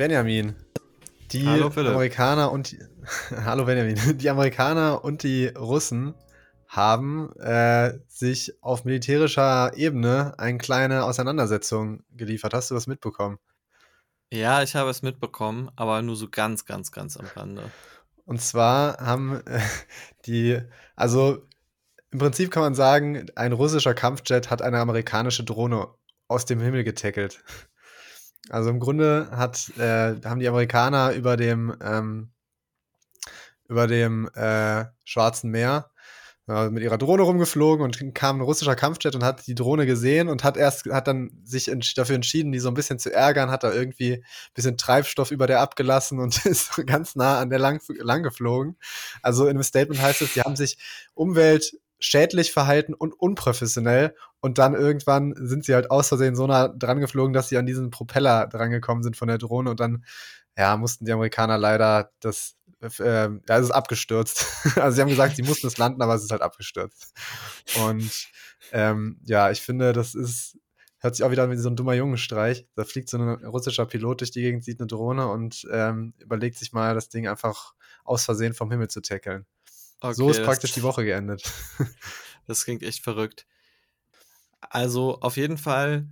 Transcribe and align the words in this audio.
Benjamin, 0.00 0.56
die 1.30 1.46
Hallo. 1.46 1.66
Amerikaner 1.76 2.50
und 2.52 2.70
die, 2.70 2.78
Hallo 3.44 3.66
Benjamin, 3.66 4.16
die 4.16 4.30
Amerikaner 4.30 5.04
und 5.04 5.22
die 5.22 5.48
Russen 5.48 6.14
haben 6.66 7.30
äh, 7.36 7.98
sich 8.08 8.54
auf 8.62 8.86
militärischer 8.86 9.76
Ebene 9.76 10.32
eine 10.38 10.56
kleine 10.56 11.04
Auseinandersetzung 11.04 12.02
geliefert. 12.16 12.54
Hast 12.54 12.70
du 12.70 12.74
das 12.74 12.86
mitbekommen? 12.86 13.38
Ja, 14.32 14.62
ich 14.62 14.74
habe 14.74 14.88
es 14.88 15.02
mitbekommen, 15.02 15.70
aber 15.76 16.00
nur 16.00 16.16
so 16.16 16.30
ganz, 16.30 16.64
ganz, 16.64 16.92
ganz 16.92 17.18
am 17.18 17.26
Rande. 17.36 17.70
Und 18.24 18.40
zwar 18.40 18.96
haben 19.00 19.42
äh, 19.44 19.60
die, 20.24 20.62
also 20.96 21.46
im 22.10 22.20
Prinzip 22.20 22.50
kann 22.50 22.62
man 22.62 22.74
sagen, 22.74 23.26
ein 23.36 23.52
russischer 23.52 23.92
Kampfjet 23.92 24.48
hat 24.48 24.62
eine 24.62 24.78
amerikanische 24.78 25.44
Drohne 25.44 25.88
aus 26.26 26.46
dem 26.46 26.58
Himmel 26.60 26.84
getackelt. 26.84 27.44
Also 28.48 28.70
im 28.70 28.80
Grunde 28.80 29.28
hat, 29.30 29.70
äh, 29.78 30.16
haben 30.24 30.40
die 30.40 30.48
Amerikaner 30.48 31.12
über 31.12 31.36
dem, 31.36 31.76
ähm, 31.82 32.30
über 33.68 33.86
dem 33.86 34.28
äh, 34.34 34.86
Schwarzen 35.04 35.50
Meer 35.50 35.90
äh, 36.48 36.68
mit 36.70 36.82
ihrer 36.82 36.98
Drohne 36.98 37.22
rumgeflogen 37.22 37.84
und 37.84 38.14
kam 38.14 38.38
ein 38.38 38.42
russischer 38.42 38.74
Kampfjet 38.74 39.14
und 39.14 39.22
hat 39.22 39.46
die 39.46 39.54
Drohne 39.54 39.86
gesehen 39.86 40.28
und 40.28 40.42
hat 40.42 40.56
erst, 40.56 40.86
hat 40.86 41.06
dann 41.06 41.30
sich 41.44 41.70
dafür 41.94 42.16
entschieden, 42.16 42.50
die 42.50 42.58
so 42.58 42.68
ein 42.68 42.74
bisschen 42.74 42.98
zu 42.98 43.12
ärgern, 43.12 43.50
hat 43.50 43.62
da 43.62 43.72
irgendwie 43.72 44.14
ein 44.14 44.54
bisschen 44.54 44.76
Treibstoff 44.76 45.30
über 45.30 45.46
der 45.46 45.60
abgelassen 45.60 46.18
und 46.18 46.44
ist 46.46 46.74
ganz 46.86 47.14
nah 47.14 47.38
an 47.38 47.50
der 47.50 47.60
lang, 47.60 47.80
lang 47.98 48.24
geflogen. 48.24 48.76
Also 49.22 49.46
in 49.46 49.56
dem 49.56 49.62
Statement 49.62 50.02
heißt 50.02 50.22
es, 50.22 50.32
die 50.32 50.40
haben 50.40 50.56
sich 50.56 50.78
Umwelt 51.14 51.72
schädlich 52.00 52.52
verhalten 52.52 52.94
und 52.94 53.12
unprofessionell. 53.12 54.14
Und 54.40 54.58
dann 54.58 54.74
irgendwann 54.74 55.34
sind 55.36 55.64
sie 55.64 55.74
halt 55.74 55.90
aus 55.90 56.08
Versehen 56.08 56.34
so 56.34 56.46
nah 56.46 56.68
dran 56.68 57.00
geflogen, 57.00 57.32
dass 57.32 57.48
sie 57.48 57.58
an 57.58 57.66
diesen 57.66 57.90
Propeller 57.90 58.46
drangekommen 58.46 59.02
sind 59.02 59.16
von 59.16 59.28
der 59.28 59.38
Drohne. 59.38 59.70
Und 59.70 59.80
dann, 59.80 60.04
ja, 60.56 60.76
mussten 60.76 61.04
die 61.04 61.12
Amerikaner 61.12 61.58
leider 61.58 62.10
das, 62.20 62.56
äh, 62.80 63.28
ja, 63.28 63.58
es 63.58 63.64
ist 63.64 63.70
abgestürzt. 63.70 64.46
also 64.76 64.96
sie 64.96 65.02
haben 65.02 65.10
gesagt, 65.10 65.36
sie 65.36 65.42
mussten 65.42 65.66
es 65.66 65.78
landen, 65.78 66.02
aber 66.02 66.14
es 66.14 66.24
ist 66.24 66.32
halt 66.32 66.42
abgestürzt. 66.42 67.14
Und 67.86 68.28
ähm, 68.72 69.20
ja, 69.24 69.50
ich 69.50 69.60
finde, 69.60 69.92
das 69.92 70.14
ist, 70.14 70.58
hört 71.00 71.16
sich 71.16 71.24
auch 71.24 71.30
wieder 71.30 71.50
wie 71.50 71.56
so 71.56 71.68
ein 71.68 71.76
dummer 71.76 71.94
Jungenstreich. 71.94 72.66
Da 72.76 72.84
fliegt 72.84 73.10
so 73.10 73.18
ein 73.18 73.44
russischer 73.44 73.84
Pilot 73.84 74.22
durch 74.22 74.30
die 74.30 74.40
Gegend, 74.40 74.64
sieht 74.64 74.80
eine 74.80 74.86
Drohne 74.86 75.28
und 75.28 75.66
ähm, 75.70 76.14
überlegt 76.18 76.58
sich 76.58 76.72
mal, 76.72 76.94
das 76.94 77.10
Ding 77.10 77.28
einfach 77.28 77.74
aus 78.04 78.24
Versehen 78.24 78.54
vom 78.54 78.70
Himmel 78.70 78.88
zu 78.88 79.02
tackeln. 79.02 79.46
Okay, 80.00 80.14
so 80.14 80.30
ist 80.30 80.42
praktisch 80.42 80.72
die 80.72 80.82
Woche 80.82 81.04
geendet. 81.04 81.52
das 82.46 82.64
klingt 82.64 82.82
echt 82.82 83.02
verrückt. 83.02 83.46
Also 84.60 85.20
auf 85.20 85.36
jeden 85.36 85.58
Fall 85.58 86.08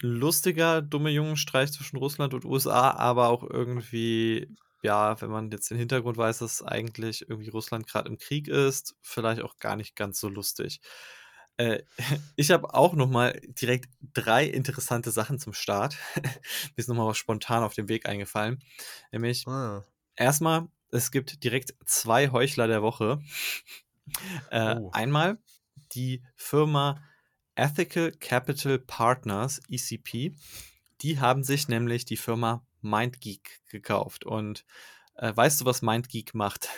lustiger, 0.00 0.82
dumme 0.82 1.10
Jungenstreich 1.10 1.72
zwischen 1.72 1.96
Russland 1.96 2.34
und 2.34 2.44
USA, 2.44 2.92
aber 2.92 3.28
auch 3.28 3.42
irgendwie, 3.42 4.48
ja, 4.82 5.20
wenn 5.20 5.30
man 5.30 5.50
jetzt 5.50 5.70
den 5.70 5.78
Hintergrund 5.78 6.16
weiß, 6.16 6.38
dass 6.38 6.62
eigentlich 6.62 7.28
irgendwie 7.28 7.50
Russland 7.50 7.86
gerade 7.86 8.08
im 8.08 8.18
Krieg 8.18 8.48
ist, 8.48 8.94
vielleicht 9.02 9.42
auch 9.42 9.58
gar 9.58 9.76
nicht 9.76 9.96
ganz 9.96 10.20
so 10.20 10.28
lustig. 10.28 10.80
Äh, 11.56 11.82
ich 12.36 12.50
habe 12.50 12.72
auch 12.74 12.94
noch 12.94 13.08
mal 13.08 13.38
direkt 13.48 13.90
drei 14.14 14.46
interessante 14.46 15.10
Sachen 15.10 15.38
zum 15.38 15.52
Start. 15.52 15.96
Mir 16.16 16.32
ist 16.76 16.88
noch 16.88 16.96
mal 16.96 17.06
was 17.06 17.18
spontan 17.18 17.62
auf 17.62 17.74
dem 17.74 17.88
Weg 17.88 18.08
eingefallen. 18.08 18.62
Nämlich 19.12 19.46
ah. 19.48 19.84
erstmal 20.14 20.68
es 20.90 21.10
gibt 21.10 21.44
direkt 21.44 21.74
zwei 21.84 22.30
Heuchler 22.30 22.66
der 22.66 22.82
Woche. 22.82 23.20
Äh, 24.50 24.76
oh. 24.76 24.90
Einmal 24.92 25.38
die 25.92 26.22
Firma 26.34 27.02
Ethical 27.54 28.12
Capital 28.12 28.78
Partners, 28.78 29.60
ECP. 29.68 30.34
Die 31.00 31.20
haben 31.20 31.44
sich 31.44 31.68
nämlich 31.68 32.04
die 32.04 32.16
Firma 32.16 32.64
MindGeek 32.80 33.60
gekauft. 33.68 34.24
Und 34.24 34.64
äh, 35.16 35.34
weißt 35.34 35.60
du, 35.60 35.64
was 35.64 35.82
MindGeek 35.82 36.34
macht? 36.34 36.68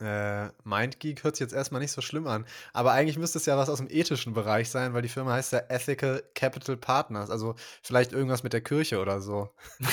Äh, 0.00 0.48
MindGeek 0.64 1.24
hört 1.24 1.36
sich 1.36 1.44
jetzt 1.44 1.52
erstmal 1.52 1.82
nicht 1.82 1.92
so 1.92 2.00
schlimm 2.00 2.26
an. 2.26 2.46
Aber 2.72 2.92
eigentlich 2.92 3.18
müsste 3.18 3.38
es 3.38 3.46
ja 3.46 3.58
was 3.58 3.68
aus 3.68 3.78
dem 3.78 3.90
ethischen 3.90 4.32
Bereich 4.32 4.70
sein, 4.70 4.94
weil 4.94 5.02
die 5.02 5.08
Firma 5.08 5.34
heißt 5.34 5.52
ja 5.52 5.60
Ethical 5.68 6.24
Capital 6.34 6.76
Partners. 6.76 7.28
Also 7.28 7.54
vielleicht 7.82 8.12
irgendwas 8.12 8.42
mit 8.42 8.54
der 8.54 8.62
Kirche 8.62 9.00
oder 9.00 9.20
so. 9.20 9.54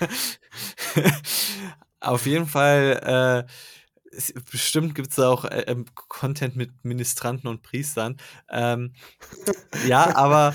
Auf 2.02 2.26
jeden 2.26 2.46
Fall, 2.46 3.46
äh, 3.46 4.32
bestimmt 4.50 4.94
gibt 4.94 5.12
es 5.12 5.18
auch 5.20 5.44
äh, 5.44 5.64
ähm, 5.68 5.84
Content 5.94 6.56
mit 6.56 6.84
Ministranten 6.84 7.48
und 7.48 7.62
Priestern. 7.62 8.16
Ähm, 8.50 8.94
ja, 9.86 10.14
aber 10.16 10.52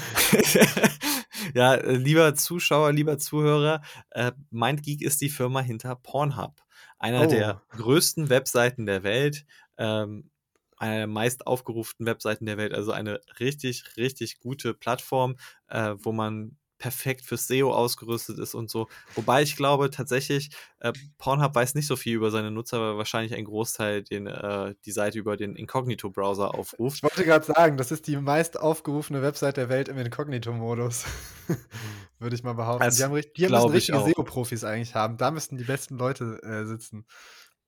ja, 1.55 1.75
lieber 1.75 2.35
Zuschauer, 2.35 2.91
lieber 2.91 3.17
Zuhörer, 3.17 3.81
äh, 4.11 4.33
MindGeek 4.51 5.01
ist 5.01 5.21
die 5.21 5.29
Firma 5.29 5.61
hinter 5.61 5.95
Pornhub. 5.95 6.61
Einer 6.99 7.27
oh. 7.27 7.29
der 7.29 7.61
größten 7.69 8.29
Webseiten 8.29 8.85
der 8.85 9.03
Welt. 9.03 9.45
Ähm, 9.77 10.29
einer 10.77 10.97
der 10.97 11.07
meist 11.07 11.47
aufgerufenen 11.47 12.07
Webseiten 12.07 12.45
der 12.45 12.57
Welt, 12.57 12.73
also 12.73 12.91
eine 12.91 13.21
richtig, 13.39 13.97
richtig 13.97 14.39
gute 14.39 14.73
Plattform, 14.73 15.37
äh, 15.69 15.95
wo 15.97 16.11
man 16.11 16.57
perfekt 16.77 17.25
fürs 17.25 17.47
SEO 17.47 17.73
ausgerüstet 17.73 18.39
ist 18.39 18.53
und 18.53 18.69
so. 18.69 18.87
Wobei 19.15 19.41
ich 19.41 19.55
glaube 19.55 19.89
tatsächlich, 19.89 20.51
äh, 20.79 20.93
Pornhub 21.17 21.55
weiß 21.55 21.75
nicht 21.75 21.87
so 21.87 21.95
viel 21.95 22.15
über 22.15 22.31
seine 22.31 22.51
Nutzer, 22.51 22.79
weil 22.79 22.97
wahrscheinlich 22.97 23.33
ein 23.33 23.45
Großteil 23.45 24.03
den, 24.03 24.27
äh, 24.27 24.75
die 24.85 24.91
Seite 24.91 25.19
über 25.19 25.37
den 25.37 25.55
Incognito-Browser 25.55 26.53
aufruft. 26.53 26.97
Ich 26.97 27.03
wollte 27.03 27.25
gerade 27.25 27.45
sagen, 27.45 27.77
das 27.77 27.91
ist 27.91 28.07
die 28.07 28.17
meist 28.17 28.59
aufgerufene 28.59 29.21
Website 29.21 29.57
der 29.57 29.69
Welt 29.69 29.89
im 29.89 29.97
Incognito-Modus. 29.97 31.05
Würde 32.19 32.35
ich 32.35 32.43
mal 32.43 32.53
behaupten. 32.53 32.83
Das 32.83 32.97
die 32.97 33.03
haben, 33.03 33.21
die 33.35 33.47
müssen 33.47 33.69
richtige 33.69 33.99
SEO-Profis 33.99 34.63
eigentlich 34.63 34.95
haben. 34.95 35.17
Da 35.17 35.31
müssten 35.31 35.57
die 35.57 35.63
besten 35.63 35.97
Leute 35.97 36.41
äh, 36.43 36.65
sitzen. 36.65 37.05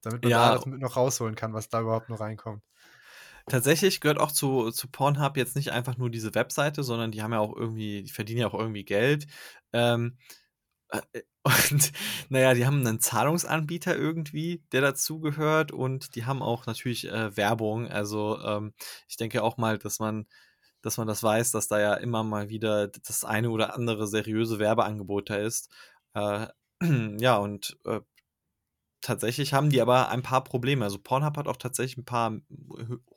Damit 0.01 0.23
man 0.23 0.31
ja. 0.31 0.49
da 0.49 0.55
das 0.55 0.65
mit 0.65 0.79
noch 0.79 0.95
rausholen 0.95 1.35
kann, 1.35 1.53
was 1.53 1.69
da 1.69 1.81
überhaupt 1.81 2.09
noch 2.09 2.19
reinkommt. 2.19 2.63
Tatsächlich 3.49 3.99
gehört 4.01 4.19
auch 4.19 4.31
zu, 4.31 4.71
zu 4.71 4.87
Pornhub 4.87 5.35
jetzt 5.37 5.55
nicht 5.55 5.71
einfach 5.71 5.97
nur 5.97 6.09
diese 6.09 6.35
Webseite, 6.35 6.83
sondern 6.83 7.11
die 7.11 7.21
haben 7.21 7.33
ja 7.33 7.39
auch 7.39 7.55
irgendwie, 7.55 8.03
die 8.03 8.11
verdienen 8.11 8.41
ja 8.41 8.47
auch 8.47 8.53
irgendwie 8.53 8.85
Geld. 8.85 9.27
Ähm, 9.73 10.17
äh, 10.89 11.01
und 11.71 11.91
naja, 12.29 12.53
die 12.53 12.65
haben 12.65 12.85
einen 12.85 12.99
Zahlungsanbieter 12.99 13.95
irgendwie, 13.95 14.63
der 14.71 14.81
dazugehört 14.81 15.71
und 15.71 16.15
die 16.15 16.25
haben 16.25 16.41
auch 16.41 16.65
natürlich 16.65 17.07
äh, 17.07 17.35
Werbung. 17.37 17.87
Also 17.87 18.39
ähm, 18.41 18.73
ich 19.07 19.17
denke 19.17 19.43
auch 19.43 19.57
mal, 19.57 19.77
dass 19.77 19.99
man, 19.99 20.27
dass 20.81 20.97
man 20.97 21.07
das 21.07 21.23
weiß, 21.23 21.51
dass 21.51 21.67
da 21.67 21.79
ja 21.79 21.93
immer 21.95 22.23
mal 22.23 22.49
wieder 22.49 22.87
das 22.87 23.23
eine 23.23 23.49
oder 23.51 23.75
andere 23.75 24.07
seriöse 24.07 24.59
Werbeangebot 24.59 25.29
da 25.29 25.37
ist. 25.37 25.69
Äh, 26.13 26.47
ja, 27.19 27.37
und 27.37 27.77
äh, 27.85 28.01
tatsächlich 29.01 29.53
haben 29.53 29.69
die 29.69 29.81
aber 29.81 30.09
ein 30.09 30.21
paar 30.21 30.43
Probleme. 30.43 30.83
Also 30.83 30.97
Pornhub 30.97 31.37
hat 31.37 31.47
auch 31.47 31.57
tatsächlich 31.57 31.97
ein 31.97 32.05
paar 32.05 32.39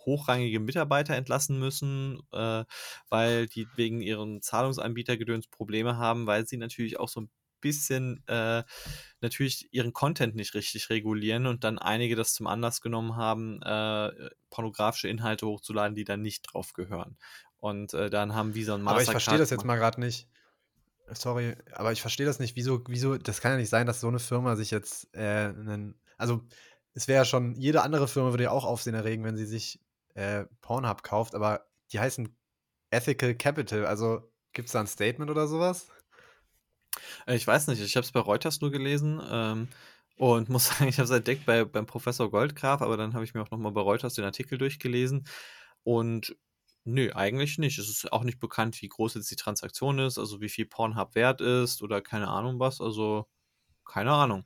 hochrangige 0.04 0.60
Mitarbeiter 0.60 1.14
entlassen 1.14 1.58
müssen, 1.58 2.20
äh, 2.32 2.64
weil 3.08 3.46
die 3.48 3.66
wegen 3.76 4.00
ihren 4.00 4.42
Zahlungsanbietergedöns 4.42 5.48
Probleme 5.48 5.96
haben, 5.96 6.26
weil 6.26 6.46
sie 6.46 6.56
natürlich 6.56 6.98
auch 6.98 7.08
so 7.08 7.22
ein 7.22 7.30
bisschen 7.60 8.22
äh, 8.26 8.64
natürlich 9.20 9.68
ihren 9.72 9.92
Content 9.92 10.34
nicht 10.34 10.54
richtig 10.54 10.90
regulieren 10.90 11.46
und 11.46 11.64
dann 11.64 11.78
einige 11.78 12.16
das 12.16 12.34
zum 12.34 12.46
Anlass 12.46 12.80
genommen 12.80 13.16
haben, 13.16 13.62
äh, 13.62 14.10
pornografische 14.50 15.08
Inhalte 15.08 15.46
hochzuladen, 15.46 15.94
die 15.94 16.04
dann 16.04 16.22
nicht 16.22 16.42
drauf 16.42 16.72
gehören. 16.74 17.16
Und 17.56 17.94
äh, 17.94 18.10
dann 18.10 18.34
haben 18.34 18.54
Visa 18.54 18.74
und 18.74 18.82
Mastercard... 18.82 19.08
Aber 19.08 19.18
ich 19.18 19.22
verstehe 19.22 19.38
das 19.38 19.50
jetzt 19.50 19.64
mal 19.64 19.76
gerade 19.76 20.00
nicht. 20.00 20.28
Sorry, 21.10 21.56
aber 21.72 21.92
ich 21.92 22.00
verstehe 22.00 22.26
das 22.26 22.38
nicht. 22.38 22.56
Wieso, 22.56 22.82
wieso, 22.86 23.16
das 23.18 23.40
kann 23.40 23.52
ja 23.52 23.58
nicht 23.58 23.68
sein, 23.68 23.86
dass 23.86 24.00
so 24.00 24.08
eine 24.08 24.18
Firma 24.18 24.56
sich 24.56 24.70
jetzt 24.70 25.14
äh, 25.14 25.20
einen, 25.20 26.00
also 26.16 26.42
es 26.94 27.08
wäre 27.08 27.18
ja 27.18 27.24
schon, 27.24 27.54
jede 27.54 27.82
andere 27.82 28.08
Firma 28.08 28.30
würde 28.30 28.44
ja 28.44 28.50
auch 28.50 28.64
Aufsehen 28.64 28.94
erregen, 28.94 29.24
wenn 29.24 29.36
sie 29.36 29.46
sich 29.46 29.80
äh, 30.14 30.44
Pornhub 30.60 31.02
kauft, 31.02 31.34
aber 31.34 31.66
die 31.92 32.00
heißen 32.00 32.34
Ethical 32.90 33.34
Capital, 33.34 33.86
also 33.86 34.30
gibt 34.52 34.66
es 34.66 34.72
da 34.72 34.80
ein 34.80 34.86
Statement 34.86 35.30
oder 35.30 35.46
sowas? 35.46 35.88
Äh, 37.26 37.36
ich 37.36 37.46
weiß 37.46 37.68
nicht, 37.68 37.80
ich 37.82 37.96
habe 37.96 38.04
es 38.04 38.12
bei 38.12 38.20
Reuters 38.20 38.60
nur 38.60 38.70
gelesen 38.70 39.20
ähm, 39.30 39.68
und 40.16 40.48
muss 40.48 40.68
sagen, 40.68 40.88
ich 40.88 40.98
habe 40.98 41.04
es 41.04 41.10
entdeckt 41.10 41.46
bei, 41.46 41.64
beim 41.64 41.86
Professor 41.86 42.30
Goldgraf, 42.30 42.82
aber 42.82 42.96
dann 42.96 43.14
habe 43.14 43.24
ich 43.24 43.34
mir 43.34 43.42
auch 43.42 43.50
nochmal 43.50 43.72
bei 43.72 43.80
Reuters 43.80 44.14
den 44.14 44.24
Artikel 44.24 44.58
durchgelesen 44.58 45.26
und 45.84 46.36
Nö, 46.84 47.12
eigentlich 47.14 47.58
nicht. 47.58 47.78
Es 47.78 47.88
ist 47.88 48.12
auch 48.12 48.24
nicht 48.24 48.40
bekannt, 48.40 48.80
wie 48.82 48.88
groß 48.88 49.14
jetzt 49.14 49.30
die 49.30 49.36
Transaktion 49.36 50.00
ist, 50.00 50.18
also 50.18 50.40
wie 50.40 50.48
viel 50.48 50.66
Pornhub 50.66 51.14
wert 51.14 51.40
ist 51.40 51.80
oder 51.82 52.00
keine 52.00 52.28
Ahnung 52.28 52.58
was. 52.58 52.80
Also, 52.80 53.28
keine 53.84 54.12
Ahnung. 54.12 54.44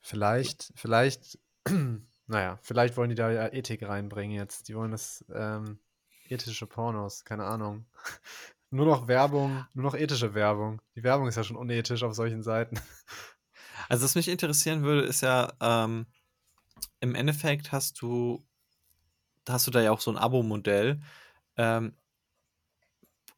Vielleicht, 0.00 0.72
vielleicht, 0.76 1.38
naja, 2.26 2.58
vielleicht 2.62 2.96
wollen 2.96 3.10
die 3.10 3.16
da 3.16 3.30
ja 3.30 3.52
Ethik 3.52 3.82
reinbringen 3.82 4.36
jetzt. 4.36 4.68
Die 4.68 4.74
wollen 4.74 4.92
das 4.92 5.24
ähm, 5.32 5.78
ethische 6.28 6.66
Pornos, 6.66 7.24
keine 7.24 7.44
Ahnung. 7.44 7.84
nur 8.70 8.86
noch 8.86 9.06
Werbung, 9.06 9.66
nur 9.74 9.84
noch 9.84 9.94
ethische 9.94 10.32
Werbung. 10.32 10.80
Die 10.96 11.02
Werbung 11.02 11.28
ist 11.28 11.36
ja 11.36 11.44
schon 11.44 11.56
unethisch 11.56 12.02
auf 12.02 12.14
solchen 12.14 12.42
Seiten. 12.42 12.80
Also, 13.88 14.04
was 14.04 14.14
mich 14.14 14.28
interessieren 14.28 14.82
würde, 14.84 15.02
ist 15.02 15.22
ja, 15.22 15.52
ähm, 15.60 16.06
im 17.00 17.14
Endeffekt 17.14 17.72
hast 17.72 18.00
du, 18.00 18.46
hast 19.48 19.66
du 19.66 19.70
da 19.72 19.80
ja 19.80 19.90
auch 19.90 20.00
so 20.00 20.10
ein 20.10 20.16
Abo-Modell 20.16 21.00
ähm, 21.56 21.96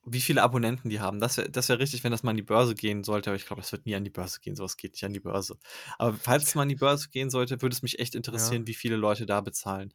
wie 0.07 0.21
viele 0.21 0.43
Abonnenten 0.43 0.91
die 0.91 1.01
haben. 1.01 1.19
Das 1.19 1.37
wäre 1.39 1.51
das 1.51 1.69
wär 1.71 1.79
richtig, 1.79 2.05
wenn 2.05 2.11
das 2.13 2.23
mal 2.23 2.31
an 2.33 2.37
die 2.37 2.43
Börse 2.43 2.75
gehen 2.75 3.05
sollte, 3.05 3.31
aber 3.31 3.37
ich 3.37 3.47
glaube, 3.47 3.63
das 3.63 3.73
wird 3.73 3.87
nie 3.87 3.95
an 3.95 4.05
die 4.05 4.11
Börse 4.11 4.41
gehen. 4.41 4.55
Sowas 4.57 4.77
geht 4.77 4.93
nicht 4.93 5.05
an 5.05 5.13
die 5.15 5.21
Börse. 5.21 5.59
Aber 5.99 6.15
falls 6.15 6.45
es 6.45 6.55
mal 6.55 6.63
an 6.63 6.69
die 6.69 6.75
Börse 6.77 7.09
gehen 7.11 7.31
sollte, 7.31 7.61
würde 7.63 7.75
es 7.75 7.83
mich 7.83 7.99
echt 7.99 8.15
interessieren, 8.15 8.63
Ja. 8.63 8.67
wie 8.67 8.75
viele 8.75 8.97
Leute 8.97 9.25
da 9.27 9.41
bezahlen. 9.41 9.95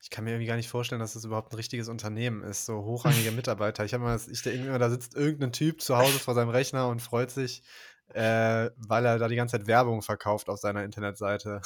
Ich 0.00 0.10
kann 0.10 0.24
mir 0.24 0.30
irgendwie 0.32 0.46
gar 0.46 0.56
nicht 0.56 0.68
vorstellen, 0.68 1.00
dass 1.00 1.12
das 1.14 1.24
überhaupt 1.24 1.52
ein 1.52 1.56
richtiges 1.56 1.88
Unternehmen 1.88 2.42
ist, 2.42 2.66
so 2.66 2.82
hochrangige 2.84 3.30
Mitarbeiter. 3.32 3.84
Ich 3.84 3.94
habe 3.94 4.04
mal, 4.04 4.20
ich 4.30 4.42
denke 4.42 4.66
immer, 4.66 4.78
da 4.78 4.90
sitzt 4.90 5.14
irgendein 5.14 5.52
Typ 5.52 5.80
zu 5.80 5.96
Hause 5.96 6.18
vor 6.18 6.34
seinem 6.34 6.48
Rechner 6.50 6.88
und 6.88 7.00
freut 7.00 7.30
sich, 7.30 7.62
äh, 8.08 8.70
weil 8.76 9.06
er 9.06 9.18
da 9.18 9.28
die 9.28 9.36
ganze 9.36 9.58
Zeit 9.58 9.66
Werbung 9.68 10.02
verkauft 10.02 10.48
auf 10.48 10.58
seiner 10.58 10.84
Internetseite. 10.84 11.62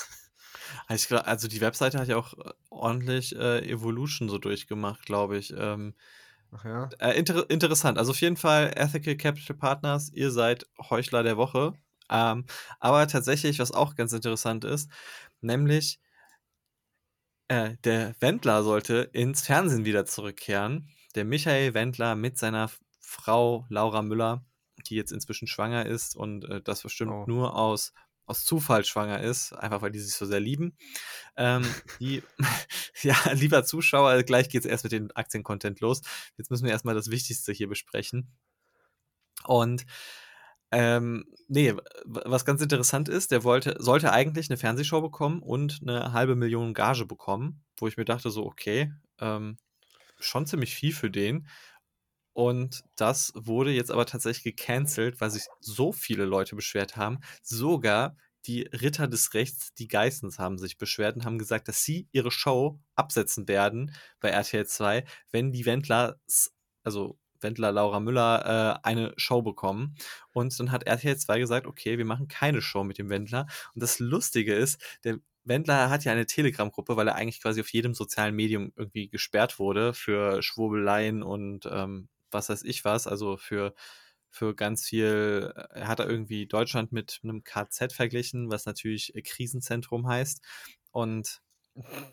Also, 0.89 1.49
die 1.49 1.61
Webseite 1.61 1.99
hat 1.99 2.09
ja 2.09 2.17
auch 2.17 2.35
äh, 2.35 2.53
ordentlich 2.71 3.35
äh, 3.37 3.59
Evolution 3.69 4.29
so 4.29 4.39
durchgemacht, 4.39 5.05
glaube 5.07 5.39
ich. 5.39 5.53
Ähm, 5.57 5.95
Ach 6.51 6.65
ja. 6.65 6.97
Äh, 6.99 7.19
inter 7.19 7.49
interessant. 7.51 7.99
Also 7.99 8.13
auf 8.13 8.21
jeden 8.21 8.37
Fall 8.37 8.73
Ethical 8.77 9.17
Capital 9.17 9.57
Partners, 9.57 10.11
ihr 10.13 10.31
seid 10.31 10.67
Heuchler 10.91 11.23
der 11.23 11.37
Woche. 11.37 11.75
Ähm, 12.11 12.47
aber 12.81 13.09
tatsächlich, 13.09 13.59
was 13.59 13.73
auch 13.73 13.97
ganz 13.97 14.13
interessant 14.13 14.65
ist, 14.65 14.91
nämlich 15.41 15.99
äh, 17.49 17.77
der 17.85 18.15
Wendler 18.21 18.63
sollte 18.63 19.09
ins 19.13 19.43
Fernsehen 19.43 19.85
wieder 19.85 20.05
zurückkehren. 20.07 20.89
Der 21.15 21.25
Michael 21.25 21.75
Wendler 21.75 22.15
mit 22.17 22.39
seiner 22.39 22.71
Frau 23.01 23.67
Laura 23.69 24.03
Müller, 24.03 24.45
die 24.87 24.97
jetzt 24.97 25.13
inzwischen 25.13 25.47
schwanger 25.49 25.87
ist 25.87 26.17
und 26.17 26.45
äh, 26.45 26.61
das 26.63 26.83
bestimmt 26.83 27.11
Oh. 27.13 27.27
nur 27.27 27.57
aus, 27.57 27.93
aus 28.27 28.45
Zufall 28.45 28.85
schwanger 28.85 29.21
ist, 29.21 29.53
einfach 29.53 29.83
weil 29.83 29.93
die 29.93 30.01
sich 30.01 30.15
so 30.15 30.27
sehr 30.27 30.41
lieben. 30.41 30.77
Ähm, 31.37 31.65
die, 32.01 32.23
ja, 33.03 33.17
lieber 33.33 33.65
Zuschauer, 33.65 34.23
gleich 34.25 34.49
geht 34.49 34.65
es 34.65 34.71
erst 34.71 34.85
mit 34.85 34.93
dem 34.93 35.11
Aktien-Content 35.15 35.81
los. 35.81 36.03
Jetzt 36.37 36.51
müssen 36.51 36.65
wir 36.65 36.73
erstmal 36.73 36.95
das 36.95 37.11
Wichtigste 37.11 37.53
hier 37.53 37.69
besprechen. 37.69 38.33
Und 39.45 39.87
ähm, 40.73 41.25
nee, 41.47 41.75
was 42.05 42.45
ganz 42.45 42.61
interessant 42.61 43.09
ist, 43.09 43.31
der 43.31 43.45
wollte, 43.45 43.77
sollte 43.79 44.13
eigentlich 44.13 44.51
eine 44.51 44.57
Fernsehshow 44.57 45.01
bekommen 45.01 45.41
und 45.41 45.79
eine 45.81 46.13
halbe 46.13 46.35
Million 46.35 46.75
Gage 46.75 47.07
bekommen, 47.07 47.65
wo 47.79 47.87
ich 47.87 47.97
mir 47.97 48.05
dachte, 48.05 48.31
so, 48.31 48.45
okay, 48.45 48.93
ähm, 49.21 49.59
schon 50.19 50.47
ziemlich 50.47 50.75
viel 50.75 50.93
für 50.93 51.11
den. 51.11 51.47
Und 52.37 52.85
das 52.97 53.33
wurde 53.35 53.71
jetzt 53.71 53.91
aber 53.91 54.05
tatsächlich 54.05 54.57
gecancelt, 54.57 55.23
weil 55.23 55.31
sich 55.31 55.47
so 55.59 55.91
viele 55.91 56.27
Leute 56.27 56.55
beschwert 56.55 56.95
haben. 56.95 57.21
Sogar 57.41 58.15
die 58.45 58.61
Ritter 58.61 59.09
des 59.09 59.33
Rechts, 59.33 59.73
die 59.73 59.89
Geissens, 59.89 60.39
haben 60.39 60.59
sich 60.59 60.77
beschwert 60.77 61.17
und 61.17 61.25
haben 61.25 61.39
gesagt, 61.39 61.67
dass 61.67 61.83
sie 61.83 62.09
ihre 62.13 62.31
Show 62.31 62.79
absetzen 62.95 63.49
werden 63.49 63.95
bei 64.21 64.29
RTL 64.29 64.67
2, 64.67 65.07
wenn 65.33 65.51
die 65.51 65.65
Wendler, 65.65 66.21
also 66.85 67.19
Wendler, 67.41 67.73
Laura 67.73 68.01
Müller, 68.01 68.81
äh, 68.83 68.87
eine 68.87 69.15
Show 69.17 69.41
bekommen. 69.41 69.97
Und 70.35 70.61
dann 70.61 70.73
hat 70.73 70.83
RTL 70.83 71.17
2 71.17 71.39
gesagt, 71.39 71.67
okay, 71.67 71.97
wir 71.97 72.05
machen 72.05 72.29
keine 72.29 72.61
Show 72.61 72.85
mit 72.85 72.99
dem 72.99 73.09
Wendler. 73.09 73.47
Und 73.75 73.83
das 73.83 73.99
Lustige 73.99 74.55
ist, 74.55 74.79
der 75.05 75.21
Wendler 75.45 75.89
hat 75.89 76.05
ja 76.05 76.13
eine 76.13 76.27
Telegram-Gruppe, 76.27 76.99
weil 76.99 77.09
er 77.09 77.15
eigentlich 77.15 77.41
quasi 77.41 77.63
auf 77.63 77.73
jedem 77.73 77.95
sozialen 77.95 78.37
Medium 78.37 78.75
irgendwie 78.77 79.09
gesperrt 79.09 79.59
wurde 79.59 79.95
für 79.95 80.43
Schwurbeleien 80.43 81.23
und 81.23 81.67
ähm, 81.73 82.11
was 82.37 82.49
weiß 82.51 82.63
ich 82.65 82.85
was, 82.85 83.07
also 83.07 83.37
für, 83.37 83.75
für 84.31 84.55
ganz 84.55 84.85
viel, 84.87 85.53
äh, 85.57 85.81
er 85.81 85.89
hat 85.89 85.99
da 85.99 86.07
irgendwie 86.07 86.47
Deutschland 86.47 86.93
mit 86.93 87.21
einem 87.25 87.43
KZ 87.43 87.93
verglichen, 87.93 88.51
was 88.51 88.67
natürlich 88.67 89.15
äh, 89.17 89.23
Krisenzentrum 89.23 90.07
heißt. 90.07 90.43
Und 90.93 91.41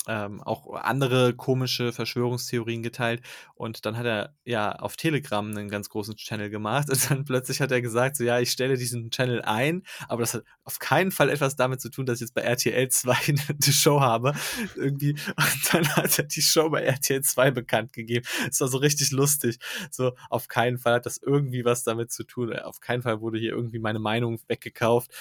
ähm, 0.08 0.42
auch 0.42 0.74
andere 0.74 1.34
komische 1.34 1.94
Verschwörungstheorien 1.94 2.84
geteilt. 2.84 3.22
Und 3.56 3.86
dann 3.86 3.98
hat 3.98 4.06
er 4.06 4.36
ja 4.44 4.74
auf 4.74 4.96
Telegram 4.96 5.46
einen 5.46 5.70
ganz 5.70 5.90
großen 5.90 6.16
Channel 6.16 6.50
gemacht. 6.50 6.90
Und 6.92 7.10
dann 7.10 7.26
plötzlich 7.26 7.62
hat 7.62 7.72
er 7.72 7.82
gesagt, 7.82 8.18
so 8.18 8.24
ja, 8.24 8.40
ich 8.40 8.52
stelle 8.52 8.78
diesen 8.78 9.12
Channel 9.12 9.42
ein, 9.42 9.84
aber 10.08 10.22
das 10.22 10.34
hat 10.34 10.44
auf 10.64 10.80
keinen 10.80 11.12
Fall 11.12 11.30
etwas 11.30 11.56
damit 11.56 11.82
zu 11.82 11.90
tun, 11.90 12.06
dass 12.06 12.18
ich 12.18 12.22
jetzt 12.22 12.34
bei 12.34 12.42
RTL 12.42 12.90
2 12.90 13.16
eine 13.28 13.74
Show 13.74 14.02
habe. 14.02 14.34
Irgendwie. 14.76 15.12
Und 15.12 15.74
dann 15.74 15.88
hat 15.96 16.18
er 16.18 16.26
die 16.26 16.42
Show 16.42 16.70
bei 16.70 16.84
RTL 16.84 17.22
2 17.22 17.52
bekannt 17.52 17.94
gegeben. 17.94 18.26
Das 18.48 18.60
war 18.62 18.68
so 18.68 18.78
richtig 18.78 19.12
lustig. 19.12 19.60
So, 19.92 20.14
auf 20.30 20.48
keinen 20.48 20.78
Fall 20.78 20.94
hat 20.94 21.06
das 21.06 21.18
irgendwie 21.18 21.66
was 21.66 21.84
damit 21.84 22.12
zu 22.12 22.24
tun. 22.24 22.54
Auf 22.54 22.80
keinen 22.80 23.02
Fall 23.02 23.22
wurde 23.22 23.40
hier 23.40 23.52
irgendwie 23.52 23.80
meine 23.80 24.00
Meinung 24.00 24.40
weggekauft 24.48 25.12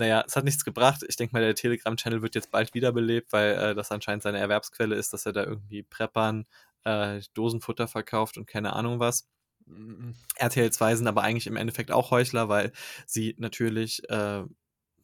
naja, 0.00 0.24
es 0.26 0.34
hat 0.34 0.44
nichts 0.44 0.64
gebracht. 0.64 1.04
Ich 1.06 1.16
denke 1.16 1.34
mal, 1.34 1.42
der 1.42 1.54
Telegram-Channel 1.54 2.22
wird 2.22 2.34
jetzt 2.34 2.50
bald 2.50 2.72
wiederbelebt, 2.72 3.34
weil 3.34 3.52
äh, 3.52 3.74
das 3.74 3.92
anscheinend 3.92 4.22
seine 4.22 4.38
Erwerbsquelle 4.38 4.96
ist, 4.96 5.12
dass 5.12 5.26
er 5.26 5.32
da 5.32 5.44
irgendwie 5.44 5.82
Preppern, 5.82 6.46
äh, 6.84 7.20
Dosenfutter 7.34 7.86
verkauft 7.86 8.38
und 8.38 8.46
keine 8.46 8.72
Ahnung 8.72 8.98
was. 8.98 9.28
Mhm. 9.66 10.14
RTL 10.36 10.72
2 10.72 10.96
sind 10.96 11.06
aber 11.06 11.22
eigentlich 11.22 11.46
im 11.46 11.56
Endeffekt 11.56 11.90
auch 11.92 12.10
Heuchler, 12.10 12.48
weil 12.48 12.72
sie 13.06 13.36
natürlich 13.38 14.08
äh, 14.08 14.42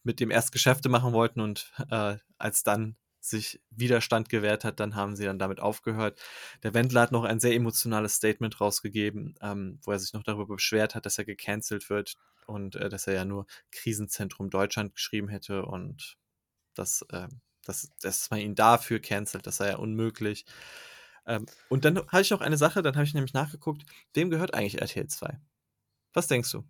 mit 0.02 0.18
dem 0.18 0.30
erst 0.30 0.50
Geschäfte 0.50 0.88
machen 0.88 1.12
wollten 1.12 1.40
und 1.40 1.70
äh, 1.90 2.16
als 2.38 2.62
dann 2.62 2.96
sich 3.28 3.60
Widerstand 3.70 4.28
gewährt 4.28 4.64
hat, 4.64 4.80
dann 4.80 4.94
haben 4.94 5.16
sie 5.16 5.24
dann 5.24 5.38
damit 5.38 5.60
aufgehört. 5.60 6.20
Der 6.62 6.74
Wendler 6.74 7.02
hat 7.02 7.12
noch 7.12 7.24
ein 7.24 7.40
sehr 7.40 7.54
emotionales 7.54 8.16
Statement 8.16 8.60
rausgegeben, 8.60 9.36
ähm, 9.40 9.78
wo 9.82 9.92
er 9.92 9.98
sich 9.98 10.12
noch 10.12 10.22
darüber 10.22 10.54
beschwert 10.54 10.94
hat, 10.94 11.06
dass 11.06 11.18
er 11.18 11.24
gecancelt 11.24 11.90
wird 11.90 12.16
und 12.46 12.76
äh, 12.76 12.88
dass 12.88 13.06
er 13.06 13.14
ja 13.14 13.24
nur 13.24 13.46
Krisenzentrum 13.72 14.50
Deutschland 14.50 14.94
geschrieben 14.94 15.28
hätte 15.28 15.64
und 15.64 16.16
dass, 16.74 17.02
äh, 17.10 17.28
dass, 17.64 17.90
dass 18.00 18.30
man 18.30 18.40
ihn 18.40 18.54
dafür 18.54 19.00
cancelt, 19.00 19.46
das 19.46 19.56
sei 19.56 19.70
ja 19.70 19.76
unmöglich. 19.76 20.46
Ähm, 21.26 21.46
und 21.68 21.84
dann 21.84 21.98
habe 21.98 22.22
ich 22.22 22.30
noch 22.30 22.40
eine 22.40 22.56
Sache, 22.56 22.82
dann 22.82 22.94
habe 22.94 23.04
ich 23.04 23.14
nämlich 23.14 23.34
nachgeguckt, 23.34 23.82
wem 24.14 24.30
gehört 24.30 24.54
eigentlich 24.54 24.80
RTL 24.80 25.08
2? 25.08 25.40
Was 26.12 26.28
denkst 26.28 26.52
du? 26.52 26.64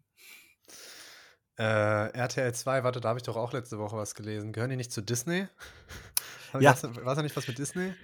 Äh, 1.58 2.10
RTL 2.12 2.52
2, 2.52 2.84
warte, 2.84 3.00
da 3.00 3.10
habe 3.10 3.18
ich 3.18 3.22
doch 3.22 3.36
auch 3.36 3.52
letzte 3.52 3.78
Woche 3.78 3.96
was 3.96 4.14
gelesen. 4.14 4.52
Gehören 4.52 4.70
die 4.70 4.76
nicht 4.76 4.92
zu 4.92 5.02
Disney? 5.02 5.48
Ja. 6.58 6.76
War 6.82 7.14
da 7.14 7.22
nicht 7.22 7.36
was 7.36 7.46
mit 7.46 7.58
Disney? 7.58 7.94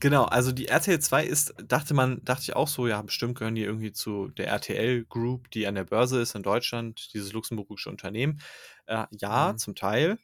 Genau, 0.00 0.24
also 0.24 0.52
die 0.52 0.68
RTL 0.68 1.00
2 1.00 1.24
ist, 1.24 1.54
dachte 1.66 1.94
man, 1.94 2.22
dachte 2.24 2.42
ich 2.42 2.56
auch 2.56 2.68
so, 2.68 2.86
ja, 2.86 3.00
bestimmt 3.02 3.38
gehören 3.38 3.54
die 3.54 3.62
irgendwie 3.64 3.92
zu 3.92 4.28
der 4.28 4.48
RTL 4.48 5.04
Group, 5.06 5.50
die 5.50 5.66
an 5.66 5.74
der 5.74 5.84
Börse 5.84 6.20
ist 6.20 6.34
in 6.34 6.42
Deutschland, 6.42 7.12
dieses 7.14 7.32
luxemburgische 7.32 7.88
Unternehmen. 7.90 8.40
Äh, 8.86 9.06
ja, 9.12 9.52
Mhm. 9.52 9.56
zum 9.56 9.74
Teil, 9.74 10.18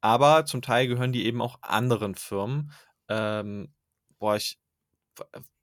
aber 0.00 0.46
zum 0.46 0.62
Teil 0.62 0.88
gehören 0.88 1.12
die 1.12 1.26
eben 1.26 1.42
auch 1.42 1.58
anderen 1.62 2.14
Firmen. 2.16 2.72
Ähm, 3.08 3.74
boah, 4.18 4.36
ich, 4.36 4.58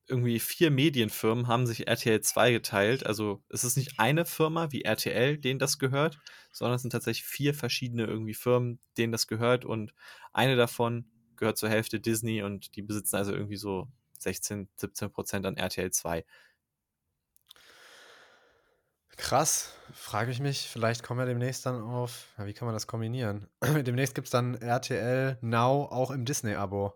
irgendwie 0.08 0.40
vier 0.40 0.72
Medienfirmen 0.72 1.48
haben 1.48 1.66
sich 1.68 1.88
RTL 1.88 2.22
2 2.22 2.52
geteilt. 2.52 3.06
Also 3.06 3.44
es 3.50 3.64
ist 3.64 3.78
nicht 3.78 4.00
eine 4.00 4.26
Firma 4.26 4.72
wie 4.72 4.82
RTL, 4.84 5.38
denen 5.38 5.60
das 5.60 5.80
gehört, 5.80 6.20
sondern 6.52 6.76
es 6.76 6.82
sind 6.82 6.92
tatsächlich 6.92 7.26
vier 7.26 7.54
verschiedene 7.54 8.06
irgendwie 8.06 8.34
Firmen, 8.34 8.80
denen 8.98 9.12
das 9.14 9.28
gehört 9.28 9.64
und 9.64 9.94
eine 10.34 10.56
davon 10.58 11.10
gehört 11.42 11.58
zur 11.58 11.70
Hälfte 11.70 12.00
Disney 12.00 12.44
und 12.44 12.76
die 12.76 12.84
besitzen 12.84 13.16
also 13.16 13.34
irgendwie 13.34 13.58
so 13.58 13.88
16, 14.20 14.70
17 14.76 15.12
Prozent 15.12 15.46
an 15.48 15.58
RTL 15.58 15.90
2. 15.92 16.24
Krass, 19.18 19.74
frage 19.92 20.32
ich 20.32 20.40
mich, 20.40 20.70
vielleicht 20.70 21.02
kommen 21.02 21.20
wir 21.20 21.26
demnächst 21.26 21.66
dann 21.66 21.82
auf, 21.82 22.28
ja, 22.38 22.46
wie 22.46 22.54
kann 22.54 22.68
man 22.68 22.76
das 22.76 22.86
kombinieren? 22.86 23.48
demnächst 23.84 24.14
gibt 24.14 24.28
es 24.28 24.32
dann 24.32 24.54
RTL 24.56 25.40
Now 25.42 25.86
auch 25.86 26.12
im 26.12 26.26
Disney-Abo. 26.26 26.94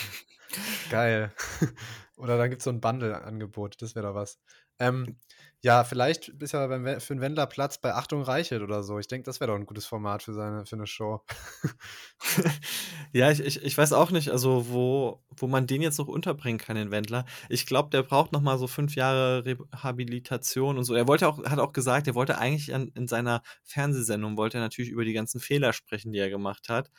Geil. 0.90 1.32
Oder 2.16 2.36
dann 2.36 2.50
gibt 2.50 2.60
es 2.60 2.64
so 2.64 2.70
ein 2.70 2.82
Bundle-Angebot, 2.82 3.80
das 3.80 3.94
wäre 3.94 4.08
doch 4.08 4.14
was. 4.14 4.38
Ähm, 4.78 5.18
ja, 5.62 5.84
vielleicht 5.84 6.28
ist 6.28 6.52
ja 6.52 6.66
beim, 6.66 7.00
für 7.00 7.12
einen 7.12 7.20
Wendler 7.20 7.46
Platz 7.46 7.78
bei 7.78 7.94
Achtung 7.94 8.22
Reichelt 8.22 8.62
oder 8.62 8.82
so. 8.82 8.98
Ich 8.98 9.08
denke, 9.08 9.24
das 9.24 9.40
wäre 9.40 9.50
doch 9.50 9.56
ein 9.58 9.66
gutes 9.66 9.86
Format 9.86 10.22
für, 10.22 10.32
seine, 10.32 10.64
für 10.66 10.76
eine 10.76 10.86
Show. 10.86 11.24
ja, 13.12 13.30
ich, 13.30 13.40
ich, 13.40 13.62
ich 13.62 13.76
weiß 13.76 13.92
auch 13.92 14.10
nicht, 14.10 14.30
also 14.30 14.68
wo, 14.68 15.24
wo 15.36 15.46
man 15.46 15.66
den 15.66 15.82
jetzt 15.82 15.98
noch 15.98 16.08
unterbringen 16.08 16.58
kann, 16.58 16.76
den 16.76 16.90
Wendler. 16.90 17.24
Ich 17.48 17.66
glaube, 17.66 17.90
der 17.90 18.02
braucht 18.02 18.32
noch 18.32 18.42
mal 18.42 18.58
so 18.58 18.66
fünf 18.66 18.94
Jahre 18.94 19.44
Rehabilitation 19.44 20.78
und 20.78 20.84
so. 20.84 20.94
Er 20.94 21.08
wollte 21.08 21.26
auch, 21.26 21.42
hat 21.44 21.58
auch 21.58 21.72
gesagt, 21.72 22.06
er 22.06 22.14
wollte 22.14 22.38
eigentlich 22.38 22.72
an, 22.74 22.92
in 22.94 23.08
seiner 23.08 23.42
Fernsehsendung, 23.64 24.36
wollte 24.36 24.58
er 24.58 24.62
natürlich 24.62 24.90
über 24.90 25.04
die 25.04 25.14
ganzen 25.14 25.40
Fehler 25.40 25.72
sprechen, 25.72 26.12
die 26.12 26.18
er 26.18 26.30
gemacht 26.30 26.68
hat. 26.68 26.90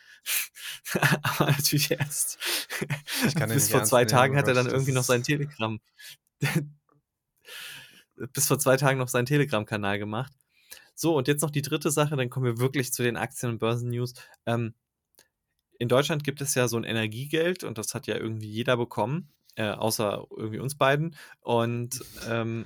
Aber 1.21 1.51
natürlich 1.51 1.91
erst. 1.91 2.37
Ich 3.25 3.35
kann 3.35 3.49
den 3.49 3.55
Bis 3.55 3.69
vor 3.69 3.83
zwei 3.83 3.99
nehmen, 4.01 4.09
Tagen 4.09 4.37
hat 4.37 4.47
er 4.47 4.55
dann 4.55 4.67
irgendwie 4.67 4.91
noch 4.93 5.03
sein 5.03 5.21
ist- 5.21 5.27
Telegram. 5.27 5.79
Bis 8.33 8.47
vor 8.47 8.59
zwei 8.59 8.77
Tagen 8.77 8.99
noch 8.99 9.07
seinen 9.07 9.25
Telegram-Kanal 9.25 9.99
gemacht. 9.99 10.33
So, 10.95 11.15
und 11.15 11.27
jetzt 11.27 11.41
noch 11.41 11.51
die 11.51 11.61
dritte 11.61 11.91
Sache, 11.91 12.15
dann 12.15 12.29
kommen 12.29 12.45
wir 12.45 12.57
wirklich 12.57 12.91
zu 12.91 13.03
den 13.03 13.17
Aktien- 13.17 13.51
und 13.51 13.59
Börsen-News. 13.59 14.13
Ähm, 14.45 14.73
in 15.79 15.89
Deutschland 15.89 16.23
gibt 16.23 16.41
es 16.41 16.55
ja 16.55 16.67
so 16.67 16.77
ein 16.77 16.83
Energiegeld 16.83 17.63
und 17.63 17.77
das 17.77 17.93
hat 17.93 18.07
ja 18.07 18.15
irgendwie 18.15 18.49
jeder 18.49 18.77
bekommen, 18.77 19.29
äh, 19.55 19.69
außer 19.69 20.25
irgendwie 20.35 20.59
uns 20.59 20.75
beiden. 20.75 21.15
Und 21.41 22.03
ähm, 22.27 22.65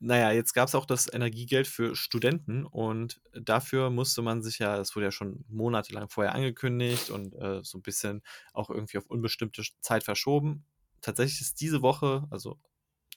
naja, 0.00 0.30
jetzt 0.30 0.54
gab 0.54 0.68
es 0.68 0.74
auch 0.74 0.86
das 0.86 1.12
Energiegeld 1.12 1.66
für 1.66 1.96
Studenten 1.96 2.64
und 2.64 3.20
dafür 3.32 3.90
musste 3.90 4.22
man 4.22 4.42
sich 4.42 4.58
ja, 4.60 4.76
das 4.76 4.94
wurde 4.94 5.06
ja 5.06 5.10
schon 5.10 5.44
monatelang 5.48 6.08
vorher 6.08 6.34
angekündigt 6.34 7.10
und 7.10 7.34
äh, 7.34 7.62
so 7.64 7.78
ein 7.78 7.82
bisschen 7.82 8.22
auch 8.52 8.70
irgendwie 8.70 8.98
auf 8.98 9.06
unbestimmte 9.06 9.62
Zeit 9.80 10.04
verschoben. 10.04 10.64
tatsächlich 11.00 11.40
ist 11.40 11.60
diese 11.60 11.82
Woche, 11.82 12.26
also 12.30 12.58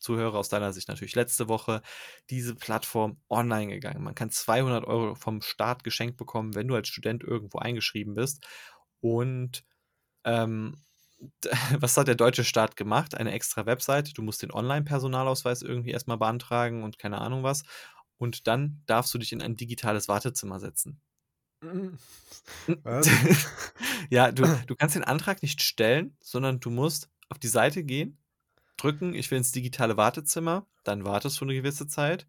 Zuhörer 0.01 0.37
aus 0.37 0.49
deiner 0.49 0.73
Sicht 0.73 0.87
natürlich 0.87 1.15
letzte 1.15 1.47
Woche, 1.47 1.81
diese 2.29 2.55
Plattform 2.55 3.21
online 3.29 3.71
gegangen. 3.71 4.03
Man 4.03 4.15
kann 4.15 4.29
200 4.29 4.85
Euro 4.85 5.15
vom 5.15 5.41
Staat 5.41 5.83
geschenkt 5.83 6.17
bekommen, 6.17 6.55
wenn 6.55 6.67
du 6.67 6.75
als 6.75 6.87
Student 6.89 7.23
irgendwo 7.23 7.59
eingeschrieben 7.59 8.15
bist. 8.15 8.45
Und 8.99 9.63
ähm, 10.25 10.75
was 11.79 11.97
hat 11.97 12.07
der 12.07 12.15
deutsche 12.15 12.43
Staat 12.43 12.75
gemacht? 12.75 13.15
Eine 13.15 13.31
extra 13.31 13.65
Website. 13.65 14.17
Du 14.17 14.21
musst 14.21 14.41
den 14.41 14.51
Online-Personalausweis 14.51 15.61
irgendwie 15.61 15.91
erstmal 15.91 16.17
beantragen 16.17 16.83
und 16.83 16.97
keine 16.97 17.19
Ahnung 17.19 17.43
was. 17.43 17.63
Und 18.17 18.47
dann 18.47 18.83
darfst 18.85 19.13
du 19.13 19.17
dich 19.17 19.31
in 19.31 19.41
ein 19.41 19.55
digitales 19.55 20.07
Wartezimmer 20.07 20.59
setzen. 20.59 21.01
Was? 22.83 23.09
ja, 24.09 24.31
du, 24.31 24.43
du 24.67 24.75
kannst 24.75 24.95
den 24.95 25.03
Antrag 25.03 25.41
nicht 25.41 25.61
stellen, 25.61 26.15
sondern 26.21 26.59
du 26.59 26.69
musst 26.69 27.09
auf 27.29 27.39
die 27.39 27.47
Seite 27.47 27.83
gehen, 27.83 28.17
drücken, 28.81 29.13
ich 29.13 29.29
will 29.31 29.37
ins 29.37 29.51
digitale 29.51 29.97
Wartezimmer, 29.97 30.65
dann 30.83 31.05
wartest 31.05 31.39
du 31.39 31.45
eine 31.45 31.53
gewisse 31.53 31.87
Zeit 31.87 32.27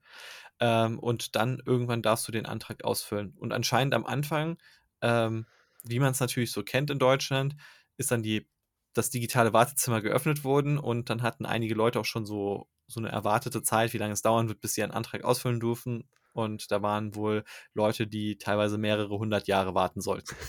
ähm, 0.61 0.99
und 0.99 1.37
dann 1.37 1.63
irgendwann 1.65 2.03
darfst 2.03 2.27
du 2.29 2.33
den 2.33 2.47
Antrag 2.47 2.85
ausfüllen. 2.85 3.35
Und 3.39 3.53
anscheinend 3.53 3.95
am 3.95 4.07
Anfang, 4.07 4.59
ähm, 5.01 5.47
wie 5.85 5.99
man 5.99 6.13
es 6.13 6.21
natürlich 6.21 6.53
so 6.53 6.63
kennt 6.63 6.91
in 6.91 6.99
Deutschland, 6.99 7.57
ist 7.97 8.11
dann 8.11 8.23
die, 8.23 8.49
das 8.95 9.11
digitale 9.11 9.53
Wartezimmer 9.53 10.01
geöffnet 10.01 10.45
worden 10.45 10.79
und 10.79 11.11
dann 11.11 11.23
hatten 11.23 11.47
einige 11.47 11.75
Leute 11.75 12.01
auch 12.01 12.05
schon 12.05 12.27
so, 12.27 12.69
so 12.87 13.01
eine 13.01 13.09
erwartete 13.09 13.63
Zeit, 13.63 13.93
wie 13.93 13.99
lange 13.99 14.13
es 14.13 14.23
dauern 14.23 14.49
wird, 14.49 14.61
bis 14.61 14.75
sie 14.75 14.83
einen 14.83 14.93
Antrag 14.93 15.25
ausfüllen 15.25 15.61
durften. 15.61 16.09
Und 16.35 16.71
da 16.71 16.83
waren 16.83 17.15
wohl 17.15 17.45
Leute, 17.75 18.07
die 18.07 18.39
teilweise 18.39 18.79
mehrere 18.79 19.19
hundert 19.19 19.49
Jahre 19.49 19.75
warten 19.75 20.01
sollten. 20.01 20.35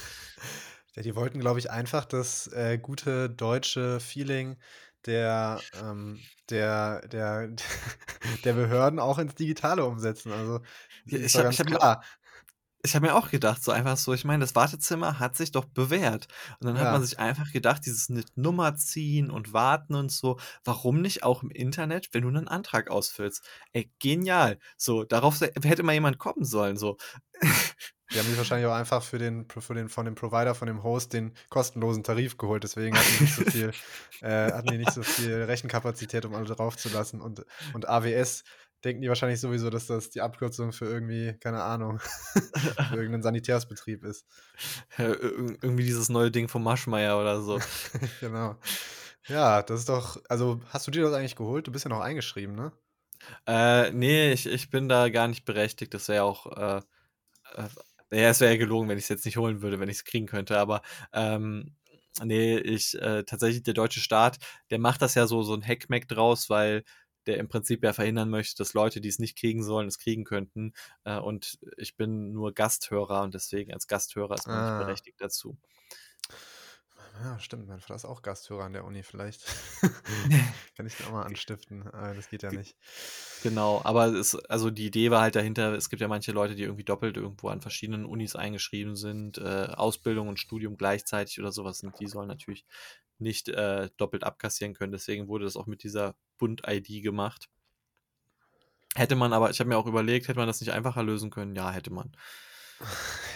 Ja, 0.95 1.01
die 1.01 1.15
wollten, 1.15 1.39
glaube 1.39 1.57
ich, 1.57 1.71
einfach 1.71 2.05
das 2.05 2.45
äh, 2.53 2.77
gute 2.77 3.27
deutsche 3.27 3.99
Feeling 3.99 4.57
der, 5.05 5.61
ähm, 5.81 6.19
der, 6.49 7.07
der, 7.07 7.49
der 8.43 8.53
Behörden 8.53 8.99
auch 8.99 9.19
ins 9.19 9.35
Digitale 9.35 9.85
umsetzen. 9.85 10.31
Also, 10.31 10.61
ja, 11.05 11.19
ich 11.19 11.59
habe 11.59 11.75
hab 11.75 12.03
ich 12.85 12.95
habe 12.95 13.07
mir 13.07 13.15
auch 13.15 13.29
gedacht, 13.29 13.63
so 13.63 13.71
einfach 13.71 13.95
so, 13.95 14.13
ich 14.13 14.25
meine, 14.25 14.41
das 14.41 14.55
Wartezimmer 14.55 15.17
hat 15.17 15.37
sich 15.37 15.53
doch 15.53 15.63
bewährt. 15.63 16.27
Und 16.59 16.67
dann 16.67 16.75
ja. 16.75 16.83
hat 16.83 16.91
man 16.91 17.03
sich 17.03 17.17
einfach 17.17 17.49
gedacht, 17.51 17.85
dieses 17.85 18.11
Nummer 18.35 18.75
ziehen 18.75 19.31
und 19.31 19.53
warten 19.53 19.95
und 19.95 20.11
so, 20.11 20.37
warum 20.65 21.01
nicht 21.01 21.23
auch 21.23 21.43
im 21.43 21.49
Internet, 21.49 22.09
wenn 22.11 22.23
du 22.23 22.27
einen 22.27 22.49
Antrag 22.49 22.91
ausfüllst? 22.91 23.47
Ey, 23.71 23.89
genial. 23.99 24.59
So, 24.75 25.05
darauf 25.05 25.39
hätte 25.39 25.83
mal 25.83 25.93
jemand 25.93 26.19
kommen 26.19 26.43
sollen, 26.43 26.75
so. 26.75 26.97
Die 28.11 28.19
haben 28.19 28.27
sich 28.27 28.37
wahrscheinlich 28.37 28.67
auch 28.67 28.75
einfach 28.75 29.01
für 29.01 29.17
den, 29.17 29.47
für 29.49 29.73
den, 29.73 29.89
von 29.89 30.05
dem 30.05 30.15
Provider, 30.15 30.53
von 30.53 30.67
dem 30.67 30.83
Host 30.83 31.13
den 31.13 31.33
kostenlosen 31.49 32.03
Tarif 32.03 32.37
geholt. 32.37 32.63
Deswegen 32.63 32.97
hatten 32.97 33.11
die 33.17 33.23
nicht 33.23 33.35
so 33.35 33.43
viel, 33.43 33.71
äh, 34.21 34.51
hatten 34.51 34.67
die 34.67 34.77
nicht 34.77 34.91
so 34.91 35.03
viel 35.03 35.43
Rechenkapazität, 35.43 36.25
um 36.25 36.35
alle 36.35 36.45
draufzulassen. 36.45 37.21
Und, 37.21 37.45
und 37.73 37.87
AWS 37.87 38.43
denken 38.83 39.01
die 39.01 39.07
wahrscheinlich 39.07 39.39
sowieso, 39.39 39.69
dass 39.69 39.87
das 39.87 40.09
die 40.09 40.21
Abkürzung 40.21 40.73
für 40.73 40.85
irgendwie, 40.85 41.33
keine 41.39 41.63
Ahnung, 41.63 41.99
für 42.89 42.95
irgendeinen 42.95 43.23
Sanitärsbetrieb 43.23 44.03
ist. 44.03 44.25
Ja, 44.97 45.07
irgendwie 45.07 45.83
dieses 45.83 46.09
neue 46.09 46.29
Ding 46.29 46.47
vom 46.47 46.63
Maschmeier 46.63 47.19
oder 47.19 47.41
so. 47.41 47.59
genau. 48.19 48.57
Ja, 49.27 49.63
das 49.63 49.81
ist 49.81 49.89
doch, 49.89 50.21
also 50.29 50.61
hast 50.69 50.85
du 50.85 50.91
dir 50.91 51.03
das 51.03 51.13
eigentlich 51.13 51.35
geholt? 51.35 51.65
Du 51.65 51.71
bist 51.71 51.85
ja 51.85 51.89
noch 51.89 52.01
eingeschrieben, 52.01 52.55
ne? 52.55 52.71
Äh, 53.47 53.91
nee, 53.91 54.31
ich, 54.33 54.45
ich 54.45 54.69
bin 54.69 54.89
da 54.89 55.09
gar 55.09 55.27
nicht 55.27 55.45
berechtigt. 55.45 55.93
Das 55.93 56.07
wäre 56.09 56.23
auch, 56.23 56.45
äh, 56.55 56.81
äh, 57.55 58.21
ja, 58.21 58.29
es 58.29 58.41
wäre 58.41 58.51
ja 58.53 58.57
gelogen, 58.57 58.89
wenn 58.89 58.97
ich 58.97 59.05
es 59.05 59.09
jetzt 59.09 59.25
nicht 59.25 59.37
holen 59.37 59.61
würde, 59.61 59.79
wenn 59.79 59.89
ich 59.89 59.97
es 59.97 60.05
kriegen 60.05 60.27
könnte, 60.27 60.59
aber 60.59 60.81
ähm, 61.13 61.75
nee, 62.21 62.57
ich, 62.57 62.99
äh, 63.01 63.23
tatsächlich 63.23 63.63
der 63.63 63.73
deutsche 63.73 64.01
Staat, 64.01 64.37
der 64.69 64.79
macht 64.79 65.01
das 65.01 65.15
ja 65.15 65.25
so, 65.25 65.41
so 65.41 65.55
ein 65.55 65.65
Hackmack 65.65 66.07
draus, 66.07 66.49
weil 66.49 66.83
der 67.25 67.37
im 67.37 67.47
Prinzip 67.47 67.83
ja 67.83 67.93
verhindern 67.93 68.29
möchte, 68.29 68.57
dass 68.57 68.73
Leute, 68.73 69.01
die 69.01 69.09
es 69.09 69.19
nicht 69.19 69.37
kriegen 69.37 69.63
sollen, 69.63 69.87
es 69.87 69.99
kriegen 69.99 70.23
könnten. 70.23 70.73
Äh, 71.03 71.19
und 71.19 71.59
ich 71.77 71.95
bin 71.95 72.31
nur 72.31 72.53
Gasthörer 72.53 73.23
und 73.23 73.33
deswegen 73.33 73.73
als 73.73 73.87
Gasthörer 73.87 74.35
ist 74.35 74.47
man 74.47 74.57
ah. 74.57 74.77
nicht 74.77 74.85
berechtigt 74.85 75.21
dazu. 75.21 75.57
Ja, 77.21 77.39
stimmt. 77.39 77.67
Mein 77.67 77.79
Vater 77.79 77.95
ist 77.95 78.05
auch 78.05 78.21
Gasthörer 78.21 78.63
an 78.63 78.73
der 78.73 78.85
Uni. 78.85 79.03
Vielleicht 79.03 79.45
kann 80.75 80.85
ich 80.85 80.95
den 80.95 81.07
auch 81.07 81.11
mal 81.11 81.23
anstiften. 81.23 81.87
Aber 81.87 82.13
das 82.13 82.29
geht 82.29 82.43
ja 82.43 82.51
nicht. 82.51 82.75
Genau, 83.43 83.81
aber 83.83 84.07
es, 84.07 84.35
also 84.35 84.71
die 84.71 84.87
Idee 84.87 85.11
war 85.11 85.21
halt 85.21 85.35
dahinter, 85.35 85.73
es 85.73 85.89
gibt 85.89 86.01
ja 86.01 86.07
manche 86.07 86.31
Leute, 86.31 86.55
die 86.55 86.63
irgendwie 86.63 86.83
doppelt 86.83 87.17
irgendwo 87.17 87.49
an 87.49 87.61
verschiedenen 87.61 88.05
Unis 88.05 88.35
eingeschrieben 88.35 88.95
sind, 88.95 89.37
äh, 89.37 89.67
Ausbildung 89.73 90.27
und 90.27 90.39
Studium 90.39 90.77
gleichzeitig 90.77 91.39
oder 91.39 91.51
sowas. 91.51 91.83
Und 91.83 91.99
die 91.99 92.07
sollen 92.07 92.27
natürlich 92.27 92.65
nicht 93.19 93.49
äh, 93.49 93.89
doppelt 93.97 94.23
abkassieren 94.23 94.73
können. 94.73 94.91
Deswegen 94.91 95.27
wurde 95.27 95.45
das 95.45 95.55
auch 95.55 95.67
mit 95.67 95.83
dieser 95.83 96.15
Bund-ID 96.37 97.03
gemacht. 97.03 97.49
Hätte 98.95 99.15
man 99.15 99.33
aber, 99.33 99.49
ich 99.49 99.59
habe 99.59 99.69
mir 99.69 99.77
auch 99.77 99.87
überlegt, 99.87 100.27
hätte 100.27 100.39
man 100.39 100.47
das 100.47 100.61
nicht 100.61 100.71
einfacher 100.71 101.03
lösen 101.03 101.31
können? 101.31 101.55
Ja, 101.55 101.71
hätte 101.71 101.91
man. 101.91 102.15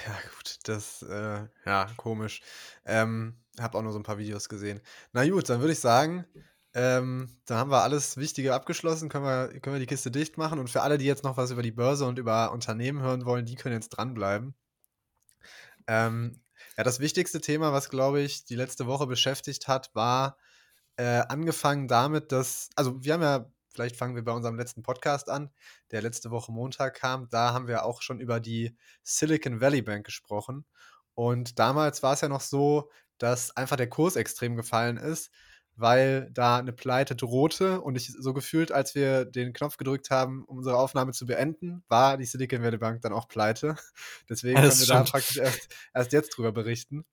Ja, 0.05 0.13
gut, 0.38 0.60
das, 0.63 1.01
äh, 1.01 1.48
ja, 1.65 1.88
komisch. 1.98 2.41
Ähm, 2.86 3.36
habe 3.60 3.78
auch 3.78 3.82
nur 3.82 3.92
so 3.92 4.00
ein 4.00 4.04
paar 4.04 4.18
Videos 4.18 4.50
gesehen. 4.50 4.82
Na 5.14 5.28
gut, 5.28 5.50
dann 5.50 5.60
würde 5.60 5.74
ich 5.74 5.80
sagen, 5.80 6.26
ähm, 6.74 7.30
da 7.46 7.58
haben 7.58 7.72
wir 7.72 7.82
alles 7.82 8.18
Wichtige 8.18 8.54
abgeschlossen, 8.54 9.10
können 9.10 9.26
wir, 9.26 9.60
können 9.62 9.76
wir 9.76 9.80
die 9.80 9.88
Kiste 9.88 10.12
dicht 10.12 10.38
machen. 10.38 10.60
Und 10.60 10.70
für 10.70 10.82
alle, 10.82 10.98
die 10.98 11.06
jetzt 11.06 11.24
noch 11.24 11.38
was 11.38 11.52
über 11.52 11.64
die 11.64 11.72
Börse 11.72 12.06
und 12.06 12.20
über 12.20 12.52
Unternehmen 12.52 13.02
hören 13.02 13.26
wollen, 13.26 13.46
die 13.46 13.56
können 13.56 13.76
jetzt 13.76 13.90
dranbleiben. 13.90 14.56
Ähm, 15.88 16.42
ja, 16.78 16.84
das 16.84 17.00
wichtigste 17.00 17.42
Thema, 17.42 17.74
was, 17.74 17.90
glaube 17.90 18.22
ich, 18.22 18.46
die 18.46 18.56
letzte 18.56 18.86
Woche 18.88 19.08
beschäftigt 19.08 19.68
hat, 19.68 19.94
war 19.96 20.38
äh, 20.98 21.24
angefangen 21.30 21.88
damit, 21.88 22.32
dass, 22.32 22.70
also 22.76 23.04
wir 23.04 23.14
haben 23.14 23.22
ja, 23.22 23.52
vielleicht 23.74 23.96
fangen 23.96 24.16
wir 24.16 24.24
bei 24.24 24.32
unserem 24.32 24.58
letzten 24.58 24.84
Podcast 24.84 25.30
an, 25.30 25.52
der 25.92 26.02
letzte 26.02 26.32
Woche 26.32 26.52
Montag 26.52 26.96
kam, 26.96 27.30
da 27.30 27.54
haben 27.54 27.68
wir 27.68 27.86
auch 27.86 28.02
schon 28.02 28.20
über 28.20 28.40
die 28.40 28.76
Silicon 29.04 29.62
Valley 29.62 29.82
Bank 29.82 30.06
gesprochen. 30.06 30.66
Und 31.14 31.58
damals 31.58 32.04
war 32.04 32.14
es 32.14 32.22
ja 32.22 32.30
noch 32.30 32.42
so, 32.42 32.92
dass 33.17 33.55
einfach 33.55 33.75
der 33.77 33.89
Kurs 33.89 34.15
extrem 34.15 34.55
gefallen 34.55 34.97
ist 34.97 35.31
weil 35.77 36.29
da 36.31 36.57
eine 36.57 36.74
Pleite 36.74 37.15
drohte 37.15 37.81
und 37.81 37.95
ich 37.95 38.12
so 38.12 38.33
gefühlt, 38.33 38.71
als 38.71 38.95
wir 38.95 39.25
den 39.25 39.53
Knopf 39.53 39.77
gedrückt 39.77 40.09
haben, 40.09 40.43
um 40.45 40.57
unsere 40.57 40.75
Aufnahme 40.75 41.12
zu 41.13 41.27
beenden, 41.27 41.83
war 41.88 42.17
die 42.17 42.25
Silicon 42.25 42.63
Valley 42.63 42.79
Bank 42.79 43.01
dann 43.01 43.13
auch 43.13 43.27
pleite. 43.27 43.75
Deswegen 44.29 44.55
können 44.55 44.67
wir 44.67 44.74
stimmt. 44.74 44.89
da 44.89 45.03
praktisch 45.03 45.38
erst, 45.38 45.69
erst 45.93 46.13
jetzt 46.13 46.29
drüber 46.36 46.51
berichten. 46.51 47.05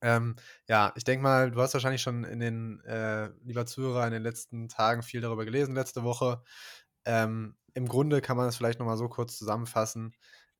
Ähm, 0.00 0.36
ja, 0.68 0.92
ich 0.94 1.02
denke 1.02 1.24
mal, 1.24 1.50
du 1.50 1.60
hast 1.60 1.74
wahrscheinlich 1.74 2.02
schon 2.02 2.22
in 2.22 2.38
den, 2.38 2.80
äh, 2.82 3.30
lieber 3.42 3.66
Zuhörer, 3.66 4.06
in 4.06 4.12
den 4.12 4.22
letzten 4.22 4.68
Tagen 4.68 5.02
viel 5.02 5.20
darüber 5.20 5.44
gelesen, 5.44 5.74
letzte 5.74 6.04
Woche. 6.04 6.42
Ähm, 7.04 7.56
Im 7.74 7.88
Grunde 7.88 8.20
kann 8.20 8.36
man 8.36 8.48
es 8.48 8.56
vielleicht 8.56 8.78
nochmal 8.78 8.98
so 8.98 9.08
kurz 9.08 9.36
zusammenfassen. 9.36 10.14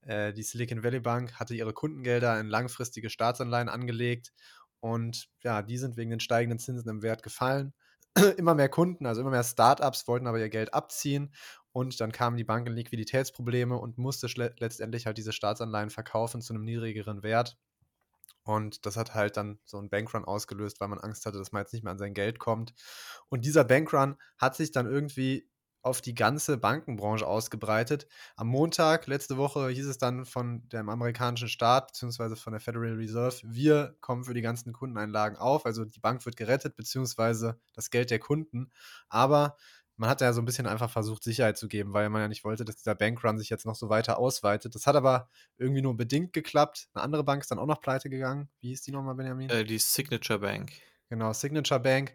Äh, 0.06 0.32
die 0.32 0.42
Silicon 0.42 0.82
Valley 0.82 1.00
Bank 1.00 1.34
hatte 1.34 1.54
ihre 1.54 1.73
Kundengelder 1.73 2.38
in 2.40 2.49
langfristige 2.49 3.11
Staatsanleihen 3.11 3.68
angelegt 3.68 4.32
und 4.80 5.28
ja, 5.42 5.62
die 5.62 5.78
sind 5.78 5.96
wegen 5.96 6.11
den 6.11 6.20
steigenden 6.20 6.58
Zinsen 6.58 6.88
im 6.88 7.02
Wert 7.02 7.23
gefallen. 7.23 7.73
immer 8.37 8.54
mehr 8.54 8.68
Kunden, 8.68 9.06
also 9.06 9.20
immer 9.20 9.30
mehr 9.30 9.44
Startups 9.44 10.06
wollten 10.06 10.26
aber 10.26 10.38
ihr 10.38 10.49
Geld 10.49 10.73
abziehen 10.73 11.34
und 11.73 12.00
dann 12.00 12.12
kamen 12.12 12.37
die 12.37 12.44
Bank 12.44 12.66
in 12.66 12.75
Liquiditätsprobleme 12.75 13.76
und 13.76 13.99
musste 13.99 14.28
letztendlich 14.58 15.06
halt 15.06 15.18
diese 15.18 15.32
Staatsanleihen 15.32 15.90
verkaufen 15.90 16.40
zu 16.40 16.54
einem 16.54 16.64
niedrigeren 16.64 17.23
Wert. 17.23 17.56
Und 18.44 18.84
das 18.84 18.96
hat 18.96 19.14
halt 19.14 19.37
dann 19.38 19.58
so 19.64 19.78
einen 19.78 19.88
Bankrun 19.88 20.25
ausgelöst, 20.25 20.78
weil 20.80 20.88
man 20.88 21.00
Angst 21.00 21.25
hatte, 21.25 21.38
dass 21.38 21.50
man 21.50 21.62
jetzt 21.62 21.73
nicht 21.73 21.82
mehr 21.82 21.92
an 21.92 21.99
sein 21.99 22.14
Geld 22.14 22.38
kommt. 22.38 22.75
Und 23.30 23.44
dieser 23.44 23.64
Bankrun 23.64 24.16
hat 24.37 24.54
sich 24.54 24.70
dann 24.70 24.87
irgendwie 24.87 25.49
auf 25.85 26.00
die 26.00 26.14
ganze 26.14 26.57
Bankenbranche 26.57 27.26
ausgebreitet. 27.26 28.07
Am 28.37 28.49
Montag 28.49 29.07
letzte 29.07 29.37
Woche 29.37 29.69
hieß 29.69 29.87
es 29.87 29.99
dann 29.99 30.25
von 30.25 30.69
dem 30.71 30.88
amerikanischen 30.88 31.49
Staat 31.49 31.93
bzw. 31.93 32.37
von 32.37 32.53
der 32.53 32.61
Federal 32.61 32.95
Reserve, 32.95 33.37
wir 33.45 33.95
kommen 34.00 34.25
für 34.25 34.35
die 34.35 34.43
ganzen 34.43 34.73
Kundeneinlagen 34.73 35.37
auf, 35.37 35.67
also 35.67 35.85
die 35.85 36.00
Bank 36.00 36.25
wird 36.25 36.37
gerettet 36.37 36.76
bzw. 36.76 37.53
das 37.75 37.91
Geld 37.91 38.11
der 38.11 38.19
Kunden. 38.19 38.71
Aber 39.09 39.57
man 39.97 40.11
hat 40.11 40.21
ja 40.21 40.33
so 40.33 40.41
ein 40.41 40.45
bisschen 40.45 40.67
einfach 40.67 40.91
versucht, 40.91 41.23
Sicherheit 41.23 41.57
zu 41.57 41.69
geben, 41.69 41.93
weil 41.93 42.09
man 42.11 42.23
ja 42.23 42.29
nicht 42.29 42.45
wollte, 42.45 42.64
dass 42.64 42.76
dieser 42.76 42.95
Bankrun 42.95 43.38
sich 43.38 43.50
jetzt 43.50 43.67
noch 43.67 43.76
so 43.76 43.88
weiter 43.88 44.19
ausweitet. 44.19 44.75
Das 44.75 44.87
hat 44.87 44.97
aber 44.97 45.29
irgendwie 45.57 45.83
nur 45.83 45.97
bedingt 45.97 46.33
geklappt. 46.33 46.88
Eine 46.95 47.05
andere 47.05 47.25
Bank 47.25 47.43
ist 47.43 47.50
dann 47.50 47.59
auch 47.59 47.67
noch 47.67 47.81
pleite 47.81 48.11
gegangen. 48.11 48.49
Wie 48.61 48.69
hieß 48.69 48.83
die 48.83 48.91
nochmal, 48.91 49.14
Benjamin? 49.14 49.50
Äh, 49.50 49.64
die 49.64 49.79
Signature 49.79 50.41
Bank. 50.41 50.73
Genau, 51.11 51.33
Signature 51.33 51.81
Bank. 51.81 52.14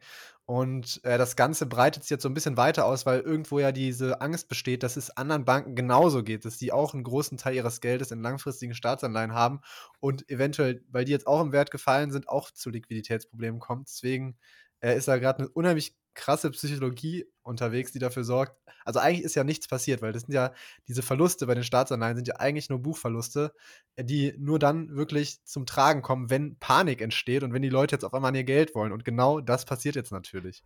Und 0.50 1.00
äh, 1.03 1.20
das 1.20 1.36
Ganze 1.36 1.68
breitet 1.68 2.01
sich 2.01 2.10
jetzt 2.10 2.24
so 2.24 2.27
ein 2.27 2.34
bisschen 2.34 2.58
weiter 2.58 2.86
aus, 2.86 3.06
weil 3.06 3.20
irgendwo 3.20 3.60
ja 3.60 3.72
diese 3.72 4.20
Angst 4.20 4.50
besteht, 4.50 4.82
dass 4.82 4.98
es 4.98 5.15
anderen 5.15 5.46
Banken 5.46 5.75
genauso 5.75 6.24
geht, 6.24 6.44
dass 6.44 6.58
die 6.58 6.72
auch 6.72 6.96
einen 6.96 7.03
großen 7.03 7.38
Teil 7.38 7.53
ihres 7.53 7.82
Geldes 7.82 8.10
in 8.10 8.24
langfristigen 8.24 8.74
Staatsanleihen 8.74 9.36
haben 9.36 9.62
und 10.00 10.27
eventuell, 10.27 10.84
weil 10.89 11.06
die 11.06 11.12
jetzt 11.12 11.27
auch 11.27 11.41
im 11.41 11.51
Wert 11.51 11.70
gefallen 11.70 12.10
sind, 12.10 12.27
auch 12.27 12.50
zu 12.50 12.72
Liquiditätsproblemen 12.72 13.60
kommt. 13.60 13.89
Deswegen 13.89 14.39
äh, 14.82 14.98
ist 14.98 15.08
da 15.08 15.18
gerade 15.18 15.40
eine 15.40 15.50
unheimlich 15.50 15.96
krasse 16.14 16.52
Psychologie 16.52 17.26
unterwegs, 17.44 17.92
die 17.92 18.00
dafür 18.00 18.24
sorgt 18.24 18.58
also, 18.86 19.00
eigentlich 19.00 19.24
ist 19.26 19.36
ja 19.36 19.44
nichts 19.44 19.68
passiert, 19.68 20.02
weil 20.02 20.14
das 20.14 20.24
sind 20.24 20.34
ja 20.34 20.54
diese 20.88 21.02
Verluste 21.04 21.46
bei 21.46 21.54
den 21.54 21.64
Staatsanleihen 21.64 22.16
sind 22.16 22.28
ja 22.28 22.38
eigentlich 22.38 22.70
nur 22.70 22.80
Buchverluste, 22.82 23.54
äh, 23.96 24.04
die 24.04 24.34
nur 24.38 24.58
dann 24.60 24.96
wirklich 24.96 25.44
zum 25.46 25.66
Tragen 25.66 26.02
kommen, 26.02 26.30
wenn 26.30 26.58
Panik 26.60 27.02
entsteht 27.02 27.44
und 27.44 27.54
wenn 27.54 27.62
die 27.62 27.70
Leute 27.70 27.96
jetzt 27.96 28.04
auf 28.06 28.14
einmal 28.14 28.30
an 28.30 28.36
ihr 28.36 28.44
Geld 28.46 28.74
wollen 28.76 28.92
und 28.92 29.06
genau 29.06 29.42
das 29.42 29.66
passiert 29.66 29.96
jetzt 29.96 30.12
natürlich. 30.12 30.64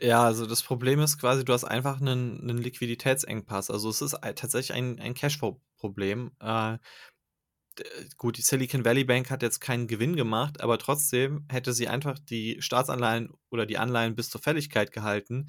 ja, 0.00 0.24
also 0.24 0.46
das 0.46 0.62
Problem 0.62 1.00
ist 1.00 1.18
quasi, 1.18 1.44
du 1.44 1.52
hast 1.52 1.64
einfach 1.64 2.00
einen 2.00 2.44
'nen 2.44 2.58
Liquiditätsengpass. 2.58 3.70
Also, 3.70 3.88
es 3.90 4.00
ist 4.02 4.16
tatsächlich 4.36 4.72
ein 4.76 4.98
ein 5.00 5.14
Cashflow-Problem. 5.14 6.32
Äh, 6.40 6.78
gut, 8.16 8.38
die 8.38 8.42
Silicon 8.42 8.84
Valley 8.84 9.04
Bank 9.04 9.30
hat 9.30 9.42
jetzt 9.42 9.60
keinen 9.60 9.86
Gewinn 9.86 10.16
gemacht, 10.16 10.60
aber 10.60 10.78
trotzdem 10.78 11.46
hätte 11.50 11.72
sie 11.72 11.88
einfach 11.88 12.18
die 12.18 12.60
Staatsanleihen 12.60 13.30
oder 13.50 13.66
die 13.66 13.78
Anleihen 13.78 14.14
bis 14.14 14.30
zur 14.30 14.40
Fälligkeit 14.40 14.92
gehalten, 14.92 15.48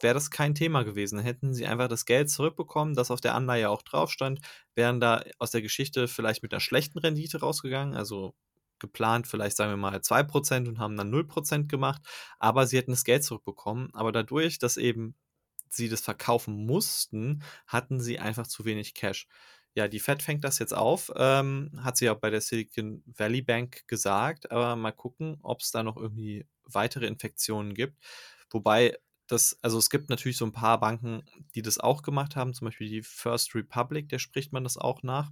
wäre 0.00 0.14
das 0.14 0.30
kein 0.30 0.54
Thema 0.54 0.82
gewesen. 0.82 1.18
Hätten 1.18 1.54
sie 1.54 1.66
einfach 1.66 1.88
das 1.88 2.06
Geld 2.06 2.30
zurückbekommen, 2.30 2.94
das 2.94 3.10
auf 3.10 3.20
der 3.20 3.34
Anleihe 3.34 3.70
auch 3.70 3.82
drauf 3.82 4.10
stand, 4.10 4.40
wären 4.74 5.00
da 5.00 5.22
aus 5.38 5.50
der 5.50 5.62
Geschichte 5.62 6.08
vielleicht 6.08 6.42
mit 6.42 6.52
einer 6.52 6.60
schlechten 6.60 6.98
Rendite 6.98 7.40
rausgegangen, 7.40 7.94
also 7.94 8.34
geplant 8.78 9.26
vielleicht, 9.26 9.56
sagen 9.56 9.72
wir 9.72 9.76
mal, 9.76 10.00
2% 10.00 10.68
und 10.68 10.78
haben 10.78 10.96
dann 10.96 11.10
0% 11.10 11.68
gemacht, 11.68 12.02
aber 12.38 12.66
sie 12.66 12.78
hätten 12.78 12.92
das 12.92 13.04
Geld 13.04 13.24
zurückbekommen. 13.24 13.90
Aber 13.92 14.10
dadurch, 14.10 14.58
dass 14.58 14.76
eben 14.76 15.14
sie 15.68 15.88
das 15.88 16.00
verkaufen 16.00 16.66
mussten, 16.66 17.42
hatten 17.66 18.00
sie 18.00 18.18
einfach 18.18 18.46
zu 18.46 18.64
wenig 18.64 18.94
Cash. 18.94 19.28
Ja, 19.74 19.86
die 19.88 20.00
Fed 20.00 20.22
fängt 20.22 20.42
das 20.44 20.58
jetzt 20.58 20.74
auf, 20.74 21.12
ähm, 21.16 21.70
hat 21.82 21.96
sie 21.96 22.10
auch 22.10 22.16
bei 22.18 22.30
der 22.30 22.40
Silicon 22.40 23.02
Valley 23.06 23.40
Bank 23.42 23.86
gesagt, 23.86 24.50
aber 24.50 24.74
mal 24.76 24.90
gucken, 24.92 25.38
ob 25.42 25.60
es 25.60 25.70
da 25.70 25.82
noch 25.84 25.96
irgendwie 25.96 26.46
weitere 26.64 27.06
Infektionen 27.06 27.74
gibt. 27.74 28.02
Wobei 28.50 28.98
das, 29.28 29.58
also 29.62 29.78
es 29.78 29.88
gibt 29.90 30.10
natürlich 30.10 30.38
so 30.38 30.44
ein 30.44 30.52
paar 30.52 30.80
Banken, 30.80 31.22
die 31.54 31.62
das 31.62 31.78
auch 31.78 32.02
gemacht 32.02 32.34
haben, 32.34 32.52
zum 32.52 32.66
Beispiel 32.66 32.88
die 32.88 33.02
First 33.02 33.54
Republic, 33.54 34.08
der 34.08 34.18
spricht 34.18 34.52
man 34.52 34.64
das 34.64 34.76
auch 34.76 35.02
nach. 35.04 35.30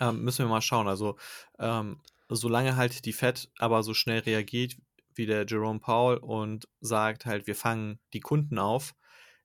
Ähm, 0.00 0.22
müssen 0.24 0.44
wir 0.44 0.48
mal 0.48 0.60
schauen. 0.62 0.88
Also, 0.88 1.16
ähm, 1.58 2.00
solange 2.28 2.76
halt 2.76 3.04
die 3.04 3.12
Fed 3.12 3.50
aber 3.58 3.82
so 3.82 3.94
schnell 3.94 4.20
reagiert 4.20 4.76
wie 5.14 5.26
der 5.26 5.46
Jerome 5.46 5.78
Powell 5.80 6.18
und 6.18 6.68
sagt 6.80 7.26
halt, 7.26 7.46
wir 7.46 7.54
fangen 7.54 8.00
die 8.12 8.20
Kunden 8.20 8.58
auf, 8.58 8.94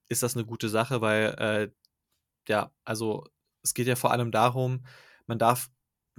ist 0.08 0.24
das 0.24 0.36
eine 0.36 0.46
gute 0.46 0.70
Sache, 0.70 1.02
weil, 1.02 1.26
äh, 1.38 1.72
ja, 2.50 2.72
also 2.86 3.26
es 3.62 3.74
geht 3.74 3.88
ja 3.88 3.96
vor 3.96 4.12
allem 4.12 4.32
darum, 4.32 4.86
man 5.28 5.40
darf 5.40 5.70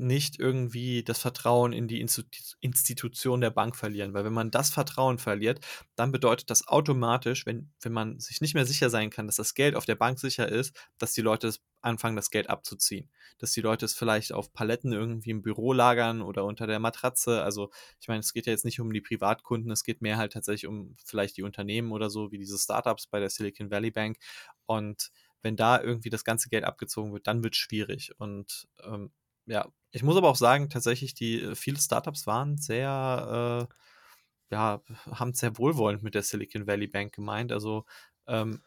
nicht 0.00 0.38
irgendwie 0.38 1.04
das 1.04 1.20
Vertrauen 1.20 1.72
in 1.72 1.86
die 1.86 2.00
Institution 2.00 3.40
der 3.40 3.50
Bank 3.50 3.76
verlieren. 3.76 4.14
Weil 4.14 4.24
wenn 4.24 4.32
man 4.32 4.50
das 4.50 4.70
Vertrauen 4.70 5.18
verliert, 5.18 5.60
dann 5.94 6.10
bedeutet 6.10 6.48
das 6.50 6.66
automatisch, 6.66 7.44
wenn, 7.44 7.70
wenn 7.82 7.92
man 7.92 8.18
sich 8.18 8.40
nicht 8.40 8.54
mehr 8.54 8.64
sicher 8.64 8.88
sein 8.88 9.10
kann, 9.10 9.26
dass 9.26 9.36
das 9.36 9.54
Geld 9.54 9.76
auf 9.76 9.84
der 9.84 9.96
Bank 9.96 10.18
sicher 10.18 10.48
ist, 10.48 10.74
dass 10.98 11.12
die 11.12 11.20
Leute 11.20 11.52
anfangen, 11.82 12.16
das 12.16 12.30
Geld 12.30 12.48
abzuziehen. 12.48 13.10
Dass 13.38 13.52
die 13.52 13.60
Leute 13.60 13.84
es 13.84 13.94
vielleicht 13.94 14.32
auf 14.32 14.52
Paletten 14.52 14.92
irgendwie 14.92 15.30
im 15.30 15.42
Büro 15.42 15.72
lagern 15.74 16.22
oder 16.22 16.46
unter 16.46 16.66
der 16.66 16.78
Matratze. 16.78 17.42
Also 17.42 17.70
ich 18.00 18.08
meine, 18.08 18.20
es 18.20 18.32
geht 18.32 18.46
ja 18.46 18.52
jetzt 18.52 18.64
nicht 18.64 18.80
um 18.80 18.92
die 18.92 19.02
Privatkunden, 19.02 19.70
es 19.70 19.84
geht 19.84 20.00
mehr 20.00 20.16
halt 20.16 20.32
tatsächlich 20.32 20.66
um 20.66 20.96
vielleicht 21.04 21.36
die 21.36 21.42
Unternehmen 21.42 21.92
oder 21.92 22.08
so, 22.08 22.32
wie 22.32 22.38
diese 22.38 22.58
Startups 22.58 23.06
bei 23.06 23.20
der 23.20 23.28
Silicon 23.28 23.70
Valley 23.70 23.90
Bank. 23.90 24.16
Und 24.64 25.10
wenn 25.42 25.56
da 25.56 25.80
irgendwie 25.80 26.10
das 26.10 26.24
ganze 26.24 26.48
Geld 26.48 26.64
abgezogen 26.64 27.12
wird, 27.12 27.26
dann 27.26 27.42
wird 27.42 27.54
es 27.54 27.58
schwierig. 27.58 28.12
Und 28.18 28.68
ähm, 28.84 29.12
ja, 29.46 29.68
ich 29.90 30.02
muss 30.02 30.16
aber 30.16 30.28
auch 30.28 30.36
sagen, 30.36 30.68
tatsächlich, 30.70 31.14
die 31.14 31.40
äh, 31.42 31.54
viele 31.54 31.78
Startups 31.78 32.26
waren 32.26 32.58
sehr, 32.58 33.68
äh, 33.70 34.54
ja, 34.54 34.82
haben 35.10 35.32
sehr 35.34 35.58
wohlwollend 35.58 36.02
mit 36.02 36.14
der 36.14 36.22
Silicon 36.22 36.66
Valley 36.66 36.86
Bank 36.86 37.14
gemeint. 37.14 37.52
Also, 37.52 37.84
ähm, 38.26 38.62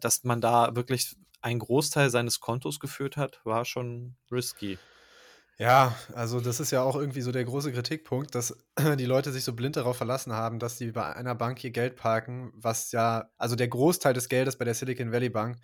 dass 0.00 0.24
man 0.24 0.40
da 0.40 0.76
wirklich 0.76 1.16
einen 1.40 1.60
Großteil 1.60 2.10
seines 2.10 2.40
Kontos 2.40 2.78
geführt 2.78 3.16
hat, 3.16 3.40
war 3.44 3.64
schon 3.64 4.16
risky. 4.30 4.78
Ja, 5.62 5.94
also 6.14 6.40
das 6.40 6.58
ist 6.58 6.72
ja 6.72 6.82
auch 6.82 6.96
irgendwie 6.96 7.20
so 7.20 7.30
der 7.30 7.44
große 7.44 7.70
Kritikpunkt, 7.72 8.34
dass 8.34 8.56
die 8.98 9.04
Leute 9.04 9.30
sich 9.30 9.44
so 9.44 9.52
blind 9.52 9.76
darauf 9.76 9.96
verlassen 9.96 10.32
haben, 10.32 10.58
dass 10.58 10.76
sie 10.76 10.90
bei 10.90 11.14
einer 11.14 11.36
Bank 11.36 11.62
ihr 11.62 11.70
Geld 11.70 11.94
parken, 11.94 12.50
was 12.56 12.90
ja, 12.90 13.30
also 13.38 13.54
der 13.54 13.68
Großteil 13.68 14.12
des 14.12 14.28
Geldes 14.28 14.56
bei 14.58 14.64
der 14.64 14.74
Silicon 14.74 15.12
Valley 15.12 15.28
Bank 15.28 15.58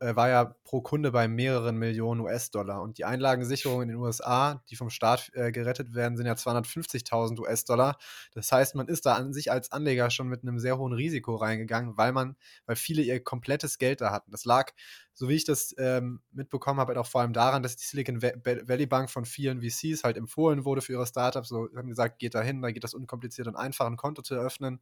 äh, 0.00 0.14
war 0.14 0.28
ja 0.28 0.44
pro 0.64 0.82
Kunde 0.82 1.12
bei 1.12 1.28
mehreren 1.28 1.78
Millionen 1.78 2.20
US-Dollar. 2.20 2.82
Und 2.82 2.98
die 2.98 3.06
Einlagensicherungen 3.06 3.88
in 3.88 3.94
den 3.94 4.04
USA, 4.04 4.62
die 4.68 4.76
vom 4.76 4.90
Staat 4.90 5.30
äh, 5.32 5.50
gerettet 5.50 5.94
werden, 5.94 6.18
sind 6.18 6.26
ja 6.26 6.34
250.000 6.36 7.38
US-Dollar. 7.40 7.96
Das 8.32 8.52
heißt, 8.52 8.74
man 8.74 8.86
ist 8.88 9.06
da 9.06 9.14
an 9.14 9.32
sich 9.32 9.50
als 9.50 9.72
Anleger 9.72 10.10
schon 10.10 10.28
mit 10.28 10.42
einem 10.42 10.58
sehr 10.58 10.76
hohen 10.76 10.92
Risiko 10.92 11.36
reingegangen, 11.36 11.96
weil 11.96 12.12
man, 12.12 12.36
weil 12.66 12.76
viele 12.76 13.00
ihr 13.00 13.24
komplettes 13.24 13.78
Geld 13.78 14.02
da 14.02 14.10
hatten. 14.10 14.30
Das 14.30 14.44
lag 14.44 14.72
so 15.18 15.28
wie 15.28 15.34
ich 15.34 15.44
das 15.44 15.74
ähm, 15.78 16.20
mitbekommen 16.30 16.78
habe, 16.78 16.90
halt 16.90 16.98
auch 16.98 17.10
vor 17.10 17.22
allem 17.22 17.32
daran, 17.32 17.64
dass 17.64 17.74
die 17.74 17.84
Silicon 17.84 18.22
Valley 18.22 18.86
Bank 18.86 19.10
von 19.10 19.24
vielen 19.24 19.60
VCs 19.60 20.04
halt 20.04 20.16
empfohlen 20.16 20.64
wurde 20.64 20.80
für 20.80 20.92
ihre 20.92 21.08
Startups. 21.08 21.48
So 21.48 21.68
haben 21.74 21.88
gesagt, 21.88 22.20
geht 22.20 22.36
da 22.36 22.40
hin, 22.40 22.62
da 22.62 22.70
geht 22.70 22.84
das 22.84 22.94
unkompliziert 22.94 23.48
und 23.48 23.56
einfach, 23.56 23.86
ein 23.86 23.96
Konto 23.96 24.22
zu 24.22 24.36
eröffnen. 24.36 24.80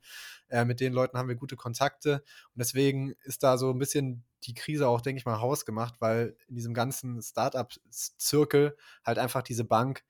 Äh, 0.49 0.67
mit 0.67 0.81
den 0.81 0.93
Leuten 0.93 1.17
haben 1.17 1.29
wir 1.29 1.37
gute 1.37 1.57
Kontakte. 1.57 2.23
Und 2.53 2.59
deswegen 2.59 3.15
ist 3.23 3.45
da 3.45 3.57
so 3.57 3.71
ein 3.71 3.79
bisschen 3.79 4.25
die 4.45 4.53
Krise 4.53 4.89
auch, 4.89 5.01
denke 5.01 5.21
ich 5.21 5.25
mal, 5.25 5.41
hausgemacht, 5.41 6.03
weil 6.03 6.37
in 6.49 6.55
diesem 6.55 6.75
ganzen 6.75 7.23
Startup-Zirkel 7.23 8.77
halt 9.05 9.17
einfach 9.17 9.41
diese 9.41 9.65
Bank 9.65 10.05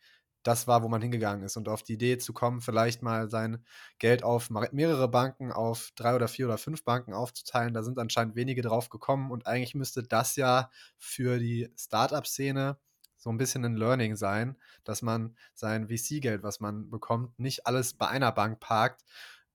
das 0.46 0.66
war, 0.66 0.82
wo 0.82 0.88
man 0.88 1.02
hingegangen 1.02 1.44
ist. 1.44 1.56
Und 1.56 1.68
auf 1.68 1.82
die 1.82 1.94
Idee 1.94 2.18
zu 2.18 2.32
kommen, 2.32 2.61
vielleicht 2.61 3.02
mal 3.02 3.28
sein 3.30 3.64
Geld 3.98 4.22
auf 4.22 4.50
mehrere 4.50 5.09
Banken, 5.09 5.52
auf 5.52 5.90
drei 5.96 6.14
oder 6.14 6.28
vier 6.28 6.46
oder 6.46 6.59
fünf 6.59 6.85
Banken 6.85 7.12
aufzuteilen, 7.12 7.74
da 7.74 7.82
sind 7.82 7.98
anscheinend 7.98 8.37
wenige 8.37 8.62
drauf 8.62 8.88
gekommen. 8.88 9.30
Und 9.30 9.46
eigentlich 9.46 9.74
müsste 9.74 10.02
das 10.02 10.37
ja 10.37 10.70
für 10.98 11.38
die 11.38 11.68
Startup-Szene 11.76 12.78
so 13.16 13.30
ein 13.30 13.38
bisschen 13.38 13.64
ein 13.64 13.76
Learning 13.76 14.14
sein, 14.14 14.56
dass 14.85 15.02
man 15.02 15.37
sein 15.54 15.88
VC-Geld, 15.88 16.44
was 16.44 16.61
man 16.61 16.90
bekommt, 16.90 17.37
nicht 17.38 17.66
alles 17.66 17.94
bei 17.94 18.06
einer 18.06 18.30
Bank 18.30 18.61
parkt, 18.61 19.02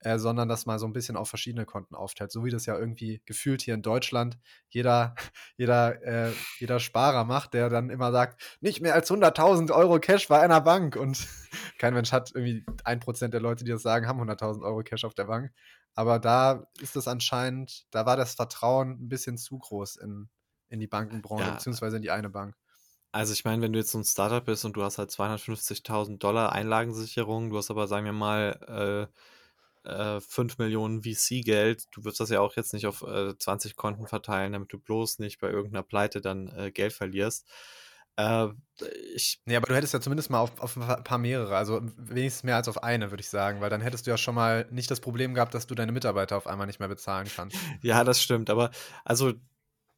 äh, 0.04 0.18
sondern 0.18 0.48
das 0.48 0.66
mal 0.66 0.78
so 0.78 0.86
ein 0.86 0.92
bisschen 0.92 1.16
auf 1.16 1.28
verschiedene 1.28 1.64
Konten 1.64 1.94
aufteilt. 1.94 2.32
So 2.32 2.44
wie 2.44 2.50
das 2.50 2.66
ja 2.66 2.78
irgendwie 2.78 3.22
gefühlt 3.24 3.62
hier 3.62 3.74
in 3.74 3.82
Deutschland 3.82 4.38
jeder, 4.68 5.14
jeder, 5.56 6.02
äh, 6.02 6.32
jeder 6.58 6.80
Sparer 6.80 7.24
macht, 7.24 7.54
der 7.54 7.68
dann 7.68 7.90
immer 7.90 8.12
sagt, 8.12 8.58
nicht 8.60 8.80
mehr 8.80 8.94
als 8.94 9.10
100.000 9.10 9.72
Euro 9.72 10.00
Cash 10.00 10.28
bei 10.28 10.40
einer 10.40 10.60
Bank. 10.60 10.96
Und 10.96 11.26
kein 11.78 11.94
Mensch 11.94 12.12
hat 12.12 12.32
irgendwie 12.34 12.64
ein 12.84 13.00
Prozent 13.00 13.34
der 13.34 13.40
Leute, 13.40 13.64
die 13.64 13.70
das 13.70 13.82
sagen, 13.82 14.06
haben 14.06 14.20
100.000 14.20 14.62
Euro 14.62 14.82
Cash 14.82 15.04
auf 15.04 15.14
der 15.14 15.24
Bank. 15.24 15.52
Aber 15.94 16.18
da 16.18 16.66
ist 16.80 16.96
es 16.96 17.06
anscheinend, 17.06 17.86
da 17.90 18.06
war 18.06 18.16
das 18.16 18.34
Vertrauen 18.34 18.92
ein 18.92 19.08
bisschen 19.08 19.36
zu 19.36 19.58
groß 19.58 19.96
in, 19.96 20.28
in 20.68 20.80
die 20.80 20.86
Bankenbranche, 20.86 21.44
ja. 21.44 21.50
beziehungsweise 21.52 21.96
in 21.96 22.02
die 22.02 22.10
eine 22.10 22.30
Bank. 22.30 22.56
Also 23.14 23.34
ich 23.34 23.44
meine, 23.44 23.60
wenn 23.60 23.74
du 23.74 23.78
jetzt 23.78 23.90
so 23.92 23.98
ein 23.98 24.04
Startup 24.04 24.42
bist 24.42 24.64
und 24.64 24.74
du 24.74 24.82
hast 24.82 24.96
halt 24.96 25.10
250.000 25.10 26.16
Dollar 26.16 26.52
Einlagensicherung, 26.52 27.50
du 27.50 27.58
hast 27.58 27.70
aber, 27.70 27.86
sagen 27.86 28.06
wir 28.06 28.12
mal, 28.14 29.08
äh, 29.10 29.12
äh, 29.84 30.20
5 30.20 30.58
Millionen 30.58 31.02
VC-Geld. 31.02 31.84
Du 31.90 32.04
wirst 32.04 32.20
das 32.20 32.30
ja 32.30 32.40
auch 32.40 32.56
jetzt 32.56 32.72
nicht 32.72 32.86
auf 32.86 33.02
äh, 33.02 33.36
20 33.36 33.76
Konten 33.76 34.06
verteilen, 34.06 34.52
damit 34.52 34.72
du 34.72 34.78
bloß 34.78 35.18
nicht 35.18 35.40
bei 35.40 35.50
irgendeiner 35.50 35.82
Pleite 35.82 36.20
dann 36.20 36.48
äh, 36.48 36.70
Geld 36.70 36.92
verlierst. 36.92 37.46
Äh, 38.16 38.48
ich 39.14 39.40
nee, 39.46 39.56
aber 39.56 39.66
du 39.66 39.74
hättest 39.74 39.94
ja 39.94 40.00
zumindest 40.00 40.30
mal 40.30 40.40
auf, 40.40 40.58
auf 40.60 40.76
ein 40.76 41.04
paar 41.04 41.18
mehrere, 41.18 41.56
also 41.56 41.80
wenigstens 41.96 42.42
mehr 42.42 42.56
als 42.56 42.68
auf 42.68 42.82
eine, 42.82 43.10
würde 43.10 43.22
ich 43.22 43.30
sagen, 43.30 43.60
weil 43.60 43.70
dann 43.70 43.80
hättest 43.80 44.06
du 44.06 44.10
ja 44.10 44.18
schon 44.18 44.34
mal 44.34 44.66
nicht 44.70 44.90
das 44.90 45.00
Problem 45.00 45.34
gehabt, 45.34 45.54
dass 45.54 45.66
du 45.66 45.74
deine 45.74 45.92
Mitarbeiter 45.92 46.36
auf 46.36 46.46
einmal 46.46 46.66
nicht 46.66 46.78
mehr 46.78 46.88
bezahlen 46.88 47.28
kannst. 47.34 47.56
ja, 47.82 48.04
das 48.04 48.20
stimmt, 48.20 48.50
aber 48.50 48.70
also 49.04 49.32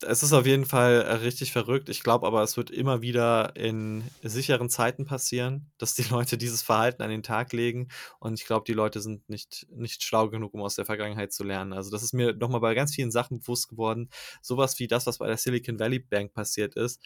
es 0.07 0.23
ist 0.23 0.33
auf 0.33 0.47
jeden 0.47 0.65
Fall 0.65 1.03
äh, 1.03 1.13
richtig 1.15 1.53
verrückt. 1.53 1.89
Ich 1.89 2.03
glaube 2.03 2.27
aber, 2.27 2.43
es 2.43 2.57
wird 2.57 2.71
immer 2.71 3.03
wieder 3.03 3.57
in 3.57 4.05
sicheren 4.23 4.71
Zeiten 4.71 5.05
passieren, 5.05 5.71
dass 5.79 5.95
die 5.95 6.05
Leute 6.05 6.39
dieses 6.39 6.63
Verhalten 6.63 7.03
an 7.03 7.11
den 7.11 7.23
Tag 7.23 7.53
legen. 7.53 7.89
Und 8.21 8.39
ich 8.41 8.47
glaube, 8.47 8.65
die 8.67 8.73
Leute 8.73 9.01
sind 9.01 9.29
nicht, 9.29 9.67
nicht 9.71 10.03
schlau 10.03 10.29
genug, 10.31 10.55
um 10.55 10.63
aus 10.63 10.77
der 10.77 10.85
Vergangenheit 10.85 11.33
zu 11.33 11.45
lernen. 11.45 11.73
Also, 11.73 11.91
das 11.91 12.03
ist 12.03 12.13
mir 12.13 12.35
nochmal 12.35 12.61
bei 12.61 12.75
ganz 12.75 12.95
vielen 12.95 13.11
Sachen 13.11 13.41
bewusst 13.41 13.69
geworden. 13.69 14.11
Sowas 14.43 14.79
wie 14.79 14.87
das, 14.87 15.07
was 15.07 15.19
bei 15.19 15.27
der 15.27 15.37
Silicon 15.37 15.79
Valley 15.79 15.99
Bank 15.99 16.33
passiert 16.35 16.75
ist, 16.77 17.01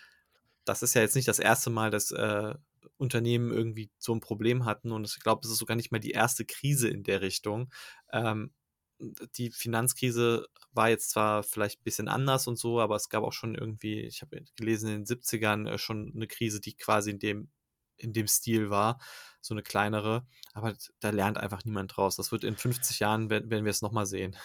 das 0.65 0.83
ist 0.83 0.95
ja 0.95 1.03
jetzt 1.03 1.17
nicht 1.17 1.29
das 1.29 1.39
erste 1.39 1.71
Mal, 1.71 1.91
dass 1.91 2.11
äh, 2.11 2.55
Unternehmen 2.99 3.51
irgendwie 3.53 3.91
so 3.99 4.15
ein 4.15 4.21
Problem 4.21 4.65
hatten. 4.65 4.93
Und 4.93 5.07
ich 5.07 5.21
glaube, 5.21 5.41
es 5.45 5.51
ist 5.51 5.59
sogar 5.59 5.77
nicht 5.77 5.93
mal 5.93 5.99
die 5.99 6.11
erste 6.11 6.45
Krise 6.45 6.89
in 6.89 7.03
der 7.03 7.23
Richtung. 7.23 7.73
Ähm, 8.13 8.53
die 8.99 9.51
Finanzkrise 9.51 10.47
war 10.73 10.89
jetzt 10.89 11.11
zwar 11.11 11.43
vielleicht 11.43 11.81
ein 11.81 11.85
bisschen 11.85 12.09
anders 12.09 12.47
und 12.47 12.59
so, 12.59 12.81
aber 12.81 12.97
es 12.97 13.09
gab 13.09 13.23
auch 13.23 13.33
schon 13.33 13.55
irgendwie, 13.55 14.01
ich 14.01 14.23
habe 14.23 14.43
gelesen, 14.57 14.89
in 14.89 14.97
den 14.97 15.07
70ern 15.07 15.67
äh, 15.69 15.79
schon 15.79 16.13
eine 16.15 16.27
Krise, 16.27 16.61
die 16.61 16.75
quasi 16.77 17.11
in 17.11 17.19
dem, 17.19 17.51
in 17.97 18.13
dem 18.13 18.27
Stil 18.29 18.71
war, 18.71 18.99
so 19.41 19.55
eine 19.55 19.63
kleinere. 19.63 20.27
Aber 20.53 20.75
da 21.01 21.11
lernt 21.11 21.39
einfach 21.39 21.65
niemand 21.65 21.97
draus. 21.97 22.17
Das 22.17 22.33
wird 22.33 22.45
in 22.45 22.57
50 22.57 23.01
Jahren, 23.01 23.31
werden, 23.31 23.51
wir 23.51 23.71
es 23.71 23.83
nochmal 23.83 24.07
sehen. 24.07 24.37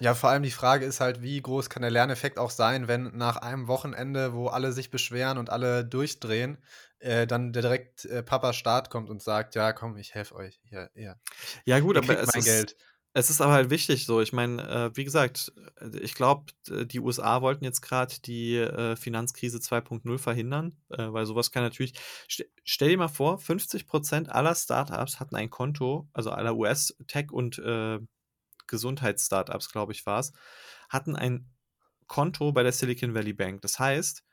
Ja, 0.00 0.14
vor 0.14 0.30
allem 0.30 0.44
die 0.44 0.52
Frage 0.52 0.84
ist 0.86 1.00
halt, 1.00 1.22
wie 1.22 1.42
groß 1.42 1.70
kann 1.70 1.82
der 1.82 1.90
Lerneffekt 1.90 2.38
auch 2.38 2.50
sein, 2.50 2.86
wenn 2.86 3.16
nach 3.16 3.36
einem 3.36 3.66
Wochenende, 3.66 4.32
wo 4.32 4.46
alle 4.46 4.72
sich 4.72 4.90
beschweren 4.90 5.38
und 5.38 5.50
alle 5.50 5.84
durchdrehen, 5.84 6.58
äh, 7.00 7.26
dann 7.26 7.52
der 7.52 7.62
direkt 7.62 8.04
äh, 8.04 8.22
Papa 8.22 8.52
Staat 8.52 8.90
kommt 8.90 9.10
und 9.10 9.20
sagt: 9.22 9.56
„Ja, 9.56 9.72
komm, 9.72 9.96
ich 9.96 10.14
helfe 10.14 10.36
euch. 10.36 10.60
Hier, 10.62 10.90
hier. 10.94 11.18
Ja 11.66 11.80
gut, 11.80 11.96
aber 11.96 12.18
es 12.20 12.34
mein 12.34 12.44
ist 12.44 12.44
Geld.“ 12.44 12.76
Es 13.18 13.30
ist 13.30 13.40
aber 13.40 13.52
halt 13.52 13.70
wichtig 13.70 14.06
so. 14.06 14.20
Ich 14.20 14.32
meine, 14.32 14.62
äh, 14.68 14.96
wie 14.96 15.04
gesagt, 15.04 15.52
äh, 15.80 15.98
ich 15.98 16.14
glaube, 16.14 16.52
die 16.68 17.00
USA 17.00 17.42
wollten 17.42 17.64
jetzt 17.64 17.80
gerade 17.82 18.14
die, 18.24 18.56
äh, 18.56 18.96
Finanzkrise 18.96 19.60
2.0 19.60 20.18
verhindern, 20.18 20.76
äh, 20.90 21.12
weil 21.12 21.26
sowas 21.26 21.50
kann 21.52 21.62
natürlich 21.62 21.94
st 22.30 22.44
stell 22.64 22.90
dir 22.90 22.98
mal 22.98 23.08
vor, 23.08 23.38
50% 23.38 24.30
aller 24.30 24.54
Startups 24.54 25.20
hatten 25.20 25.36
ein 25.36 25.50
Konto, 25.50 26.08
also 26.12 26.30
aller 26.30 26.56
US-Tech 26.56 27.30
und, 27.32 27.58
äh, 27.58 27.98
Gesundheits-Startups, 28.68 29.70
glaube 29.72 29.92
ich, 29.92 30.06
war's, 30.06 30.32
hatten 30.90 31.16
ein 31.16 31.50
Konto 32.06 32.52
bei 32.52 32.62
der 32.62 32.72
Silicon 32.72 33.14
Valley 33.14 33.32
Bank. 33.34 33.62
Das 33.62 33.78
heißt, 33.78 34.24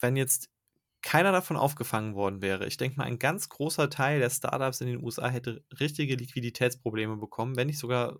wenn 0.00 0.16
jetzt 0.16 0.50
keiner 1.04 1.32
davon 1.32 1.56
aufgefangen 1.58 2.14
worden 2.14 2.40
wäre, 2.42 2.66
ich 2.66 2.78
denke 2.78 2.96
mal, 2.96 3.04
ein 3.04 3.18
ganz 3.18 3.50
großer 3.50 3.90
Teil 3.90 4.20
der 4.20 4.30
Startups 4.30 4.80
in 4.80 4.86
den 4.88 5.04
USA 5.04 5.28
hätte 5.28 5.62
richtige 5.78 6.16
Liquiditätsprobleme 6.16 7.16
bekommen, 7.18 7.56
wenn 7.56 7.66
nicht 7.66 7.78
sogar 7.78 8.18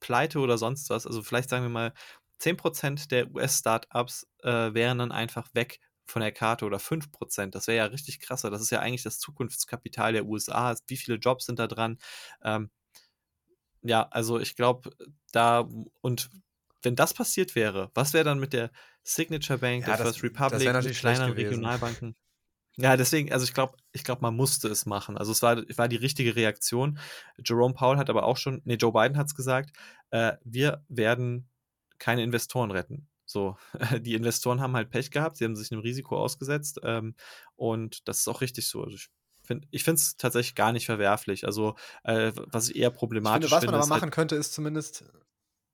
Pleite 0.00 0.38
oder 0.38 0.56
sonst 0.56 0.88
was. 0.88 1.06
Also 1.06 1.22
vielleicht 1.22 1.50
sagen 1.50 1.64
wir 1.64 1.70
mal, 1.70 1.92
10% 2.38 3.10
der 3.10 3.30
US-Startups 3.34 4.26
äh, 4.42 4.72
wären 4.72 4.98
dann 4.98 5.12
einfach 5.12 5.48
weg 5.54 5.80
von 6.06 6.22
der 6.22 6.32
Karte 6.32 6.64
oder 6.64 6.78
5%. 6.78 7.54
Das 7.54 7.66
wäre 7.66 7.78
ja 7.78 7.84
richtig 7.86 8.20
krasser. 8.20 8.50
Das 8.50 8.62
ist 8.62 8.70
ja 8.70 8.80
eigentlich 8.80 9.02
das 9.02 9.18
Zukunftskapital 9.18 10.12
der 10.12 10.26
USA. 10.26 10.76
Wie 10.86 10.96
viele 10.96 11.18
Jobs 11.18 11.46
sind 11.46 11.58
da 11.58 11.66
dran? 11.66 11.98
Ähm, 12.44 12.70
ja, 13.82 14.06
also 14.10 14.38
ich 14.38 14.54
glaube, 14.56 14.90
da 15.32 15.68
und 16.00 16.30
wenn 16.82 16.96
das 16.96 17.14
passiert 17.14 17.54
wäre, 17.54 17.90
was 17.94 18.12
wäre 18.12 18.24
dann 18.24 18.40
mit 18.40 18.52
der 18.52 18.70
Signature 19.02 19.58
Bank, 19.58 19.82
Ja, 19.82 19.96
der 19.96 20.04
das 20.04 20.16
First 20.18 20.24
das 20.24 20.42
Republic, 20.42 20.62
schlecht 20.94 21.00
kleineren. 21.00 21.32
Regionalbanken? 21.32 22.16
Ja, 22.76 22.96
deswegen, 22.96 23.32
also 23.32 23.44
ich 23.44 23.52
glaube, 23.52 23.76
ich 23.92 24.02
glaube, 24.02 24.22
man 24.22 24.34
musste 24.34 24.68
es 24.68 24.86
machen. 24.86 25.18
Also 25.18 25.30
es 25.32 25.42
war, 25.42 25.56
war 25.76 25.88
die 25.88 25.96
richtige 25.96 26.36
Reaktion. 26.36 26.98
Jerome 27.44 27.74
Powell 27.74 27.98
hat 27.98 28.08
aber 28.08 28.24
auch 28.24 28.38
schon, 28.38 28.62
nee, 28.64 28.74
Joe 28.74 28.92
Biden 28.92 29.18
hat 29.18 29.26
es 29.26 29.34
gesagt, 29.34 29.76
äh, 30.10 30.32
wir 30.44 30.84
werden 30.88 31.50
keine 31.98 32.22
Investoren 32.22 32.70
retten. 32.70 33.08
So, 33.26 33.56
die 34.00 34.14
Investoren 34.14 34.60
haben 34.60 34.74
halt 34.74 34.90
Pech 34.90 35.10
gehabt, 35.10 35.36
sie 35.36 35.44
haben 35.44 35.56
sich 35.56 35.70
einem 35.70 35.82
Risiko 35.82 36.16
ausgesetzt 36.16 36.80
ähm, 36.82 37.14
und 37.56 38.08
das 38.08 38.20
ist 38.20 38.28
auch 38.28 38.40
richtig 38.40 38.68
so. 38.68 38.82
Also 38.82 38.96
ich 38.96 39.08
finde 39.44 39.68
ich 39.70 39.84
finde 39.84 40.00
es 40.00 40.16
tatsächlich 40.16 40.54
gar 40.54 40.72
nicht 40.72 40.86
verwerflich. 40.86 41.44
Also, 41.44 41.74
äh, 42.04 42.32
was 42.34 42.70
ich 42.70 42.76
eher 42.76 42.88
Ich 42.88 42.92
finde, 42.92 42.98
problematisch 42.98 43.50
was 43.50 43.56
man 43.56 43.60
finde, 43.60 43.74
aber 43.74 43.82
halt 43.82 44.00
machen 44.00 44.10
könnte, 44.10 44.36
ist 44.36 44.54
zumindest 44.54 45.04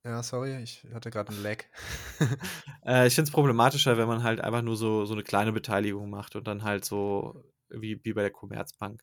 ja, 0.05 0.23
sorry, 0.23 0.57
ich 0.63 0.85
hatte 0.93 1.11
gerade 1.11 1.33
'n 1.33 1.39
Lag. 1.39 1.65
Äh, 2.85 3.07
ich 3.07 3.15
finde 3.15 3.29
es 3.29 3.33
problematischer, 3.33 3.97
wenn 3.99 4.09
man 4.09 4.23
halt 4.23 4.41
einfach 4.41 4.63
nur 4.63 4.77
so 4.77 5.05
so 5.07 5.15
'ne 5.15 5.23
kleine 5.23 5.53
Beteiligung 5.53 6.11
macht 6.11 6.37
und 6.37 6.47
dann 6.47 6.63
halt 6.65 6.85
so 6.85 7.45
wie 7.69 8.01
wie 8.05 8.13
bei 8.13 8.23
der 8.23 8.31
Commerzbank 8.31 9.03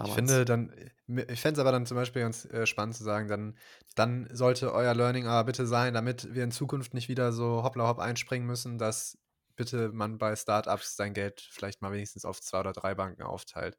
Ich 0.00 0.12
damals. 0.12 0.14
finde 0.14 0.44
dann 0.44 0.70
äh, 0.70 0.90
ich 1.32 1.40
fände 1.40 1.54
es 1.54 1.58
aber 1.60 1.72
dann 1.72 1.86
zum 1.86 1.96
Beispiel 1.96 2.22
ganz, 2.22 2.44
äh, 2.46 2.66
spannend 2.66 2.96
zu 2.96 3.04
sagen, 3.04 3.28
dann 3.28 3.56
dann 3.94 4.28
sollte 4.34 4.72
euer 4.72 4.94
Learning 4.94 5.26
aber 5.26 5.44
bitte 5.44 5.66
sein, 5.66 5.94
damit 5.94 6.34
wir 6.34 6.44
in 6.44 6.50
Zukunft 6.52 6.94
nicht 6.94 7.08
wieder 7.08 7.32
so 7.32 7.62
hoppla 7.62 7.86
hopp 7.86 7.98
einspringen 7.98 8.46
müssen, 8.46 8.78
dass 8.78 9.18
bitte 9.56 9.90
man 9.92 10.18
bei 10.18 10.34
Startups 10.34 10.96
sein 10.96 11.14
Geld 11.14 11.40
vielleicht 11.52 11.82
mal 11.82 11.92
wenigstens 11.92 12.24
auf 12.24 12.40
2 12.40 12.60
oder 12.60 12.72
3 12.72 12.94
Banken 12.94 13.22
aufteilt. 13.22 13.76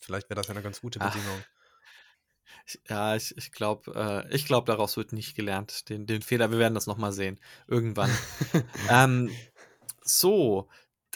Vielleicht 0.00 0.28
wäre 0.28 0.36
das 0.36 0.48
ja 0.48 0.54
'ne 0.54 0.62
ganz 0.62 0.80
gute 0.80 1.00
Ach. 1.00 1.00
Bedingung. 1.00 1.46
Ich 1.46 1.61
ja, 2.88 3.16
ich 3.16 3.36
ich 3.36 3.52
glaube 3.52 4.24
äh, 4.30 4.34
ich 4.34 4.46
glaube, 4.46 4.66
daraus 4.70 4.96
wird 4.96 5.12
nicht 5.12 5.34
gelernt. 5.36 5.88
Den 5.88 6.06
den 6.06 6.22
Fehler 6.22 6.50
wir 6.50 6.58
werden 6.58 6.74
das 6.74 6.86
noch 6.86 6.98
mal 6.98 7.12
sehen, 7.12 7.40
irgendwann. 7.68 8.10
Ähm, 8.90 9.30
so, 10.04 10.68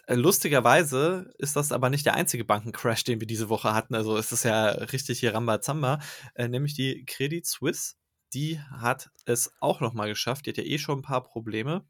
äh, 0.07 0.15
lustigerweise 0.15 1.33
ist 1.39 1.57
das 1.57 1.73
aber 1.73 1.91
nicht 1.91 2.07
der 2.07 2.15
einzige 2.15 2.45
Bankencrash, 2.45 3.05
den 3.05 3.21
wir 3.21 3.27
diese 3.29 3.49
Woche 3.51 3.75
hatten. 3.75 3.95
Also, 3.95 4.17
es 4.19 4.33
ist 4.33 4.45
ja 4.45 4.67
richtig 4.71 5.21
hier 5.21 5.35
Rambazamba, 5.35 6.01
äh, 6.35 6.49
nämlich 6.49 6.75
die 6.75 7.05
Credit 7.07 7.47
Suisse, 7.47 7.95
die 8.35 8.61
hat 8.61 9.11
es 9.27 9.53
auch 9.61 9.81
noch 9.81 9.95
mal 9.95 10.09
geschafft. 10.09 10.47
Die 10.47 10.51
hat 10.51 10.59
ja 10.59 10.65
eh 10.65 10.79
schon 10.79 11.01
'n 11.01 11.03
paar 11.03 11.23
Probleme. 11.25 11.87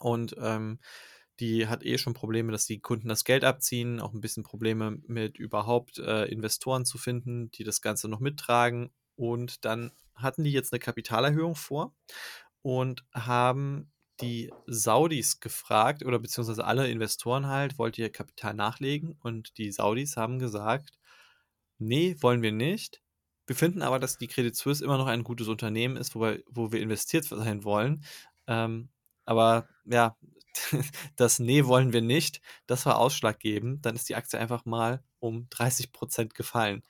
Und, 0.00 0.34
ähm, 0.40 0.78
die 1.40 1.68
hat 1.68 1.84
eh 1.84 1.98
schon 1.98 2.14
Probleme, 2.14 2.52
dass 2.52 2.66
die 2.66 2.80
Kunden 2.80 3.08
das 3.08 3.24
Geld 3.24 3.44
abziehen, 3.44 4.00
auch 4.00 4.12
'n 4.14 4.20
bisschen 4.20 4.42
Probleme 4.44 4.98
mit 5.06 5.38
überhaupt, 5.38 5.98
äh, 5.98 6.26
Investoren 6.26 6.84
zu 6.84 6.98
finden, 6.98 7.50
die 7.52 7.64
das 7.64 7.80
Ganze 7.82 8.08
noch 8.08 8.20
mittragen. 8.20 8.90
Und 9.16 9.64
dann 9.64 9.92
hatten 10.14 10.44
die 10.44 10.52
jetzt 10.52 10.72
'ne 10.72 10.78
Kapitalerhöhung 10.80 11.54
vor 11.56 11.94
und 12.62 13.04
haben 13.14 13.92
die 14.20 14.52
Saudis 14.66 15.40
gefragt 15.40 16.04
oder 16.04 16.18
beziehungsweise 16.20 16.64
alle 16.66 16.88
Investoren 16.90 17.46
halt: 17.48 17.78
„Wollt 17.78 17.98
ihr 17.98 18.10
Kapital 18.12 18.54
nachlegen?“ 18.54 19.16
Und 19.22 19.58
die 19.58 19.72
Saudis 19.72 20.16
haben 20.16 20.38
gesagt: 20.40 20.92
„Ne, 21.80 22.16
wollen 22.22 22.42
wir 22.42 22.52
nicht. 22.52 23.02
Wir 23.48 23.56
finden 23.56 23.82
aber, 23.82 23.98
dass 24.00 24.18
die 24.18 24.28
Credit 24.28 24.56
Suisse 24.56 24.84
immer 24.84 24.98
noch 24.98 25.06
ein 25.08 25.24
gutes 25.24 25.48
Unternehmen 25.48 25.96
ist, 25.98 26.14
wo 26.16 26.20
wir 26.22 26.42
wo 26.50 26.72
wir 26.72 26.80
investiert 26.82 27.24
sein 27.26 27.64
wollen.“ 27.64 28.04
Ähm, 28.48 28.90
aber 29.26 29.68
ja, 29.86 30.16
das 31.16 31.38
„Ne, 31.38 31.66
wollen 31.66 31.92
wir 31.92 32.02
nicht“, 32.02 32.40
das 32.66 32.86
war 32.86 32.98
ausschlaggebend. 32.98 33.84
Dann 33.86 33.94
ist 33.96 34.08
die 34.08 34.16
Aktie 34.16 34.38
einfach 34.38 34.64
mal 34.64 35.02
um 35.20 35.48
30% 35.50 36.34
gefallen. 36.34 36.82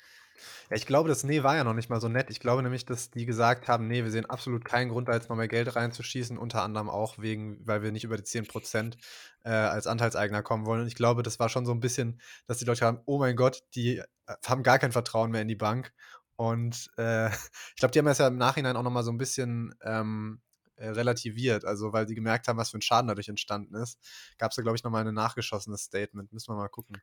Ja, 0.70 0.76
ich 0.76 0.87
glaube, 0.87 1.09
das 1.09 1.24
„Ne“ 1.24 1.42
war 1.42 1.57
ja 1.57 1.64
noch 1.64 1.74
nicht 1.74 1.88
mal 1.90 2.00
so 2.00 2.09
nett. 2.09 2.31
Ich 2.31 2.40
glaube 2.40 2.62
nämlich, 2.62 2.85
dass 2.87 3.11
die 3.11 3.26
gesagt 3.26 3.68
haben: 3.68 3.87
„Ne, 3.88 4.04
wir 4.04 4.11
sehen 4.11 4.26
absolut 4.26 4.64
keinen 4.64 4.90
Grund, 4.90 5.09
da 5.09 5.14
jetzt 5.14 5.28
noch 5.28 5.37
mehr 5.37 5.48
Geld 5.48 5.74
reinzuschießen“, 5.76 6.38
unter 6.38 6.62
anderem 6.62 6.88
auch 6.90 7.18
wegen 7.18 7.66
weil 7.66 7.83
wir 7.83 7.92
nicht 7.92 8.04
über 8.04 8.16
die 8.16 8.24
10% 8.24 8.98
äh, 9.44 9.50
als 9.50 9.87
Anteilseigner 9.87 10.42
kommen 10.42 10.66
wollen. 10.66 10.83
Und 10.83 10.87
ich 10.88 10.94
glaube, 10.94 11.22
das 11.22 11.38
war 11.38 11.48
schon 11.48 11.66
so 11.66 11.72
'n 11.72 11.81
bisschen, 11.81 12.20
dass 12.46 12.59
die 12.59 12.64
Leute 12.64 12.85
haben: 12.87 13.00
„Oh 13.07 13.18
mein 13.18 13.37
Gott, 13.37 13.62
die, 13.74 13.98
äh, 13.98 14.04
haben 14.46 14.62
gar 14.62 14.78
kein 14.78 14.92
Vertrauen 14.92 15.31
mehr 15.31 15.42
in 15.42 15.48
die 15.48 15.57
Bank.“ 15.57 15.92
Und, 16.37 16.90
äh, 16.98 17.28
ich 17.74 17.76
glaube, 17.76 17.92
die 17.92 17.98
haben 17.98 18.07
das 18.07 18.18
ja 18.18 18.28
im 18.28 18.37
Nachhinein 18.38 18.76
auch 18.76 18.83
noch 18.83 18.90
mal 18.90 19.02
so 19.04 19.11
'n 19.11 19.18
bisschen, 19.18 19.74
ähm, 19.83 20.40
äh, 20.78 20.88
relativiert. 20.90 21.64
Also, 21.64 21.92
weil 21.92 22.08
sie 22.08 22.14
gemerkt 22.14 22.48
haben, 22.48 22.58
was 22.58 22.70
für 22.70 22.78
'n 22.78 22.82
Schaden 22.82 23.08
dadurch 23.08 23.28
entstanden 23.28 23.74
ist, 23.76 23.98
gab's 24.38 24.56
da, 24.56 24.62
glaube 24.62 24.76
ich, 24.76 24.84
noch 24.84 24.90
mal 24.92 25.04
'nen 25.04 25.14
nachgeschossenes 25.14 25.82
Statement. 25.84 26.32
Müssen 26.32 26.52
wir 26.52 26.56
mal 26.58 26.68
gucken. 26.68 27.02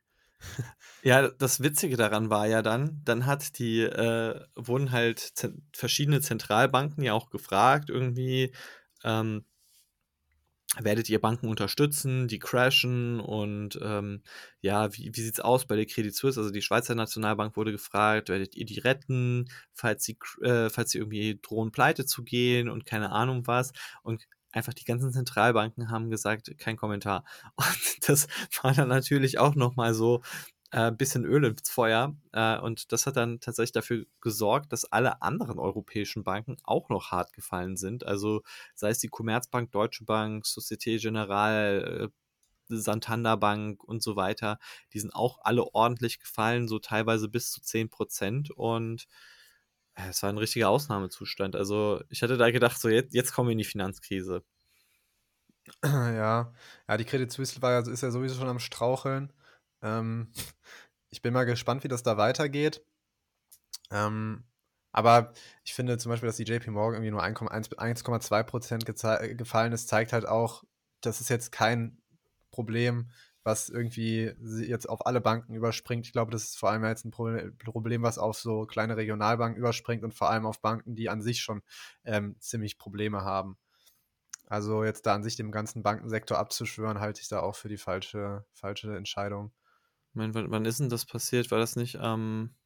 Ja, 1.02 1.28
das 1.28 1.62
Witzige 1.62 1.96
daran 1.96 2.30
war 2.30 2.46
ja 2.46 2.62
dann, 2.62 3.00
dann 3.04 3.26
hat 3.26 3.58
die 3.58 3.82
äh, 3.82 4.40
wurden 4.56 4.90
halt 4.92 5.32
verschiedene 5.74 6.20
Zentralbanken 6.20 7.02
ja 7.04 7.12
auch 7.12 7.30
gefragt 7.30 7.90
irgendwie, 7.90 8.52
ähm 9.04 9.44
„Werdet 10.80 11.08
ihr 11.08 11.20
Banken 11.20 11.48
unterstützen, 11.48 12.28
die 12.28 12.38
crashen?“ 12.38 13.20
Und, 13.20 13.78
ähm, 13.82 14.22
ja, 14.60 14.92
„Wie 14.92 15.10
wie 15.14 15.20
sieht's 15.22 15.40
aus 15.40 15.66
bei 15.66 15.76
der 15.76 15.86
Credit 15.86 16.14
Suisse?“ 16.14 16.38
Also, 16.40 16.50
die 16.52 16.62
Schweizer 16.62 16.94
Nationalbank 16.94 17.56
wurde 17.56 17.72
gefragt: 17.72 18.28
„Werdet 18.28 18.54
ihr 18.56 18.66
die 18.66 18.78
retten, 18.80 19.48
falls 19.74 20.04
sie 20.04 20.18
äh, 20.42 20.68
falls 20.70 20.90
sie 20.90 20.98
irgendwie 20.98 21.38
drohen, 21.42 21.72
pleite 21.72 22.04
zu 22.06 22.22
gehen“ 22.24 22.68
und 22.68 22.84
keine 22.86 23.10
Ahnung 23.12 23.46
was. 23.46 23.72
Und 24.02 24.26
einfach 24.52 24.74
die 24.74 24.84
ganzen 24.84 25.12
Zentralbanken 25.12 25.90
haben 25.90 26.10
gesagt: 26.10 26.50
„Kein 26.58 26.76
Kommentar.“ 26.76 27.24
Und 27.56 28.08
das 28.08 28.26
war 28.62 28.74
dann 28.74 28.88
natürlich 28.88 29.38
auch 29.38 29.54
noch 29.54 29.76
mal 29.76 29.94
so, 29.94 30.22
äh, 30.72 30.92
bisschen 30.92 31.24
Öl 31.24 31.44
ins 31.44 31.70
Feuer. 31.70 32.16
Äh, 32.32 32.58
und 32.58 32.92
das 32.92 33.06
hat 33.06 33.16
dann 33.16 33.40
tatsächlich 33.40 33.72
dafür 33.72 34.06
gesorgt, 34.20 34.72
dass 34.72 34.84
alle 34.84 35.22
anderen 35.22 35.58
europäischen 35.58 36.24
Banken 36.24 36.56
auch 36.64 36.88
noch 36.88 37.10
hart 37.12 37.32
gefallen 37.32 37.76
sind. 37.76 38.04
Also, 38.06 38.42
sei 38.74 38.90
es 38.90 38.98
die 38.98 39.08
Commerzbank, 39.08 39.72
Deutsche 39.72 40.04
Bank, 40.04 40.44
Société 40.46 40.98
Générale, 41.00 42.06
äh, 42.06 42.08
Santander 42.68 43.36
Bank 43.36 43.84
und 43.84 44.02
so 44.02 44.16
weiter. 44.16 44.58
Die 44.94 45.00
sind 45.00 45.14
auch 45.14 45.38
alle 45.42 45.64
ordentlich 45.74 46.20
gefallen, 46.20 46.68
so 46.68 46.78
teilweise 46.80 47.28
bis 47.28 47.50
zu 47.52 47.62
10% 47.62 48.50
und, 48.52 49.06
äh, 49.96 50.08
es 50.10 50.22
war 50.22 50.30
'n 50.30 50.38
richtiger 50.38 50.68
Ausnahmezustand. 50.70 51.56
Also, 51.56 52.02
ich 52.10 52.22
hatte 52.22 52.36
da 52.38 52.50
gedacht, 52.50 52.80
so 52.80 52.88
jet 52.88 53.14
jetzt 53.14 53.32
kommen 53.34 53.48
wir 53.48 53.52
in 53.52 53.58
die 53.58 53.64
Finanzkrise. 53.64 54.44
Ja. 55.84 56.52
Ja, 56.88 56.96
die 56.96 57.04
Credit 57.04 57.30
Suisse 57.30 57.60
war 57.62 57.86
ist 57.86 58.02
ja 58.02 58.10
sowieso 58.10 58.36
schon 58.36 58.48
am 58.48 58.58
Straucheln. 58.58 59.32
Ähm, 59.82 60.32
ich 61.10 61.22
bin 61.22 61.32
mal 61.34 61.44
gespannt, 61.44 61.84
wie 61.84 61.88
das 61.88 62.02
da 62.02 62.16
weitergeht. 62.16 62.82
Ähm, 63.90 64.44
aber 64.92 65.32
ich 65.64 65.74
finde 65.74 65.98
zum 65.98 66.10
Beispiel, 66.10 66.26
dass 66.28 66.36
die 66.36 66.44
JP 66.44 66.70
Morgan 66.70 66.94
irgendwie 66.96 67.10
nur 67.10 67.22
1,1 67.22 67.70
1,2 67.78 68.42
gezei 68.84 69.34
gefallen 69.34 69.72
ist, 69.72 69.88
zeigt 69.88 70.12
halt 70.12 70.26
auch, 70.26 70.64
das 71.02 71.20
ist 71.20 71.28
jetzt 71.30 71.52
kein 71.52 71.98
Problem, 72.50 73.10
was 73.44 73.68
irgendwie 73.68 74.32
jetzt 74.66 74.88
auf 74.88 75.06
alle 75.06 75.20
Banken 75.20 75.54
überspringt. 75.54 76.06
Ich 76.06 76.12
glaube, 76.12 76.32
das 76.32 76.44
ist 76.44 76.58
vor 76.58 76.70
allem 76.70 76.84
jetzt 76.84 77.04
'n 77.04 77.10
Proble 77.10 77.52
Problem, 77.64 78.02
was 78.02 78.18
auf 78.18 78.38
so 78.38 78.66
kleine 78.66 78.96
Regionalbanken 78.96 79.58
überspringt 79.58 80.02
und 80.04 80.14
vor 80.14 80.30
allem 80.30 80.46
auf 80.46 80.60
Banken, 80.60 80.96
die 80.96 81.08
an 81.10 81.22
sich 81.22 81.40
schon, 81.42 81.62
ähm, 82.04 82.36
ziemlich 82.40 82.78
Probleme 82.78 83.22
haben. 83.22 83.56
Also, 84.48 84.84
jetzt 84.84 85.06
da 85.06 85.14
an 85.14 85.24
sich 85.24 85.36
dem 85.36 85.52
ganzen 85.52 85.82
Bankensektor 85.84 86.38
abzuschwören, 86.38 87.00
halte 87.00 87.20
ich 87.22 87.28
da 87.28 87.40
auch 87.40 87.56
für 87.56 87.68
die 87.68 87.78
falsche 87.78 88.44
falsche 88.54 88.96
Entscheidung. 88.96 89.52
Mein 90.16 90.32
wann 90.34 90.50
wann 90.50 90.64
ist 90.64 90.80
'n 90.80 90.88
das 90.88 91.04
passiert? 91.04 91.50
War 91.50 91.58
das 91.58 91.76
nicht 91.76 91.96
am 91.98 92.56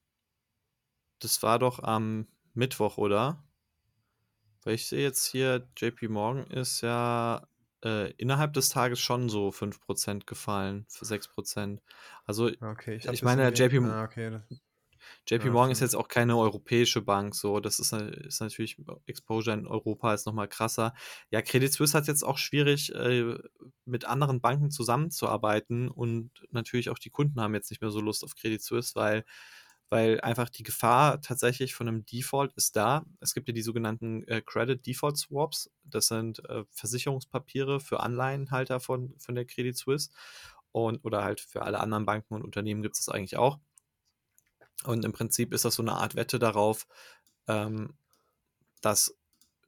das 1.23 1.43
war 1.43 1.59
doch 1.59 1.79
am 1.83 2.27
Mittwoch, 2.55 2.97
oder? 2.99 3.45
Weil 4.63 4.75
ich 4.75 4.87
sehe 4.89 5.03
jetzt 5.03 5.27
hier, 5.27 5.69
JP 5.77 6.09
Morgan 6.09 6.47
ist 6.51 6.83
ja 6.83 7.47
äh, 7.85 8.11
innerhalb 8.13 8.53
des 8.53 8.69
Tages 8.69 9.01
schon 9.01 9.29
so 9.31 9.53
5% 9.53 10.27
gefallen, 10.27 10.85
für 10.91 11.07
6%. 11.07 11.83
Also 12.27 12.51
Okay, 12.63 13.01
ich 13.03 13.23
ich, 13.23 13.23
meine. 13.23 13.51
JP, 13.53 13.81
Ah, 13.83 14.03
okay. 14.05 14.41
JP 15.29 15.47
Ja, 15.47 15.53
Morgan 15.53 15.73
ist 15.73 15.81
jetzt 15.81 15.95
auch 15.97 16.09
keine 16.09 16.37
europäische 16.37 17.03
Bank, 17.03 17.35
so. 17.35 17.61
Das 17.61 17.79
ist, 17.79 17.93
na- 17.93 18.09
ist 18.09 18.41
natürlich, 18.41 18.77
Exposure 19.07 19.55
in 19.57 19.67
Europa 19.67 20.15
ist 20.15 20.27
nochmal 20.27 20.49
krasser. 20.49 20.95
Ja, 21.31 21.43
Credit 21.43 21.73
Suisse 21.73 21.97
hat 21.97 22.07
jetzt 22.09 22.23
auch 22.25 22.39
schwierig, 22.39 22.95
äh, 22.95 23.37
mit 23.85 24.05
anderen 24.05 24.41
Banken 24.41 24.71
zusammenzuarbeiten 24.71 25.89
und 25.89 26.31
natürlich 26.51 26.91
auch 26.91 26.99
die 26.99 27.11
Kunden 27.11 27.41
haben 27.41 27.55
jetzt 27.55 27.71
nicht 27.71 27.81
mehr 27.83 27.91
so 27.91 28.01
Lust 28.01 28.25
auf 28.25 28.35
Credit 28.35 28.63
Suisse, 28.63 28.95
weil, 28.95 29.25
weil 29.89 30.21
einfach 30.21 30.49
die 30.49 30.63
Gefahr 30.63 31.21
tatsächlich 31.21 31.75
von 31.75 31.89
einem 31.89 32.05
Default 32.07 32.53
ist 32.55 32.77
da. 32.77 33.05
Es 33.21 33.35
gibt 33.35 33.49
ja 33.49 33.55
die 33.55 33.63
sogenannten 33.63 34.23
äh, 34.29 34.41
Credit 34.45 34.85
Default 34.87 35.19
Swaps. 35.19 35.71
Das 35.85 36.07
sind 36.07 36.45
äh, 36.49 36.65
Versicherungspapiere 36.71 37.81
für 37.81 38.01
Anleihenhalter 38.01 38.79
von, 38.81 39.15
von 39.19 39.35
der 39.35 39.47
Credit 39.47 39.77
Suisse. 39.77 40.11
Und, 40.73 41.05
oder 41.05 41.25
halt 41.25 41.41
für 41.41 41.63
alle 41.63 41.81
anderen 41.81 42.07
Banken 42.07 42.35
und 42.35 42.45
Unternehmen 42.45 42.83
gibt 42.83 42.97
es 42.97 43.05
das 43.05 43.13
eigentlich 43.15 43.37
auch. 43.37 43.59
Und 44.85 45.05
im 45.05 45.13
Prinzip 45.13 45.53
ist 45.53 45.65
das 45.65 45.75
so 45.75 45.83
eine 45.83 45.93
Art 45.93 46.15
Wette 46.15 46.39
darauf, 46.39 46.87
ähm, 47.47 47.95
dass 48.81 49.15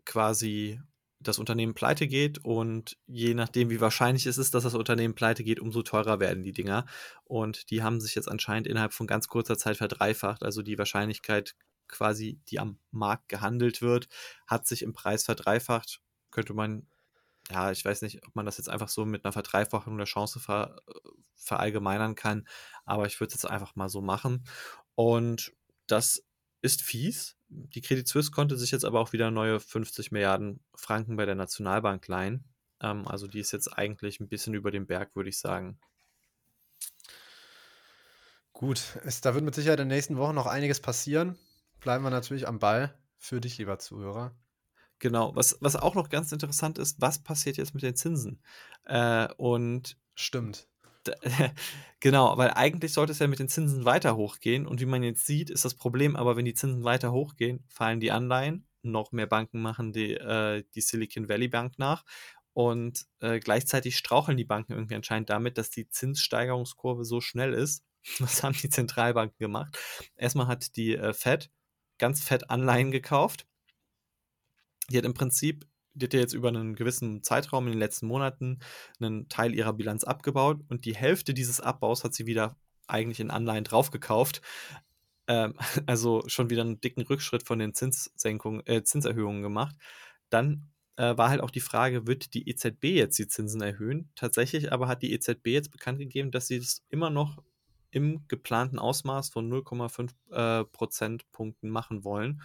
quasi 0.05 0.81
das 1.23 1.39
Unternehmen 1.39 1.75
pleite 1.75 2.07
geht 2.09 2.45
und 2.45 2.97
je 3.07 3.35
nachdem, 3.35 3.71
wie 3.71 3.81
wahrscheinlich 3.81 4.27
es 4.27 4.39
ist, 4.39 4.55
dass 4.55 4.65
das 4.65 4.75
Unternehmen 4.75 5.15
pleite 5.15 5.45
geht, 5.45 5.61
umso 5.61 5.83
teurer 5.83 6.21
werden 6.21 6.43
die 6.43 6.53
Dinger. 6.53 6.87
Und 7.25 7.71
die 7.71 7.83
haben 7.83 8.01
sich 8.01 8.15
jetzt 8.15 8.29
anscheinend 8.29 8.67
innerhalb 8.67 8.93
von 8.93 9.07
ganz 9.07 9.29
kurzer 9.29 9.57
Zeit 9.57 9.77
verdreifacht. 9.77 10.43
Also 10.43 10.63
die 10.63 10.79
Wahrscheinlichkeit 10.79 11.55
quasi, 11.89 12.41
die 12.49 12.59
am 12.59 12.79
Markt 12.91 13.29
gehandelt 13.29 13.83
wird, 13.83 14.09
hat 14.47 14.67
sich 14.67 14.83
im 14.83 14.93
Preis 14.93 15.25
verdreifacht. 15.25 16.01
Könnte 16.31 16.55
man, 16.55 16.87
ja, 17.51 17.71
ich 17.71 17.85
weiß 17.85 18.03
nicht, 18.03 18.27
ob 18.27 18.35
man 18.35 18.47
das 18.47 18.59
jetzt 18.59 18.69
einfach 18.69 18.89
so 18.89 19.05
mit 19.05 19.25
einer 19.25 19.33
Verdreifachung 19.33 19.97
der 19.99 20.07
Chance 20.07 20.41
ver, 20.41 20.77
verallgemeinern 21.37 22.15
kann, 22.15 22.47
aber 22.85 23.07
ich 23.07 23.21
würde 23.21 23.35
es 23.35 23.43
jetzt 23.43 23.51
einfach 23.51 23.77
mal 23.77 23.89
so 23.89 24.01
machen. 24.01 24.45
Und 24.95 25.53
das 25.87 26.25
ist 26.61 26.83
fies. 26.83 27.37
Die 27.49 27.81
Credit 27.83 28.07
Suisse 28.07 28.31
konnte 28.31 28.57
sich 28.57 28.71
jetzt 28.71 28.85
aber 28.85 29.01
auch 29.01 29.13
wieder 29.13 29.31
neue 29.31 29.61
50 29.61 30.13
Milliarden 30.13 30.61
Franken 30.75 31.17
bei 31.17 31.27
der 31.27 31.35
Nationalbank 31.35 32.07
leihen. 32.09 32.45
Ähm, 32.81 33.07
also 33.07 33.27
die 33.27 33.41
ist 33.41 33.53
jetzt 33.53 33.69
eigentlich 33.69 34.21
ein 34.21 34.29
bisschen 34.29 34.55
über 34.55 34.71
dem 34.71 34.87
Berg, 34.87 35.15
würde 35.15 35.29
ich 35.29 35.39
sagen. 35.39 35.79
Gut, 38.53 38.99
es, 39.05 39.21
da 39.21 39.35
wird 39.35 39.45
mit 39.45 39.55
Sicherheit 39.55 39.81
in 39.81 39.89
den 39.89 39.97
nächsten 39.97 40.17
Wochen 40.17 40.35
noch 40.35 40.47
einiges 40.47 40.81
passieren. 40.81 41.37
Bleiben 41.81 42.05
wir 42.05 42.11
natürlich 42.11 42.47
am 42.47 42.59
Ball 42.59 42.95
für 43.17 43.41
dich, 43.41 43.59
lieber 43.59 43.79
Zuhörer. 43.79 44.35
Genau. 44.99 45.35
Was, 45.35 45.59
was 45.61 45.75
auch 45.75 45.97
noch 45.97 46.11
ganz 46.11 46.31
interessant 46.31 46.79
ist, 46.79 47.01
was 47.01 47.19
passiert 47.19 47.57
jetzt 47.57 47.75
mit 47.75 47.83
den 47.83 47.97
Zinsen? 47.97 48.41
Äh, 48.85 49.29
und 49.37 49.97
Stimmt. 50.15 50.69
genau, 52.01 52.37
weil 52.37 52.51
eigentlich 52.51 52.93
sollte 52.93 53.13
es 53.13 53.19
ja 53.19 53.27
mit 53.27 53.39
den 53.39 53.49
Zinsen 53.49 53.85
weiter 53.85 54.17
hochgehen. 54.17 54.67
Und 54.67 54.81
wie 54.81 54.87
man 54.87 55.03
jetzt 55.03 55.27
sieht, 55.27 55.51
ist 55.51 55.65
das 55.65 55.75
Problem, 55.75 56.17
aber 56.17 56.37
wenn 56.37 56.45
die 56.45 56.55
Zinsen 56.55 56.85
weiter 56.85 57.13
hochgehen, 57.13 57.65
fallen 57.69 58.01
die 58.01 58.11
Anleihen. 58.11 58.67
Noch 58.83 59.13
mehr 59.13 59.27
Banken 59.27 59.63
machen 59.63 59.93
die, 59.93 60.15
äh, 60.15 60.65
die 60.75 60.81
Silicon 60.81 61.29
Valley 61.29 61.49
Bank 61.49 61.79
nach. 61.79 62.05
Und 62.53 63.07
äh, 63.21 63.39
gleichzeitig 63.41 63.97
straucheln 63.97 64.37
die 64.37 64.45
Banken 64.45 64.73
irgendwie 64.73 64.97
anscheinend 64.97 65.31
damit, 65.31 65.57
dass 65.57 65.71
die 65.71 65.89
Zinssteigerungskurve 65.89 67.05
so 67.05 67.21
schnell 67.21 67.53
ist. 67.55 67.85
Was 68.19 68.43
haben 68.43 68.57
die 68.61 68.69
Zentralbanken 68.69 69.39
gemacht? 69.39 69.79
Erstmal 70.17 70.49
hat 70.49 70.77
die 70.77 70.97
äh, 70.97 71.13
Fed 71.15 71.51
ganz 71.99 72.23
fett 72.23 72.51
Anleihen 72.51 72.91
gekauft. 72.91 73.47
Die 74.91 74.99
hat 74.99 75.05
im 75.05 75.15
Prinzip, 75.15 75.67
die 75.95 76.07
hat 76.07 76.15
ja 76.15 76.21
jetzt 76.21 76.35
über 76.35 76.49
einen 76.49 76.75
gewissen 76.75 77.23
Zeitraum 77.23 77.67
in 77.67 77.73
den 77.73 77.79
letzten 77.79 78.07
Monaten 78.07 78.61
einen 79.01 79.29
Teil 79.29 79.55
ihrer 79.55 79.73
Bilanz 79.73 80.05
abgebaut 80.05 80.61
und 80.69 80.85
die 80.85 80.95
Hälfte 80.95 81.35
dieses 81.35 81.61
Abbaus 81.61 82.05
hat 82.05 82.15
sie 82.15 82.27
wieder 82.27 82.57
eigentlich 82.87 83.21
in 83.21 83.31
Anleihen 83.31 83.65
draufgekauft. 83.65 84.43
Ähm, 85.29 85.55
also 85.87 86.23
schon 86.27 86.51
wieder 86.51 86.63
einen 86.63 86.81
dicken 86.81 87.03
Rückschritt 87.03 87.47
von 87.47 87.59
den 87.59 87.75
Zinssenkungen, 87.75 88.67
äh, 88.67 88.83
Zinserhöhungen 88.85 89.43
gemacht. 89.43 89.77
Dann 90.31 90.69
äh, 90.97 91.17
war 91.17 91.31
halt 91.31 91.41
auch 91.41 91.51
die 91.51 91.61
Frage, 91.61 92.07
wird 92.07 92.35
die 92.35 92.49
EZB 92.49 92.85
jetzt 92.85 93.19
die 93.19 93.29
Zinsen 93.29 93.61
erhöhen? 93.61 94.11
Tatsächlich 94.15 94.73
aber 94.73 94.89
hat 94.89 95.03
die 95.03 95.13
EZB 95.13 95.49
jetzt 95.49 95.71
bekannt 95.71 95.99
gegeben, 95.99 96.31
dass 96.31 96.49
sie 96.49 96.57
es 96.57 96.85
immer 96.89 97.11
noch 97.11 97.43
im 97.91 98.27
geplanten 98.29 98.79
Ausmaß 98.79 99.31
von 99.31 99.51
0,5 99.53 100.11
äh, 100.31 100.65
Prozentpunkten 100.65 101.71
machen 101.71 102.05
wollen. 102.05 102.43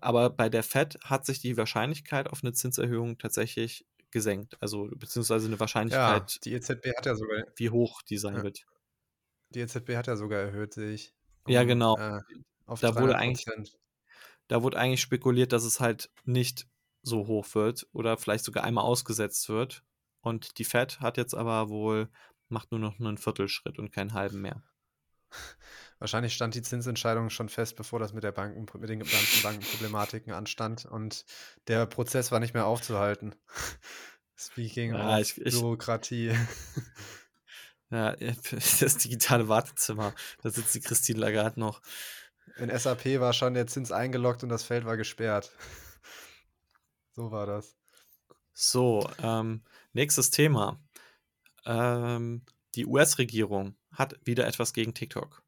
Aber 0.00 0.30
bei 0.30 0.48
der 0.48 0.62
Fed 0.62 0.98
hat 1.04 1.26
sich 1.26 1.40
die 1.40 1.56
Wahrscheinlichkeit 1.56 2.28
auf 2.28 2.40
eine 2.42 2.52
Zinserhöhung 2.52 3.18
tatsächlich 3.18 3.86
gesenkt. 4.10 4.56
Also 4.62 4.88
beziehungsweise 4.96 5.46
eine 5.48 5.60
Ja, 5.60 5.60
Wahrscheinlichkeit, 5.60 6.44
die 6.44 6.52
EZB 6.54 6.94
hat 6.96 7.06
ja 7.06 7.14
sogar, 7.14 7.44
wie 7.56 7.70
hoch 7.70 8.02
die 8.02 8.18
sein 8.18 8.34
Ja. 8.36 8.42
wird. 8.42 8.66
die 9.50 9.60
EZB 9.60 9.96
hat 9.96 10.06
ja 10.06 10.16
sogar 10.16 10.40
erhöht, 10.40 10.74
sehe 10.74 10.92
ich. 10.92 11.14
Ja, 11.46 11.62
um, 11.62 11.68
genau. 11.68 11.96
Äh, 11.96 12.20
auf 12.66 12.80
Da 12.80 12.96
wurde 12.96 13.14
300 13.14 13.16
eigentlich-. 13.16 13.46
Da 14.48 14.62
wurde 14.62 14.78
eigentlich 14.78 15.00
spekuliert, 15.02 15.52
dass 15.52 15.64
es 15.64 15.80
halt 15.80 16.10
nicht 16.24 16.66
so 17.02 17.26
hoch 17.26 17.54
wird 17.54 17.86
oder 17.92 18.16
vielleicht 18.18 18.44
sogar 18.44 18.64
einmal 18.64 18.84
ausgesetzt 18.84 19.48
wird. 19.48 19.84
Und 20.20 20.58
die 20.58 20.64
Fed 20.64 21.00
hat 21.00 21.16
jetzt 21.16 21.34
aber 21.34 21.68
wohl, 21.70 22.10
macht 22.48 22.70
nur 22.70 22.80
noch 22.80 22.98
einen 22.98 23.18
Viertelschritt 23.18 23.78
und 23.78 23.92
keinen 23.92 24.14
halben 24.14 24.40
mehr. 24.42 24.62
Wahrscheinlich 25.98 26.34
stand 26.34 26.54
die 26.54 26.62
Zinsentscheidung 26.62 27.28
schon 27.30 27.48
fest, 27.48 27.74
bevor 27.76 27.98
das 27.98 28.12
mit 28.12 28.22
der 28.22 28.32
Banken, 28.32 28.66
mit 28.78 28.88
den 28.88 29.00
ganzen 29.00 29.42
Bankenproblematiken 29.42 30.32
anstand 30.32 30.84
und 30.86 31.24
der 31.66 31.86
Prozess 31.86 32.30
war 32.30 32.38
nicht 32.40 32.54
mehr 32.54 32.66
aufzuhalten. 32.66 33.34
Speaking 34.36 34.94
Ja, 34.94 35.16
of 35.16 35.20
ich- 35.22 35.38
ich- 35.44 35.54
Bürokratie. 35.54 36.32
Ja, 37.90 38.14
das 38.80 38.98
digitale 38.98 39.48
Wartezimmer. 39.48 40.12
Da 40.42 40.50
sitzt 40.50 40.74
die 40.74 40.80
Christine 40.82 41.20
Lagarde 41.20 41.58
noch. 41.58 41.80
In 42.58 42.68
SAP 42.68 43.18
war 43.18 43.32
schon 43.32 43.54
der 43.54 43.66
Zins 43.66 43.92
eingeloggt 43.92 44.42
und 44.42 44.50
das 44.50 44.62
Feld 44.62 44.84
war 44.84 44.98
gesperrt. 44.98 45.50
So 47.14 47.30
war 47.30 47.46
das. 47.46 47.76
So, 48.52 49.08
ähm, 49.22 49.62
nächstes 49.94 50.30
Thema. 50.30 50.78
Ähm, 51.64 52.44
die 52.74 52.84
US-Regierung 52.84 53.74
hat 53.92 54.18
wieder 54.22 54.46
etwas 54.46 54.74
gegen 54.74 54.92
TikTok. 54.92 55.42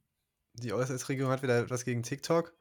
Die 0.54 0.72
US-Regierung 0.72 1.32
hat 1.32 1.42
wieder 1.42 1.58
etwas 1.58 1.84
gegen 1.84 2.02
TikTok. 2.02 2.52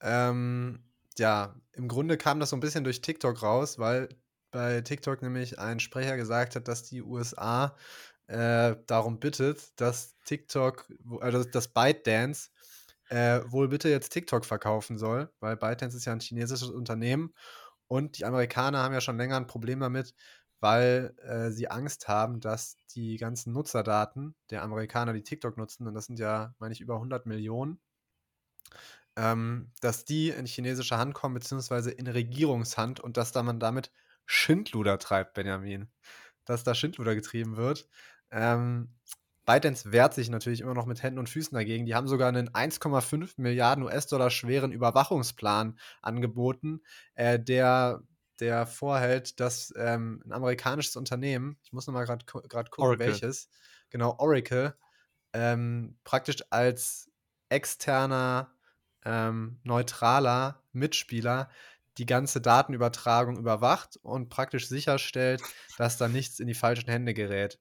Ähm, 0.00 0.84
ja, 1.18 1.54
im 1.72 1.88
Grunde 1.88 2.16
kam 2.16 2.40
das 2.40 2.50
so 2.50 2.56
ein 2.56 2.60
bisschen 2.60 2.84
durch 2.84 3.00
TikTok 3.00 3.42
raus, 3.42 3.78
weil 3.78 4.08
bei 4.50 4.80
TikTok 4.80 5.22
nämlich 5.22 5.58
ein 5.58 5.80
Sprecher 5.80 6.16
gesagt 6.16 6.56
hat, 6.56 6.68
dass 6.68 6.82
die 6.82 7.02
USA 7.02 7.76
äh, 8.26 8.76
darum 8.86 9.20
bittet, 9.20 9.78
dass 9.80 10.16
TikTok, 10.24 10.88
also 11.20 11.44
dass 11.44 11.68
ByteDance 11.68 12.50
äh, 13.08 13.40
wohl 13.46 13.68
bitte 13.68 13.88
jetzt 13.88 14.10
TikTok 14.10 14.44
verkaufen 14.44 14.98
soll, 14.98 15.30
weil 15.40 15.56
ByteDance 15.56 15.96
ist 15.96 16.06
ja 16.06 16.12
ein 16.12 16.20
chinesisches 16.20 16.70
Unternehmen 16.70 17.34
und 17.86 18.18
die 18.18 18.24
Amerikaner 18.24 18.82
haben 18.82 18.94
ja 18.94 19.00
schon 19.00 19.16
länger 19.16 19.36
ein 19.36 19.46
Problem 19.46 19.80
damit, 19.80 20.14
weil 20.60 21.14
äh, 21.22 21.50
sie 21.50 21.70
Angst 21.70 22.08
haben, 22.08 22.40
dass 22.40 22.78
die 22.94 23.16
ganzen 23.16 23.52
Nutzerdaten 23.52 24.34
der 24.50 24.62
Amerikaner, 24.62 25.12
die 25.12 25.22
TikTok 25.22 25.56
nutzen, 25.56 25.86
und 25.86 25.94
das 25.94 26.06
sind 26.06 26.18
ja, 26.18 26.54
meine 26.58 26.72
ich, 26.72 26.80
über 26.80 26.94
100 26.94 27.26
Millionen, 27.26 27.80
ähm, 29.16 29.72
dass 29.80 30.04
die 30.04 30.28
in 30.30 30.46
chinesische 30.46 30.98
Hand 30.98 31.14
kommen, 31.14 31.34
beziehungsweise 31.34 31.90
in 31.90 32.06
Regierungshand 32.06 33.00
und 33.00 33.16
dass 33.16 33.32
da 33.32 33.42
man 33.42 33.60
damit 33.60 33.90
Schindluder 34.26 34.98
treibt, 34.98 35.34
Benjamin. 35.34 35.88
Dass 36.44 36.64
da 36.64 36.74
Schindluder 36.74 37.14
getrieben 37.14 37.56
wird. 37.56 37.88
Ähm, 38.30 38.94
ByteDance 39.46 39.92
wehrt 39.92 40.12
sich 40.12 40.28
natürlich 40.28 40.60
immer 40.60 40.74
noch 40.74 40.86
mit 40.86 41.02
Händen 41.02 41.20
und 41.20 41.28
Füßen 41.28 41.54
dagegen. 41.54 41.86
Die 41.86 41.94
haben 41.94 42.08
sogar 42.08 42.28
einen 42.28 42.50
1,5 42.50 43.34
Milliarden 43.36 43.84
US-Dollar 43.84 44.30
schweren 44.30 44.72
Überwachungsplan 44.72 45.78
angeboten, 46.02 46.82
äh, 47.14 47.38
der, 47.38 48.02
der 48.40 48.66
vorhält, 48.66 49.40
dass 49.40 49.72
ähm, 49.76 50.22
ein 50.24 50.32
amerikanisches 50.32 50.96
Unternehmen, 50.96 51.58
ich 51.62 51.72
muss 51.72 51.86
nochmal 51.86 52.06
gerade 52.06 52.24
gucken, 52.24 52.50
Oracle. 52.78 53.06
welches, 53.06 53.48
genau, 53.90 54.16
Oracle, 54.18 54.74
ähm, 55.32 55.98
praktisch 56.04 56.38
als 56.50 57.10
externer, 57.48 58.52
ähm, 59.04 59.60
neutraler 59.62 60.62
Mitspieler 60.72 61.48
die 61.98 62.06
ganze 62.06 62.40
Datenübertragung 62.40 63.38
überwacht 63.38 63.98
und 64.02 64.28
praktisch 64.28 64.68
sicherstellt, 64.68 65.42
dass 65.78 65.96
da 65.96 66.08
nichts 66.08 66.40
in 66.40 66.46
die 66.46 66.54
falschen 66.54 66.90
Hände 66.90 67.14
gerät. 67.14 67.58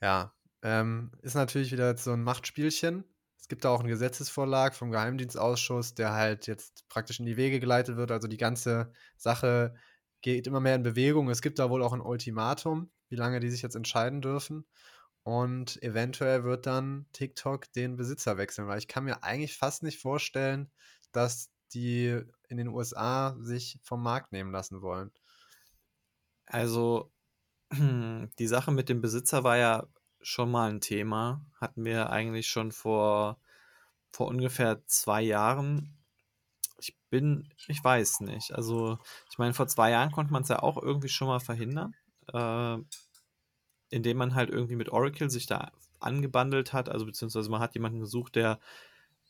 Ja, 0.00 0.34
ähm, 0.62 1.12
ist 1.22 1.34
natürlich 1.34 1.72
wieder 1.72 1.96
so 1.96 2.12
ein 2.12 2.22
Machtspielchen. 2.22 3.04
Es 3.48 3.50
gibt 3.50 3.64
da 3.64 3.70
auch 3.70 3.80
einen 3.80 3.88
Gesetzesvorlag 3.88 4.74
vom 4.74 4.90
Geheimdienstausschuss, 4.90 5.94
der 5.94 6.12
halt 6.12 6.46
jetzt 6.46 6.86
praktisch 6.90 7.18
in 7.18 7.24
die 7.24 7.38
Wege 7.38 7.60
geleitet 7.60 7.96
wird. 7.96 8.10
Also 8.10 8.28
die 8.28 8.36
ganze 8.36 8.92
Sache 9.16 9.74
geht 10.20 10.46
immer 10.46 10.60
mehr 10.60 10.74
in 10.74 10.82
Bewegung. 10.82 11.30
Es 11.30 11.40
gibt 11.40 11.58
da 11.58 11.70
wohl 11.70 11.82
auch 11.82 11.94
ein 11.94 12.02
Ultimatum, 12.02 12.90
wie 13.08 13.16
lange 13.16 13.40
die 13.40 13.48
sich 13.48 13.62
jetzt 13.62 13.74
entscheiden 13.74 14.20
dürfen. 14.20 14.66
Und 15.22 15.82
eventuell 15.82 16.44
wird 16.44 16.66
dann 16.66 17.06
TikTok 17.14 17.72
den 17.72 17.96
Besitzer 17.96 18.36
wechseln, 18.36 18.68
weil 18.68 18.80
ich 18.80 18.86
kann 18.86 19.04
mir 19.04 19.22
eigentlich 19.24 19.56
fast 19.56 19.82
nicht 19.82 19.98
vorstellen, 19.98 20.70
dass 21.12 21.48
die 21.72 22.20
in 22.50 22.58
den 22.58 22.68
USA 22.68 23.34
sich 23.40 23.80
vom 23.82 24.02
Markt 24.02 24.30
nehmen 24.30 24.52
lassen 24.52 24.82
wollen. 24.82 25.10
Also, 26.44 27.14
die 27.72 28.46
Sache 28.46 28.72
mit 28.72 28.90
dem 28.90 29.00
Besitzer 29.00 29.42
war 29.42 29.56
ja 29.56 29.86
schon 30.20 30.50
mal 30.50 30.70
ein 30.70 30.80
Thema. 30.80 31.44
Hatten 31.60 31.84
wir 31.84 32.10
eigentlich 32.10 32.48
schon 32.48 32.72
vor, 32.72 33.38
vor 34.12 34.28
ungefähr 34.28 34.84
zwei 34.86 35.22
Jahren. 35.22 35.96
Ich 36.78 36.96
bin, 37.10 37.48
ich 37.66 37.82
weiß 37.82 38.20
nicht. 38.20 38.52
Also, 38.54 38.98
ich 39.30 39.38
meine, 39.38 39.54
vor 39.54 39.68
zwei 39.68 39.90
Jahren 39.90 40.12
konnte 40.12 40.32
man 40.32 40.42
es 40.42 40.48
ja 40.48 40.62
auch 40.62 40.80
irgendwie 40.80 41.08
schon 41.08 41.28
mal 41.28 41.40
verhindern, 41.40 41.94
äh, 42.32 42.78
indem 43.90 44.16
man 44.18 44.34
halt 44.34 44.50
irgendwie 44.50 44.76
mit 44.76 44.90
Oracle 44.90 45.30
sich 45.30 45.46
da 45.46 45.72
angebandelt 46.00 46.72
hat. 46.72 46.88
Also, 46.88 47.06
beziehungsweise 47.06 47.50
man 47.50 47.60
hat 47.60 47.74
jemanden 47.74 48.00
gesucht, 48.00 48.36
der 48.36 48.60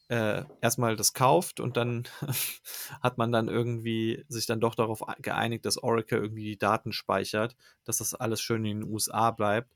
äh, 0.09 0.44
erstmal 0.62 0.96
das 0.96 1.12
kauft 1.12 1.61
und 1.61 1.77
dann 1.77 2.05
hat 3.03 3.18
man 3.18 3.31
dann 3.31 3.48
irgendwie 3.48 4.24
sich 4.29 4.46
dann 4.46 4.61
doch 4.61 4.74
darauf 4.74 5.03
geeinigt, 5.20 5.66
dass 5.66 5.83
Oracle 5.83 6.18
irgendwie 6.18 6.44
die 6.44 6.59
Daten 6.59 6.92
speichert, 6.92 7.57
dass 7.85 7.98
das 7.98 8.14
alles 8.14 8.40
schön 8.40 8.64
in 8.64 8.81
den 8.81 8.90
USA 8.90 9.31
bleibt. 9.31 9.70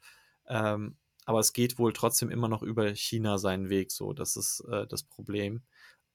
Ähm, 0.48 0.96
aber 1.24 1.40
es 1.40 1.52
geht 1.52 1.78
wohl 1.78 1.92
trotzdem 1.92 2.30
immer 2.30 2.48
noch 2.48 2.62
über 2.62 2.94
China 2.94 3.38
seinen 3.38 3.68
Weg, 3.68 3.92
so, 3.92 4.12
das 4.12 4.36
ist 4.36 4.60
äh, 4.70 4.86
das 4.86 5.02
Problem. 5.04 5.62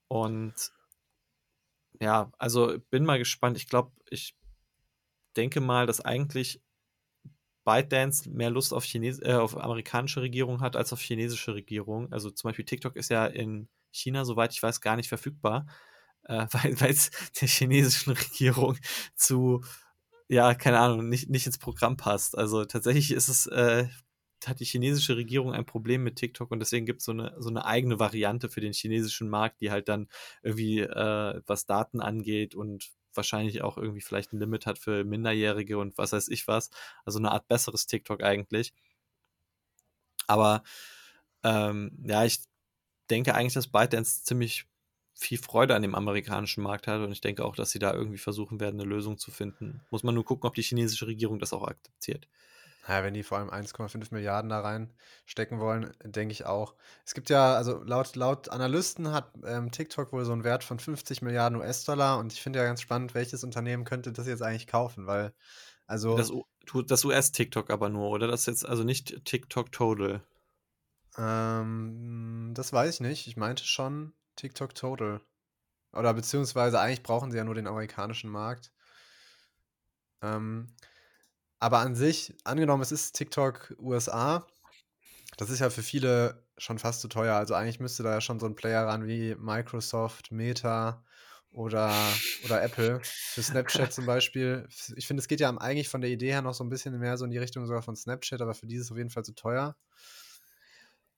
Und 0.07 0.71
ja, 1.99 2.31
also 2.37 2.77
bin 2.89 3.05
mal 3.05 3.17
gespannt. 3.17 3.57
Ich 3.57 3.67
glaube, 3.67 3.91
ich 4.09 4.35
denke 5.35 5.61
mal, 5.61 5.85
dass 5.85 6.01
eigentlich 6.01 6.61
ByteDance 7.65 8.29
mehr 8.29 8.49
Lust 8.49 8.73
auf, 8.73 8.85
Chines 8.85 9.19
äh, 9.21 9.33
auf 9.33 9.57
amerikanische 9.57 10.21
Regierung 10.21 10.61
hat 10.61 10.75
als 10.75 10.93
auf 10.93 11.01
chinesische 11.01 11.53
Regierung. 11.53 12.11
Also 12.13 12.31
zum 12.31 12.49
Beispiel 12.49 12.65
TikTok 12.65 12.95
ist 12.95 13.09
ja 13.09 13.25
in 13.25 13.67
China, 13.91 14.25
soweit 14.25 14.53
ich 14.53 14.63
weiß, 14.63 14.79
gar 14.81 14.95
nicht 14.95 15.09
verfügbar, 15.09 15.67
äh, 16.23 16.45
weil 16.51 16.91
es 16.91 17.11
der 17.41 17.47
chinesischen 17.47 18.13
Regierung 18.13 18.77
zu, 19.15 19.63
ja, 20.29 20.53
keine 20.55 20.79
Ahnung, 20.79 21.09
nicht, 21.09 21.29
nicht 21.29 21.45
ins 21.45 21.57
Programm 21.57 21.97
passt. 21.97 22.37
Also 22.37 22.65
tatsächlich 22.65 23.11
ist 23.11 23.27
es, 23.27 23.47
äh, 23.47 23.87
hat 24.45 24.59
die 24.59 24.65
chinesische 24.65 25.17
Regierung 25.17 25.53
ein 25.53 25.65
Problem 25.65 26.03
mit 26.03 26.17
TikTok 26.17 26.51
und 26.51 26.59
deswegen 26.59 26.85
gibt 26.85 26.99
es 26.99 27.05
so 27.05 27.11
eine, 27.11 27.35
so 27.39 27.49
eine 27.49 27.65
eigene 27.65 27.99
Variante 27.99 28.49
für 28.49 28.61
den 28.61 28.73
chinesischen 28.73 29.29
Markt, 29.29 29.61
die 29.61 29.71
halt 29.71 29.89
dann 29.89 30.07
irgendwie, 30.43 30.81
äh, 30.81 31.41
was 31.45 31.65
Daten 31.65 32.01
angeht 32.01 32.53
und 32.53 32.89
wahrscheinlich 33.13 33.61
auch 33.63 33.77
irgendwie 33.77 34.01
vielleicht 34.01 34.33
ein 34.33 34.39
Limit 34.39 34.65
hat 34.65 34.77
für 34.77 35.03
Minderjährige 35.03 35.77
und 35.79 35.97
was 35.97 36.11
weiß 36.11 36.27
ich 36.29 36.47
was. 36.47 36.69
Also 37.05 37.19
eine 37.19 37.31
Art 37.31 37.47
besseres 37.47 37.87
TikTok 37.87 38.23
eigentlich. 38.23 38.73
Aber 40.27 40.63
ähm, 41.43 41.91
ja, 42.05 42.25
ich 42.25 42.39
denke 43.09 43.35
eigentlich, 43.35 43.53
dass 43.53 43.67
ByteDance 43.67 44.23
ziemlich 44.23 44.65
viel 45.15 45.39
Freude 45.39 45.75
an 45.75 45.81
dem 45.81 45.95
amerikanischen 45.95 46.61
Markt 46.63 46.85
hat 46.87 47.01
und 47.01 47.11
ich 47.11 47.21
denke 47.21 47.43
auch, 47.43 47.55
dass 47.55 47.71
sie 47.71 47.79
da 47.79 47.93
irgendwie 47.93 48.19
versuchen 48.19 48.59
werden, 48.59 48.79
eine 48.79 48.89
Lösung 48.89 49.17
zu 49.17 49.31
finden. 49.31 49.81
Muss 49.89 50.03
man 50.03 50.13
nur 50.13 50.25
gucken, 50.25 50.47
ob 50.47 50.53
die 50.53 50.61
chinesische 50.61 51.07
Regierung 51.07 51.39
das 51.39 51.53
auch 51.53 51.63
akzeptiert. 51.63 52.27
Ja, 52.87 53.03
wenn 53.03 53.13
die 53.13 53.23
vor 53.23 53.37
allem 53.37 53.49
1,5 53.49 54.07
Milliarden 54.11 54.49
da 54.49 54.61
reinstecken 54.61 55.59
wollen, 55.59 55.93
denke 56.03 56.31
ich 56.31 56.45
auch. 56.45 56.73
Es 57.05 57.13
gibt 57.13 57.29
ja, 57.29 57.55
also 57.55 57.83
laut, 57.83 58.15
laut 58.15 58.49
Analysten 58.49 59.11
hat 59.11 59.31
ähm, 59.45 59.71
TikTok 59.71 60.13
wohl 60.13 60.23
so 60.23 60.31
einen 60.31 60.45
Wert 60.45 60.63
von 60.63 60.79
50 60.79 61.21
Milliarden 61.21 61.59
US-Dollar 61.59 62.17
und 62.17 62.31
ich 62.31 62.41
finde 62.41 62.59
ja 62.59 62.65
ganz 62.65 62.81
spannend, 62.81 63.13
welches 63.13 63.43
Unternehmen 63.43 63.83
könnte 63.83 64.13
das 64.13 64.25
jetzt 64.25 64.41
eigentlich 64.41 64.67
kaufen, 64.67 65.05
weil, 65.05 65.33
also. 65.85 66.15
Das, 66.15 66.31
das 66.87 67.03
US-TikTok 67.03 67.69
aber 67.69 67.89
nur, 67.89 68.09
oder? 68.09 68.27
Das 68.27 68.41
ist 68.41 68.47
jetzt 68.47 68.65
also 68.65 68.83
nicht 68.83 69.25
TikTok 69.25 69.71
Total. 69.71 70.21
Ähm, 71.17 72.51
das 72.53 72.71
weiß 72.71 72.95
ich 72.95 73.01
nicht. 73.01 73.27
Ich 73.27 73.35
meinte 73.35 73.65
schon 73.65 74.13
TikTok 74.37 74.75
Total. 74.75 75.19
Oder 75.91 76.13
beziehungsweise 76.13 76.79
eigentlich 76.79 77.03
brauchen 77.03 77.31
sie 77.31 77.37
ja 77.37 77.43
nur 77.43 77.55
den 77.55 77.67
amerikanischen 77.67 78.29
Markt. 78.29 78.71
Ähm, 80.21 80.67
aber 81.59 81.79
an 81.79 81.95
sich, 81.95 82.33
angenommen, 82.43 82.83
es 82.83 82.91
ist 82.91 83.13
TikTok 83.13 83.75
USA, 83.79 84.45
das 85.37 85.49
ist 85.49 85.59
ja 85.59 85.69
für 85.69 85.83
viele 85.83 86.43
schon 86.57 86.79
fast 86.79 87.01
zu 87.01 87.07
teuer. 87.07 87.35
Also 87.35 87.53
eigentlich 87.53 87.79
müsste 87.79 88.03
da 88.03 88.13
ja 88.13 88.21
schon 88.21 88.39
so 88.39 88.45
ein 88.47 88.55
Player 88.55 88.85
ran 88.87 89.07
wie 89.07 89.35
Microsoft, 89.35 90.31
Meta 90.31 91.03
oder, 91.51 91.91
oder 92.45 92.63
Apple. 92.63 92.99
Für 93.01 93.43
Snapchat 93.43 93.93
zum 93.93 94.05
Beispiel. 94.05 94.67
Ich 94.95 95.05
finde, 95.05 95.21
es 95.21 95.27
geht 95.27 95.39
ja 95.39 95.55
eigentlich 95.55 95.89
von 95.89 96.01
der 96.01 96.09
Idee 96.09 96.31
her 96.31 96.41
noch 96.41 96.55
so 96.55 96.63
ein 96.63 96.69
bisschen 96.69 96.97
mehr 96.97 97.17
so 97.17 97.25
in 97.25 97.31
die 97.31 97.37
Richtung 97.37 97.65
sogar 97.67 97.83
von 97.83 97.95
Snapchat, 97.95 98.41
aber 98.41 98.55
für 98.55 98.65
die 98.65 98.75
ist 98.75 98.83
es 98.83 98.91
auf 98.91 98.97
jeden 98.97 99.11
Fall 99.11 99.23
zu 99.23 99.35
teuer. 99.35 99.75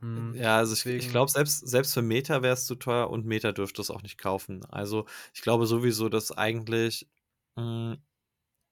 Mhm. 0.02 0.36
Ja, 0.36 0.58
also 0.58 0.74
ich, 0.74 0.86
ich 0.86 1.10
glaube, 1.10 1.32
selbst, 1.32 1.68
selbst 1.68 1.94
für 1.94 2.02
Meta 2.02 2.42
wäre 2.42 2.54
es 2.54 2.66
zu 2.66 2.76
teuer 2.76 3.10
und 3.10 3.26
Meta 3.26 3.52
dürfte 3.52 3.82
es 3.82 3.92
auch 3.92 4.02
nicht 4.02 4.18
kaufen. 4.18 4.66
Also 4.66 5.06
ich 5.34 5.42
glaube 5.42 5.66
sowieso, 5.66 6.10
dass 6.10 6.32
eigentlich 6.32 7.08
mh, 7.56 7.94
hm, 7.94 8.04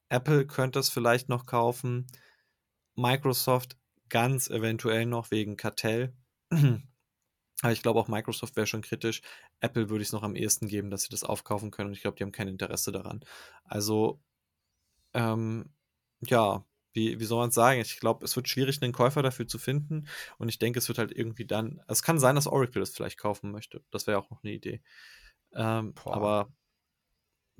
Apple 0.08 0.46
könnte 0.46 0.78
es 0.78 0.88
vielleicht 0.88 1.28
noch 1.28 1.46
kaufen, 1.46 2.06
Microsoft 2.94 3.76
ganz 4.08 4.48
eventuell 4.48 5.06
noch 5.06 5.30
wegen 5.30 5.56
Kartell. 5.56 6.14
Aber 6.50 7.72
ich 7.72 7.82
glaube 7.82 7.98
auch 8.00 8.08
Microsoft 8.08 8.56
wäre 8.56 8.66
schon 8.66 8.82
kritisch. 8.82 9.20
Apple 9.60 9.90
würde 9.90 10.02
ich 10.02 10.08
es 10.08 10.12
noch 10.12 10.22
am 10.22 10.36
ehesten 10.36 10.68
geben, 10.68 10.90
dass 10.90 11.02
sie 11.02 11.08
das 11.10 11.24
aufkaufen 11.24 11.70
können 11.70 11.88
und 11.88 11.94
ich 11.94 12.02
glaube, 12.02 12.16
die 12.16 12.22
haben 12.22 12.32
kein 12.32 12.48
Interesse 12.48 12.92
daran. 12.92 13.24
Also, 13.64 14.20
ähm, 15.14 15.72
ja, 16.20 16.64
wie, 16.92 17.20
wie 17.20 17.24
soll 17.24 17.38
man 17.38 17.50
es 17.50 17.54
sagen? 17.54 17.80
Ich 17.80 18.00
glaube, 18.00 18.24
es 18.24 18.34
wird 18.36 18.48
schwierig, 18.48 18.82
einen 18.82 18.92
Käufer 18.92 19.22
dafür 19.22 19.46
zu 19.46 19.58
finden. 19.58 20.08
Und 20.38 20.48
ich 20.48 20.58
denke, 20.58 20.78
es 20.78 20.88
wird 20.88 20.98
halt 20.98 21.12
irgendwie 21.12 21.46
dann. 21.46 21.80
Es 21.86 22.02
kann 22.02 22.18
sein, 22.18 22.34
dass 22.34 22.46
Oracle 22.46 22.80
das 22.80 22.90
vielleicht 22.90 23.18
kaufen 23.18 23.50
möchte. 23.52 23.82
Das 23.90 24.06
wäre 24.06 24.18
auch 24.18 24.30
noch 24.30 24.42
eine 24.42 24.52
Idee. 24.52 24.82
Ähm, 25.54 25.94
aber 26.04 26.52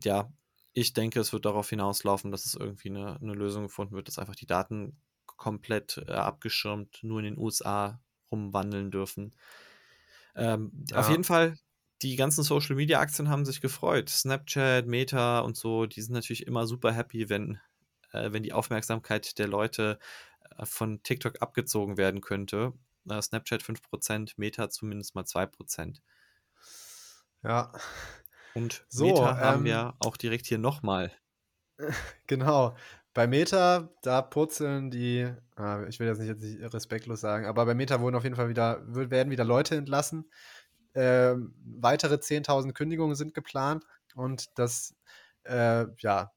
ja, 0.03 0.33
ich 0.73 0.93
denke, 0.93 1.21
es 1.21 1.33
wird 1.33 1.45
darauf 1.45 1.69
hinauslaufen, 1.71 2.31
dass 2.31 2.47
es 2.47 2.55
irgendwie 2.55 2.91
eine, 2.91 3.17
eine 3.21 3.35
Lösung 3.35 3.65
gefunden 3.65 3.95
wird, 3.95 4.09
dass 4.09 4.19
einfach 4.19 4.37
die 4.37 4.47
Daten 4.47 4.97
komplett 5.27 6.03
äh, 6.07 6.13
abgeschirmt 6.13 6.99
nur 7.03 7.21
in 7.21 7.25
den 7.25 7.39
USA 7.39 8.01
rumwandeln 8.31 8.91
dürfen. 8.91 9.35
Ähm, 10.35 10.85
ja. 10.91 10.99
Auf 10.99 11.11
jeden 11.11 11.25
Fall, 11.25 11.57
die 12.03 12.17
ganzen 12.17 12.45
Social 12.45 12.77
Media 12.77 13.01
Aktien 13.01 13.29
haben 13.29 13.45
sich 13.45 13.61
gefreut. 13.61 14.09
Snapchat, 14.09 14.87
Meta 14.87 15.41
und 15.41 15.57
so, 15.57 15.87
die 15.87 16.01
sind 16.01 16.15
natürlich 16.15 16.47
immer 16.47 16.67
super 16.67 16.93
happy, 16.93 17.29
wenn 17.29 17.59
äh, 18.13 18.33
wenn 18.33 18.43
die 18.43 18.53
Aufmerksamkeit 18.53 19.39
der 19.39 19.49
Leute 19.49 19.99
äh, 20.57 20.67
von 20.67 21.03
TikTok 21.03 21.43
abgezogen 21.43 21.97
werden 21.97 22.21
könnte. 22.21 22.73
Äh, 23.09 23.23
Snapchat 23.23 23.63
5%, 23.63 24.35
Meta 24.37 24.71
zumindest 24.71 25.15
mal 25.15 25.25
2%. 25.25 26.01
Ja. 27.43 27.73
Und 28.59 28.85
so, 28.89 29.07
Meta 29.07 29.31
ähm, 29.31 29.39
haben 29.39 29.65
wir 29.65 29.95
auch 30.01 30.17
direkt 30.17 30.47
hier 30.47 30.59
nochmal. 30.59 31.13
Genau. 32.27 32.77
Bei 33.15 33.27
Meta, 33.27 33.89
da 34.03 34.21
purzeln 34.21 34.91
die, 34.91 35.29
äh, 35.59 35.89
ich 35.89 35.99
will 35.99 36.07
jetzt 36.09 36.19
nicht, 36.19 36.29
jetzt 36.29 36.43
nicht 36.43 36.75
respektlos 36.75 37.21
sagen, 37.21 37.47
aber 37.47 37.67
bei 37.67 37.75
Meta 37.75 38.01
wurden 38.01 38.17
auf 38.17 38.25
jeden 38.25 38.37
Fall 38.37 38.49
wieder, 38.49 38.83
werden 38.87 39.31
wieder 39.31 39.45
Leute 39.45 39.77
entlassen. 39.77 40.31
Ähm, 40.95 41.55
weitere 41.65 42.19
10.000 42.19 42.73
Kündigungen 42.75 43.15
sind 43.17 43.35
geplant 43.35 43.85
und 44.15 44.47
das, 44.59 44.95
äh, 45.45 45.87
ja, 45.99 46.33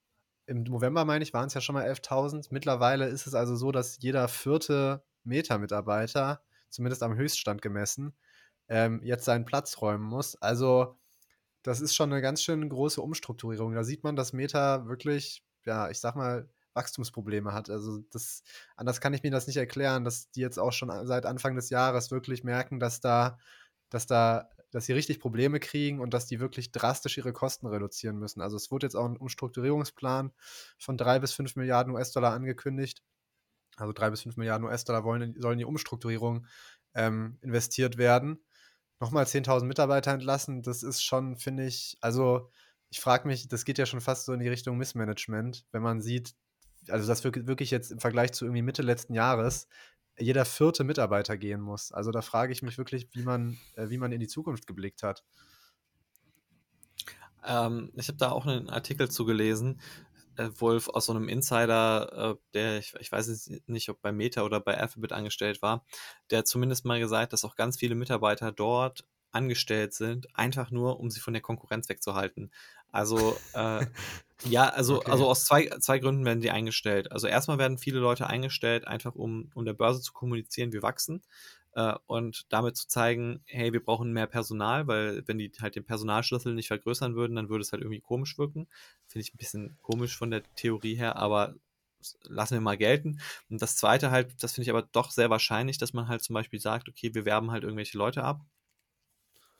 im 0.45 0.63
November, 0.63 1.05
meine 1.05 1.23
ich, 1.23 1.33
waren 1.33 1.47
es 1.47 1.53
ja 1.53 1.61
schon 1.61 1.75
mal 1.75 1.85
11.000. 1.85 2.47
Mittlerweile 2.51 3.07
ist 3.07 3.27
es 3.27 3.33
also 3.33 3.55
so, 3.55 3.71
dass 3.71 3.97
jeder 4.01 4.27
vierte 4.27 5.03
Meta-Mitarbeiter, 5.23 6.41
zumindest 6.69 7.03
am 7.03 7.15
Höchststand 7.15 7.61
gemessen, 7.61 8.13
ähm, 8.67 9.01
jetzt 9.03 9.25
seinen 9.25 9.45
Platz 9.45 9.81
räumen 9.81 10.03
muss. 10.03 10.35
Also, 10.41 10.97
das 11.63 11.81
ist 11.81 11.95
schon 11.95 12.11
eine 12.11 12.21
ganz 12.21 12.41
schön 12.41 12.67
große 12.67 13.01
Umstrukturierung. 13.01 13.73
Da 13.73 13.83
sieht 13.83 14.03
man, 14.03 14.15
dass 14.15 14.33
Meta 14.33 14.87
wirklich, 14.87 15.43
ja, 15.65 15.89
ich 15.89 15.99
sag 15.99 16.15
mal, 16.15 16.49
Wachstumsprobleme 16.73 17.53
hat. 17.53 17.69
Also, 17.69 17.99
das, 18.11 18.43
anders 18.75 19.01
kann 19.01 19.13
ich 19.13 19.23
mir 19.23 19.31
das 19.31 19.47
nicht 19.47 19.57
erklären, 19.57 20.05
dass 20.05 20.31
die 20.31 20.41
jetzt 20.41 20.57
auch 20.57 20.71
schon 20.71 20.89
seit 21.05 21.25
Anfang 21.25 21.55
des 21.55 21.69
Jahres 21.69 22.11
wirklich 22.11 22.43
merken, 22.43 22.79
dass 22.79 23.01
da, 23.01 23.37
dass 23.89 24.07
da 24.07 24.49
dass 24.71 24.85
sie 24.85 24.93
richtig 24.93 25.19
Probleme 25.19 25.59
kriegen 25.59 25.99
und 25.99 26.13
dass 26.13 26.25
die 26.25 26.39
wirklich 26.39 26.71
drastisch 26.71 27.17
ihre 27.17 27.33
Kosten 27.33 27.67
reduzieren 27.67 28.17
müssen. 28.17 28.41
Also 28.41 28.55
es 28.55 28.71
wurde 28.71 28.85
jetzt 28.85 28.95
auch 28.95 29.05
ein 29.05 29.17
Umstrukturierungsplan 29.17 30.31
von 30.79 30.97
drei 30.97 31.19
bis 31.19 31.33
fünf 31.33 31.55
Milliarden 31.55 31.93
US-Dollar 31.93 32.33
angekündigt. 32.33 33.03
Also 33.75 33.93
drei 33.93 34.09
bis 34.09 34.21
fünf 34.21 34.37
Milliarden 34.37 34.65
US-Dollar 34.65 35.03
sollen 35.03 35.57
die 35.57 35.65
Umstrukturierung 35.65 36.47
ähm, 36.93 37.37
investiert 37.41 37.97
werden. 37.97 38.43
Nochmal 39.01 39.25
10.000 39.25 39.65
Mitarbeiter 39.65 40.11
entlassen, 40.11 40.61
das 40.61 40.83
ist 40.83 41.03
schon, 41.03 41.35
finde 41.35 41.65
ich, 41.65 41.97
also 42.01 42.49
ich 42.91 43.01
frage 43.01 43.27
mich, 43.27 43.47
das 43.47 43.65
geht 43.65 43.79
ja 43.79 43.87
schon 43.87 43.99
fast 43.99 44.25
so 44.25 44.33
in 44.33 44.39
die 44.39 44.47
Richtung 44.47 44.77
Missmanagement, 44.77 45.65
wenn 45.71 45.81
man 45.81 46.01
sieht, 46.01 46.35
also 46.87 47.07
das 47.07 47.23
wirklich 47.23 47.71
jetzt 47.71 47.91
im 47.91 47.99
Vergleich 47.99 48.31
zu 48.31 48.45
irgendwie 48.45 48.61
Mitte 48.61 48.83
letzten 48.83 49.15
Jahres, 49.15 49.67
jeder 50.19 50.45
vierte 50.45 50.83
Mitarbeiter 50.83 51.35
gehen 51.35 51.61
muss. 51.61 51.91
Also 51.91 52.11
da 52.11 52.21
frage 52.21 52.53
ich 52.53 52.61
mich 52.61 52.77
wirklich, 52.77 53.07
wie 53.13 53.23
man, 53.23 53.57
äh, 53.75 53.89
wie 53.89 53.97
man 53.97 54.11
in 54.11 54.19
die 54.19 54.27
Zukunft 54.27 54.67
geblickt 54.67 55.03
hat. 55.03 55.23
Ähm, 57.43 57.91
ich 57.95 58.07
habe 58.07 58.17
da 58.17 58.29
auch 58.29 58.45
einen 58.45 58.69
Artikel 58.69 59.09
zugelesen, 59.09 59.79
äh, 59.79 60.10
wohl 60.59 60.81
aus 60.93 61.05
so 61.05 61.13
einem 61.13 61.27
Insider, 61.27 62.31
äh, 62.31 62.35
der, 62.53 62.77
ich, 62.79 62.93
ich 62.99 63.11
weiß 63.11 63.49
nicht, 63.67 63.89
ob 63.89 64.01
bei 64.01 64.11
Meta 64.11 64.43
oder 64.43 64.59
bei 64.59 64.77
Alphabet 64.77 65.11
angestellt 65.11 65.61
war, 65.61 65.85
der 66.29 66.39
hat 66.39 66.47
zumindest 66.47 66.85
mal 66.85 66.99
gesagt, 66.99 67.33
dass 67.33 67.45
auch 67.45 67.55
ganz 67.55 67.77
viele 67.77 67.95
Mitarbeiter 67.95 68.51
dort 68.51 69.05
angestellt 69.31 69.93
sind, 69.93 70.27
einfach 70.37 70.71
nur, 70.71 70.99
um 70.99 71.09
sie 71.09 71.19
von 71.19 71.33
der 71.33 71.41
Konkurrenz 71.41 71.87
wegzuhalten. 71.89 72.51
Also, 72.91 73.37
äh, 73.53 73.85
ja, 74.43 74.69
also, 74.69 74.97
okay. 74.97 75.11
also 75.11 75.27
aus 75.27 75.45
zwei, 75.45 75.67
zwei 75.79 75.99
Gründen 75.99 76.25
werden 76.25 76.41
die 76.41 76.51
eingestellt. 76.51 77.11
Also 77.11 77.27
erstmal 77.27 77.57
werden 77.57 77.77
viele 77.77 77.99
Leute 77.99 78.27
eingestellt, 78.27 78.87
einfach 78.87 79.15
um, 79.15 79.49
um 79.53 79.65
der 79.65 79.73
Börse 79.73 80.01
zu 80.01 80.13
kommunizieren, 80.13 80.73
wir 80.73 80.81
wachsen 80.81 81.21
äh, 81.73 81.93
und 82.07 82.45
damit 82.49 82.77
zu 82.77 82.87
zeigen, 82.87 83.41
hey, 83.45 83.73
wir 83.73 83.83
brauchen 83.83 84.13
mehr 84.13 84.27
Personal, 84.27 84.87
weil 84.87 85.27
wenn 85.27 85.37
die 85.37 85.51
halt 85.61 85.75
den 85.75 85.85
Personalschlüssel 85.85 86.53
nicht 86.53 86.67
vergrößern 86.67 87.15
würden, 87.15 87.35
dann 87.35 87.49
würde 87.49 87.61
es 87.61 87.71
halt 87.71 87.81
irgendwie 87.81 88.01
komisch 88.01 88.37
wirken. 88.37 88.67
Finde 89.07 89.25
ich 89.25 89.33
ein 89.33 89.37
bisschen 89.37 89.77
komisch 89.81 90.17
von 90.17 90.31
der 90.31 90.43
Theorie 90.55 90.95
her, 90.95 91.15
aber 91.15 91.55
lassen 92.23 92.55
wir 92.55 92.61
mal 92.61 92.77
gelten. 92.77 93.19
Und 93.49 93.61
das 93.61 93.77
zweite 93.77 94.11
halt, 94.11 94.43
das 94.43 94.53
finde 94.53 94.63
ich 94.63 94.69
aber 94.69 94.83
doch 94.91 95.11
sehr 95.11 95.29
wahrscheinlich, 95.29 95.77
dass 95.77 95.93
man 95.93 96.07
halt 96.07 96.23
zum 96.23 96.33
Beispiel 96.33 96.59
sagt, 96.59 96.89
okay, 96.89 97.13
wir 97.13 97.25
werben 97.25 97.51
halt 97.51 97.63
irgendwelche 97.63 97.97
Leute 97.97 98.23
ab 98.23 98.41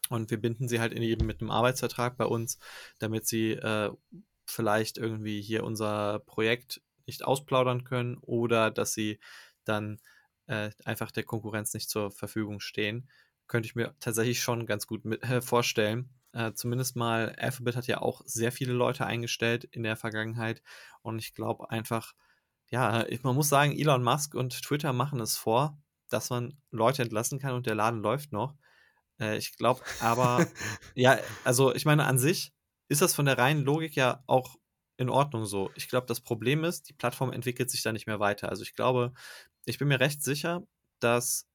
und 0.10 0.30
wir 0.30 0.42
binden 0.42 0.68
sie 0.68 0.80
halt 0.80 0.94
eben 0.94 1.26
mit 1.26 1.42
einem 1.42 1.52
Arbeitsvertrag 1.52 2.18
bei 2.18 2.26
uns, 2.26 2.60
damit 3.00 3.28
sie 3.28 3.52
äh, 3.52 3.92
vielleicht 4.46 4.98
irgendwie 4.98 5.42
hier 5.42 5.64
unser 5.64 6.20
Projekt 6.20 6.82
nicht 7.06 7.24
ausplaudern 7.24 7.84
können 7.84 8.18
oder 8.18 8.72
dass 8.72 8.94
sie 8.94 9.20
dann 9.64 10.00
äh, 10.52 10.72
einfach 10.84 11.12
der 11.12 11.24
Konkurrenz 11.24 11.74
nicht 11.74 11.90
zur 11.90 12.12
Verfügung 12.12 12.60
stehen. 12.60 13.10
Könnte 13.48 13.68
ich 13.68 13.76
mir 13.76 13.96
tatsächlich 14.02 14.42
schon 14.42 14.66
ganz 14.66 14.86
gut 14.86 15.06
mit, 15.06 15.24
äh, 15.24 15.42
vorstellen. 15.42 16.10
Äh, 16.34 16.52
zumindest 16.54 16.98
mal, 16.98 17.34
Alphabet 17.38 17.78
hat 17.78 17.88
ja 17.88 18.02
auch 18.02 18.22
sehr 18.26 18.52
viele 18.52 18.74
Leute 18.74 19.06
eingestellt 19.06 19.64
in 19.64 19.84
der 19.84 19.96
Vergangenheit 19.96 20.62
und 21.02 21.20
ich 21.20 21.34
glaube 21.34 21.70
einfach, 21.72 22.14
ja, 22.70 23.06
man 23.24 23.36
muss 23.36 23.50
sagen, 23.50 23.72
Elon 23.72 24.04
Musk 24.04 24.36
und 24.36 24.62
Twitter 24.62 24.94
machen 24.94 25.20
es 25.22 25.38
vor, 25.38 25.78
dass 26.10 26.30
man 26.30 26.58
Leute 26.70 27.02
entlassen 27.02 27.40
kann 27.40 27.54
und 27.54 27.66
der 27.66 27.76
Laden 27.76 28.02
läuft 28.02 28.34
noch. 28.34 28.56
Äh, 29.20 29.38
ich 29.38 29.56
glaube 29.56 29.82
aber, 30.02 30.46
ja, 30.96 31.18
also 31.46 31.74
ich 31.74 31.86
meine, 31.86 32.06
an 32.06 32.18
sich 32.18 32.54
ist 32.90 33.02
das 33.02 33.16
von 33.16 33.26
der 33.26 33.38
reinen 33.38 33.64
Logik 33.64 33.96
ja 33.96 34.24
auch 34.28 34.58
in 34.98 35.10
Ordnung 35.10 35.46
so. 35.46 35.72
Ich 35.76 35.88
glaube, 35.90 36.08
das 36.08 36.22
Problem 36.22 36.64
ist, 36.64 36.90
die 36.90 36.94
Plattform 36.94 37.32
entwickelt 37.32 37.72
sich 37.72 37.82
da 37.82 37.92
nicht 37.92 38.06
mehr 38.06 38.20
weiter. 38.20 38.50
Also 38.50 38.64
ich 38.64 38.76
glaube, 38.76 39.14
ich 39.66 39.78
bin 39.78 39.88
mir 39.88 40.00
recht 40.00 40.24
sicher, 40.24 40.64
dass 41.00 41.48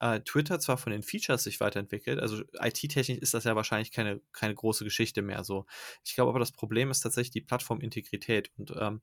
äh, 0.00 0.20
Twitter 0.20 0.60
zwar 0.60 0.78
von 0.78 0.92
den 0.92 1.02
Features 1.02 1.44
sich 1.44 1.60
weiterentwickelt, 1.60 2.20
also 2.20 2.42
IT-technisch 2.60 3.18
ist 3.18 3.34
das 3.34 3.44
ja 3.44 3.56
wahrscheinlich 3.56 3.92
keine, 3.92 4.20
keine 4.32 4.54
große 4.54 4.84
Geschichte 4.84 5.22
mehr 5.22 5.44
so. 5.44 5.66
Ich 6.04 6.14
glaube 6.14 6.30
aber, 6.30 6.38
das 6.38 6.52
Problem 6.52 6.90
ist 6.90 7.00
tatsächlich 7.00 7.32
die 7.32 7.40
Plattformintegrität 7.40 8.50
und 8.56 8.72
ähm, 8.78 9.02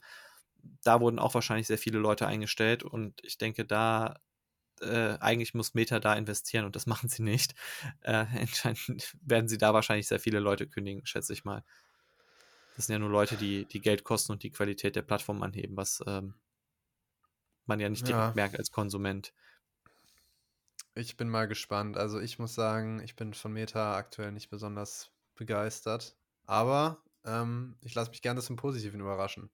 da 0.83 1.01
wurden 1.01 1.19
auch 1.19 1.33
wahrscheinlich 1.33 1.67
sehr 1.67 1.77
viele 1.77 1.99
Leute 1.99 2.27
eingestellt 2.27 2.83
und 2.83 3.21
ich 3.23 3.37
denke, 3.37 3.65
da 3.65 4.15
äh, 4.81 5.17
eigentlich 5.19 5.53
muss 5.53 5.73
Meta 5.73 5.99
da 5.99 6.15
investieren 6.15 6.65
und 6.65 6.75
das 6.75 6.85
machen 6.85 7.09
sie 7.09 7.23
nicht. 7.23 7.55
Äh, 8.01 8.25
entscheidend 8.37 9.15
werden 9.21 9.47
sie 9.47 9.57
da 9.57 9.73
wahrscheinlich 9.73 10.07
sehr 10.07 10.19
viele 10.19 10.39
Leute 10.39 10.67
kündigen, 10.67 11.05
schätze 11.05 11.33
ich 11.33 11.43
mal. 11.43 11.63
Das 12.75 12.87
sind 12.87 12.93
ja 12.93 12.99
nur 12.99 13.09
Leute, 13.09 13.35
die 13.35 13.65
die 13.65 13.81
Geld 13.81 14.03
kosten 14.03 14.33
und 14.33 14.43
die 14.43 14.51
Qualität 14.51 14.95
der 14.95 15.01
Plattform 15.01 15.41
anheben, 15.41 15.75
was 15.77 16.03
ähm, 16.05 16.35
man 17.67 17.79
ja 17.79 17.89
nicht 17.89 18.07
direkt 18.07 18.27
ja. 18.29 18.33
merkt 18.35 18.57
als 18.57 18.71
Konsument. 18.71 19.33
Ich 20.93 21.17
bin 21.17 21.29
mal 21.29 21.47
gespannt. 21.47 21.97
Also 21.97 22.19
ich 22.19 22.39
muss 22.39 22.55
sagen, 22.55 23.01
ich 23.01 23.15
bin 23.15 23.33
von 23.33 23.51
Meta 23.51 23.95
aktuell 23.95 24.31
nicht 24.31 24.49
besonders 24.49 25.11
begeistert. 25.35 26.15
Aber 26.45 27.03
ähm, 27.25 27.75
ich 27.81 27.95
lasse 27.95 28.11
mich 28.11 28.21
gerne 28.21 28.41
zum 28.41 28.55
Positiven 28.55 29.01
überraschen. 29.01 29.49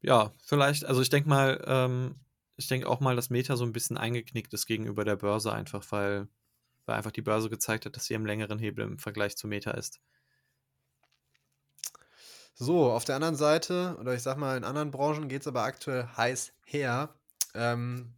Ja, 0.00 0.32
vielleicht, 0.44 0.84
also 0.84 1.00
ich 1.00 1.10
denke 1.10 1.28
mal, 1.28 1.62
ähm, 1.66 2.16
ich 2.56 2.66
denke 2.66 2.88
auch 2.88 3.00
mal, 3.00 3.16
dass 3.16 3.30
Meta 3.30 3.56
so 3.56 3.64
ein 3.64 3.72
bisschen 3.72 3.96
eingeknickt 3.96 4.52
ist 4.52 4.66
gegenüber 4.66 5.04
der 5.04 5.16
Börse, 5.16 5.52
einfach 5.52 5.84
weil, 5.90 6.28
weil 6.86 6.96
einfach 6.96 7.12
die 7.12 7.22
Börse 7.22 7.48
gezeigt 7.48 7.86
hat, 7.86 7.96
dass 7.96 8.06
sie 8.06 8.14
im 8.14 8.26
längeren 8.26 8.58
Hebel 8.58 8.84
im 8.84 8.98
Vergleich 8.98 9.36
zu 9.36 9.46
Meta 9.46 9.70
ist. 9.70 10.00
So, 12.54 12.92
auf 12.92 13.04
der 13.04 13.16
anderen 13.16 13.36
Seite, 13.36 13.96
oder 13.98 14.14
ich 14.14 14.22
sag 14.22 14.36
mal, 14.36 14.56
in 14.56 14.64
anderen 14.64 14.90
Branchen 14.90 15.28
geht 15.28 15.42
es 15.42 15.48
aber 15.48 15.62
aktuell 15.62 16.06
heiß 16.16 16.52
her. 16.64 17.14
Ähm, 17.54 18.14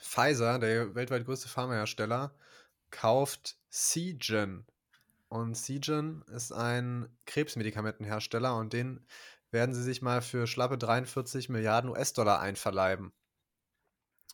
Pfizer, 0.00 0.58
der 0.58 0.94
weltweit 0.94 1.24
größte 1.24 1.48
Pharmahersteller, 1.48 2.34
kauft 2.90 3.58
Seagen. 3.70 4.66
Und 5.28 5.56
Seagen 5.56 6.22
ist 6.28 6.52
ein 6.52 7.08
Krebsmedikamentenhersteller 7.26 8.56
und 8.56 8.72
den 8.72 9.06
werden 9.50 9.74
sie 9.74 9.82
sich 9.82 10.02
mal 10.02 10.22
für 10.22 10.46
schlappe 10.46 10.78
43 10.78 11.48
Milliarden 11.48 11.90
US-Dollar 11.90 12.40
einverleiben. 12.40 13.12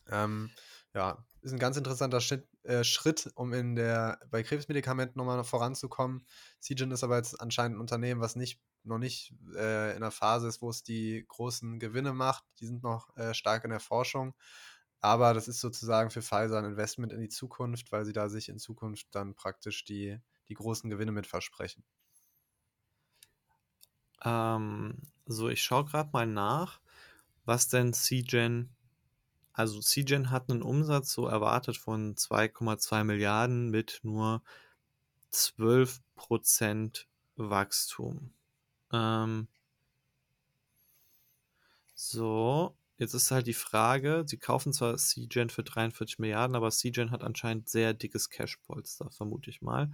Ähm, 0.09 0.51
ja, 0.93 1.25
ist 1.41 1.53
ein 1.53 1.59
ganz 1.59 1.77
interessanter 1.77 2.21
Schritt, 2.21 2.47
äh, 2.63 2.83
Schritt, 2.83 3.31
um 3.35 3.53
in 3.53 3.75
der, 3.75 4.19
bei 4.29 4.43
Krebsmedikamenten 4.43 5.17
nochmal 5.17 5.43
voranzukommen. 5.43 6.25
Seagen 6.59 6.91
ist 6.91 7.03
aber 7.03 7.17
jetzt 7.17 7.39
anscheinend 7.41 7.77
ein 7.77 7.81
Unternehmen, 7.81 8.21
was 8.21 8.35
nicht, 8.35 8.61
noch 8.85 8.97
nicht 8.97 9.33
äh, 9.55 9.95
in 9.95 10.01
der 10.01 10.11
Phase 10.11 10.47
ist, 10.47 10.61
wo 10.61 10.69
es 10.69 10.83
die 10.83 11.25
großen 11.27 11.79
Gewinne 11.79 12.13
macht. 12.13 12.43
Die 12.59 12.65
sind 12.65 12.83
noch 12.83 13.15
äh, 13.17 13.33
stark 13.33 13.63
in 13.63 13.69
der 13.69 13.79
Forschung. 13.79 14.33
Aber 14.99 15.33
das 15.33 15.47
ist 15.47 15.59
sozusagen 15.59 16.09
für 16.09 16.21
Pfizer 16.21 16.57
ein 16.57 16.65
Investment 16.65 17.11
in 17.11 17.19
die 17.19 17.29
Zukunft, 17.29 17.91
weil 17.91 18.05
sie 18.05 18.13
da 18.13 18.29
sich 18.29 18.49
in 18.49 18.57
Zukunft 18.57 19.07
dann 19.11 19.35
praktisch 19.35 19.83
die, 19.83 20.19
die 20.47 20.53
großen 20.53 20.89
Gewinne 20.89 21.11
mit 21.11 21.27
versprechen. 21.27 21.83
Ähm, 24.23 25.01
so, 25.25 25.49
ich 25.49 25.61
schaue 25.61 25.85
gerade 25.85 26.09
mal 26.13 26.25
nach, 26.25 26.79
was 27.45 27.67
denn 27.67 27.93
CGen 27.93 28.73
also 29.53 29.79
CGen 29.79 30.31
hat 30.31 30.49
einen 30.49 30.63
Umsatz 30.63 31.13
so 31.13 31.27
erwartet 31.27 31.77
von 31.77 32.15
2,2 32.15 33.03
Milliarden 33.03 33.69
mit 33.69 33.99
nur 34.01 34.41
12% 35.31 37.05
Wachstum. 37.35 38.33
Ähm 38.93 39.47
so, 41.95 42.77
jetzt 42.97 43.13
ist 43.13 43.31
halt 43.31 43.47
die 43.47 43.53
Frage, 43.53 44.23
sie 44.27 44.37
kaufen 44.37 44.73
zwar 44.73 44.97
CGen 44.97 45.49
für 45.49 45.63
43 45.63 46.19
Milliarden, 46.19 46.55
aber 46.55 46.71
CGen 46.71 47.11
hat 47.11 47.23
anscheinend 47.23 47.69
sehr 47.69 47.93
dickes 47.93 48.29
Cash-Polster, 48.29 49.09
vermute 49.11 49.49
ich 49.49 49.61
mal. 49.61 49.91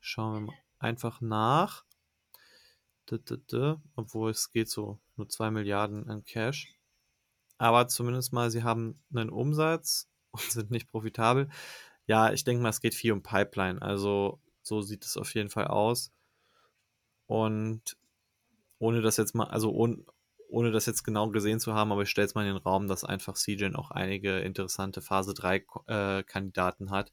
Schauen 0.00 0.34
wir 0.34 0.40
mal 0.52 0.58
einfach 0.78 1.20
nach. 1.20 1.84
Obwohl 3.94 4.30
es 4.30 4.52
geht 4.52 4.68
so, 4.68 5.00
nur 5.16 5.28
2 5.28 5.50
Milliarden 5.50 6.08
an 6.08 6.24
Cash 6.24 6.76
aber 7.58 7.88
zumindest 7.88 8.32
mal, 8.32 8.50
sie 8.50 8.62
haben 8.62 9.00
einen 9.14 9.30
Umsatz 9.30 10.08
und 10.30 10.42
sind 10.42 10.70
nicht 10.70 10.88
profitabel. 10.88 11.48
Ja, 12.06 12.32
ich 12.32 12.44
denke 12.44 12.62
mal, 12.62 12.70
es 12.70 12.80
geht 12.80 12.94
viel 12.94 13.12
um 13.12 13.22
Pipeline. 13.22 13.80
Also 13.82 14.40
so 14.62 14.82
sieht 14.82 15.04
es 15.04 15.16
auf 15.16 15.34
jeden 15.34 15.50
Fall 15.50 15.66
aus. 15.66 16.12
Und 17.26 17.96
ohne 18.78 19.02
das 19.02 19.16
jetzt 19.16 19.34
mal, 19.34 19.46
also 19.48 19.72
ohne, 19.72 19.98
ohne 20.48 20.70
das 20.70 20.86
jetzt 20.86 21.02
genau 21.02 21.30
gesehen 21.30 21.60
zu 21.60 21.74
haben, 21.74 21.92
aber 21.92 22.02
ich 22.02 22.10
stelle 22.10 22.26
es 22.26 22.34
mal 22.34 22.46
in 22.46 22.54
den 22.54 22.62
Raum, 22.62 22.86
dass 22.88 23.04
einfach 23.04 23.34
CGen 23.34 23.76
auch 23.76 23.90
einige 23.90 24.38
interessante 24.38 25.00
Phase 25.02 25.34
3 25.34 25.64
äh, 25.86 26.22
Kandidaten 26.22 26.90
hat. 26.90 27.12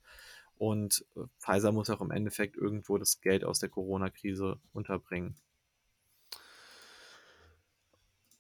Und 0.56 1.06
äh, 1.16 1.22
Pfizer 1.40 1.72
muss 1.72 1.90
auch 1.90 2.02
im 2.02 2.12
Endeffekt 2.12 2.56
irgendwo 2.58 2.98
das 2.98 3.22
Geld 3.22 3.44
aus 3.44 3.60
der 3.60 3.70
Corona-Krise 3.70 4.60
unterbringen. 4.72 5.36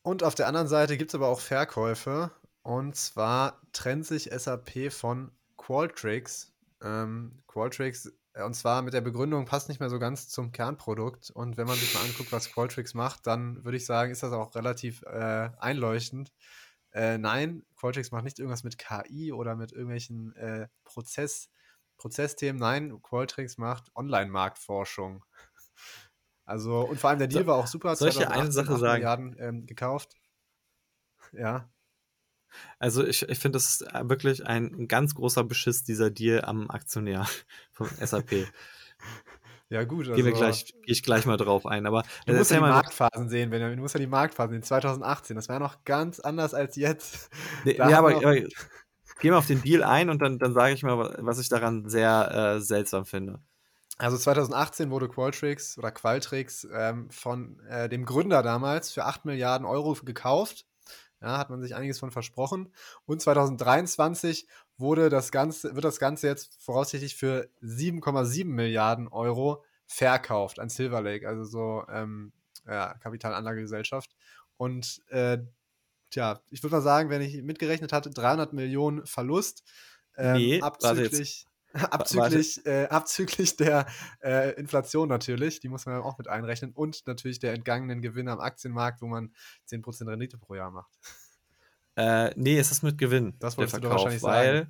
Und 0.03 0.23
auf 0.23 0.35
der 0.35 0.47
anderen 0.47 0.67
Seite 0.67 0.97
gibt 0.97 1.11
es 1.11 1.15
aber 1.15 1.27
auch 1.27 1.39
Verkäufe. 1.39 2.31
Und 2.61 2.95
zwar 2.95 3.61
trennt 3.71 4.05
sich 4.05 4.29
SAP 4.31 4.91
von 4.91 5.31
Qualtrics. 5.57 6.53
Ähm, 6.81 7.41
Qualtrics, 7.47 8.11
und 8.41 8.55
zwar 8.55 8.81
mit 8.81 8.93
der 8.93 9.01
Begründung, 9.01 9.45
passt 9.45 9.69
nicht 9.69 9.79
mehr 9.79 9.89
so 9.89 9.99
ganz 9.99 10.27
zum 10.29 10.51
Kernprodukt. 10.51 11.29
Und 11.29 11.57
wenn 11.57 11.67
man 11.67 11.75
sich 11.75 11.93
mal 11.93 12.01
anguckt, 12.01 12.31
was 12.31 12.51
Qualtrics 12.51 12.93
macht, 12.93 13.27
dann 13.27 13.63
würde 13.63 13.77
ich 13.77 13.85
sagen, 13.85 14.11
ist 14.11 14.23
das 14.23 14.33
auch 14.33 14.55
relativ 14.55 15.03
äh, 15.03 15.49
einleuchtend. 15.59 16.31
Äh, 16.91 17.17
nein, 17.17 17.63
Qualtrics 17.75 18.11
macht 18.11 18.23
nicht 18.23 18.39
irgendwas 18.39 18.63
mit 18.63 18.77
KI 18.77 19.31
oder 19.31 19.55
mit 19.55 19.71
irgendwelchen 19.71 20.35
äh, 20.35 20.67
Prozess, 20.83 21.49
Prozessthemen. 21.97 22.59
Nein, 22.59 23.01
Qualtrics 23.01 23.57
macht 23.57 23.95
Online-Marktforschung. 23.95 25.23
Also, 26.45 26.81
und 26.81 26.99
vor 26.99 27.09
allem 27.09 27.19
der 27.19 27.29
Deal 27.29 27.43
so, 27.43 27.47
war 27.47 27.55
auch 27.55 27.67
super. 27.67 27.95
Soll 27.95 28.09
ich 28.09 28.27
eine 28.27 28.51
Sache 28.51 28.77
sagen? 28.77 28.95
Milliarden 28.95 29.35
ähm, 29.39 29.65
gekauft. 29.65 30.13
Ja. 31.31 31.71
Also 32.79 33.05
ich, 33.05 33.27
ich 33.27 33.39
finde, 33.39 33.57
das 33.57 33.81
ist 33.81 33.85
wirklich 34.03 34.45
ein 34.45 34.87
ganz 34.87 35.15
großer 35.15 35.43
Beschiss, 35.43 35.83
dieser 35.83 36.09
Deal 36.09 36.43
am 36.43 36.69
Aktionär 36.69 37.27
vom 37.71 37.87
SAP. 37.87 38.47
ja, 39.69 39.83
gut. 39.83 40.01
Also, 40.01 40.15
Gehen 40.15 40.25
wir 40.25 40.33
gleich, 40.33 40.65
gehe 40.65 40.81
ich 40.85 41.03
gleich 41.03 41.25
mal 41.25 41.37
drauf 41.37 41.65
ein. 41.65 41.85
Aber 41.85 42.03
du 42.25 42.33
musst 42.33 42.51
ja 42.51 42.57
die 42.57 42.63
Marktphasen 42.63 43.29
sehen, 43.29 43.49
Benjamin. 43.49 43.77
Du 43.77 43.81
musst 43.81 43.95
ja 43.95 43.99
die 43.99 44.07
Marktphasen 44.07 44.53
sehen. 44.53 44.63
2018, 44.63 45.35
das 45.35 45.49
war 45.49 45.59
noch 45.59 45.83
ganz 45.83 46.19
anders 46.19 46.53
als 46.53 46.75
jetzt. 46.75 47.29
Nee, 47.65 47.77
ja, 47.77 47.97
aber, 47.97 48.15
aber 48.15 48.33
gehen 48.35 49.31
wir 49.31 49.37
auf 49.37 49.47
den 49.47 49.61
Deal 49.61 49.83
ein 49.83 50.09
und 50.09 50.21
dann, 50.21 50.39
dann 50.39 50.53
sage 50.53 50.73
ich 50.73 50.83
mal, 50.83 51.15
was 51.19 51.39
ich 51.39 51.49
daran 51.49 51.87
sehr 51.87 52.55
äh, 52.55 52.61
seltsam 52.61 53.05
finde. 53.05 53.39
Also 53.97 54.17
2018 54.17 54.89
wurde 54.89 55.07
Qualtrics 55.07 55.77
oder 55.77 55.91
Qualtrics 55.91 56.67
ähm, 56.73 57.09
von 57.11 57.59
äh, 57.69 57.87
dem 57.89 58.05
Gründer 58.05 58.41
damals 58.41 58.91
für 58.91 59.05
8 59.05 59.25
Milliarden 59.25 59.65
Euro 59.65 59.95
gekauft. 60.03 60.65
Ja, 61.23 61.37
hat 61.37 61.49
man 61.49 61.61
sich 61.61 61.73
einiges 61.73 61.99
von 61.99 62.11
versprochen. 62.11 62.73
Und 63.05 63.21
2023 63.21 64.45
wurde 64.77 65.09
das 65.09 65.31
Ganze, 65.31 65.73
wird 65.73 65.85
das 65.85 65.97
Ganze 65.97 66.27
jetzt 66.27 66.61
voraussichtlich 66.61 67.15
für 67.15 67.49
7,7 67.61 68.45
Milliarden 68.45 69.07
Euro 69.07 69.63
verkauft 69.85 70.59
an 70.59 70.69
Silver 70.69 71.01
Lake, 71.01 71.27
also 71.27 71.45
so 71.45 71.85
ähm, 71.89 72.33
ja, 72.67 72.93
Kapitalanlagegesellschaft. 72.95 74.13
Und 74.57 75.01
äh, 75.07 75.37
tja, 76.09 76.41
ich 76.49 76.61
würde 76.61 76.75
mal 76.75 76.81
sagen, 76.81 77.09
wenn 77.09 77.21
ich 77.21 77.41
mitgerechnet 77.41 77.93
hatte, 77.93 78.09
300 78.09 78.51
Millionen 78.51 79.05
Verlust. 79.05 79.63
Ähm, 80.17 80.35
Nee, 80.35 80.61
abzüglich, 80.61 81.47
abzüglich, 81.91 82.65
äh, 82.65 82.85
abzüglich 82.85 83.57
der 83.57 83.87
äh, 84.21 84.51
Inflation 84.59 85.09
natürlich, 85.09 85.59
die 85.59 85.69
muss 85.69 85.85
man 85.85 86.01
auch 86.01 86.17
mit 86.17 86.27
einrechnen 86.27 86.71
und 86.71 87.05
natürlich 87.07 87.39
der 87.39 87.53
entgangenen 87.53 88.01
Gewinne 88.01 88.31
am 88.31 88.39
Aktienmarkt, 88.39 89.01
wo 89.01 89.07
man 89.07 89.33
10% 89.69 90.07
Rendite 90.07 90.37
pro 90.37 90.55
Jahr 90.55 90.71
macht. 90.71 90.91
Äh, 91.95 92.31
nee, 92.35 92.57
es 92.57 92.71
ist 92.71 92.83
mit 92.83 92.97
Gewinn. 92.97 93.35
Das 93.39 93.57
wolltest 93.57 93.77
du 93.77 93.81
doch 93.81 93.89
Verkauf, 93.89 94.05
wahrscheinlich 94.05 94.23
weil, 94.23 94.67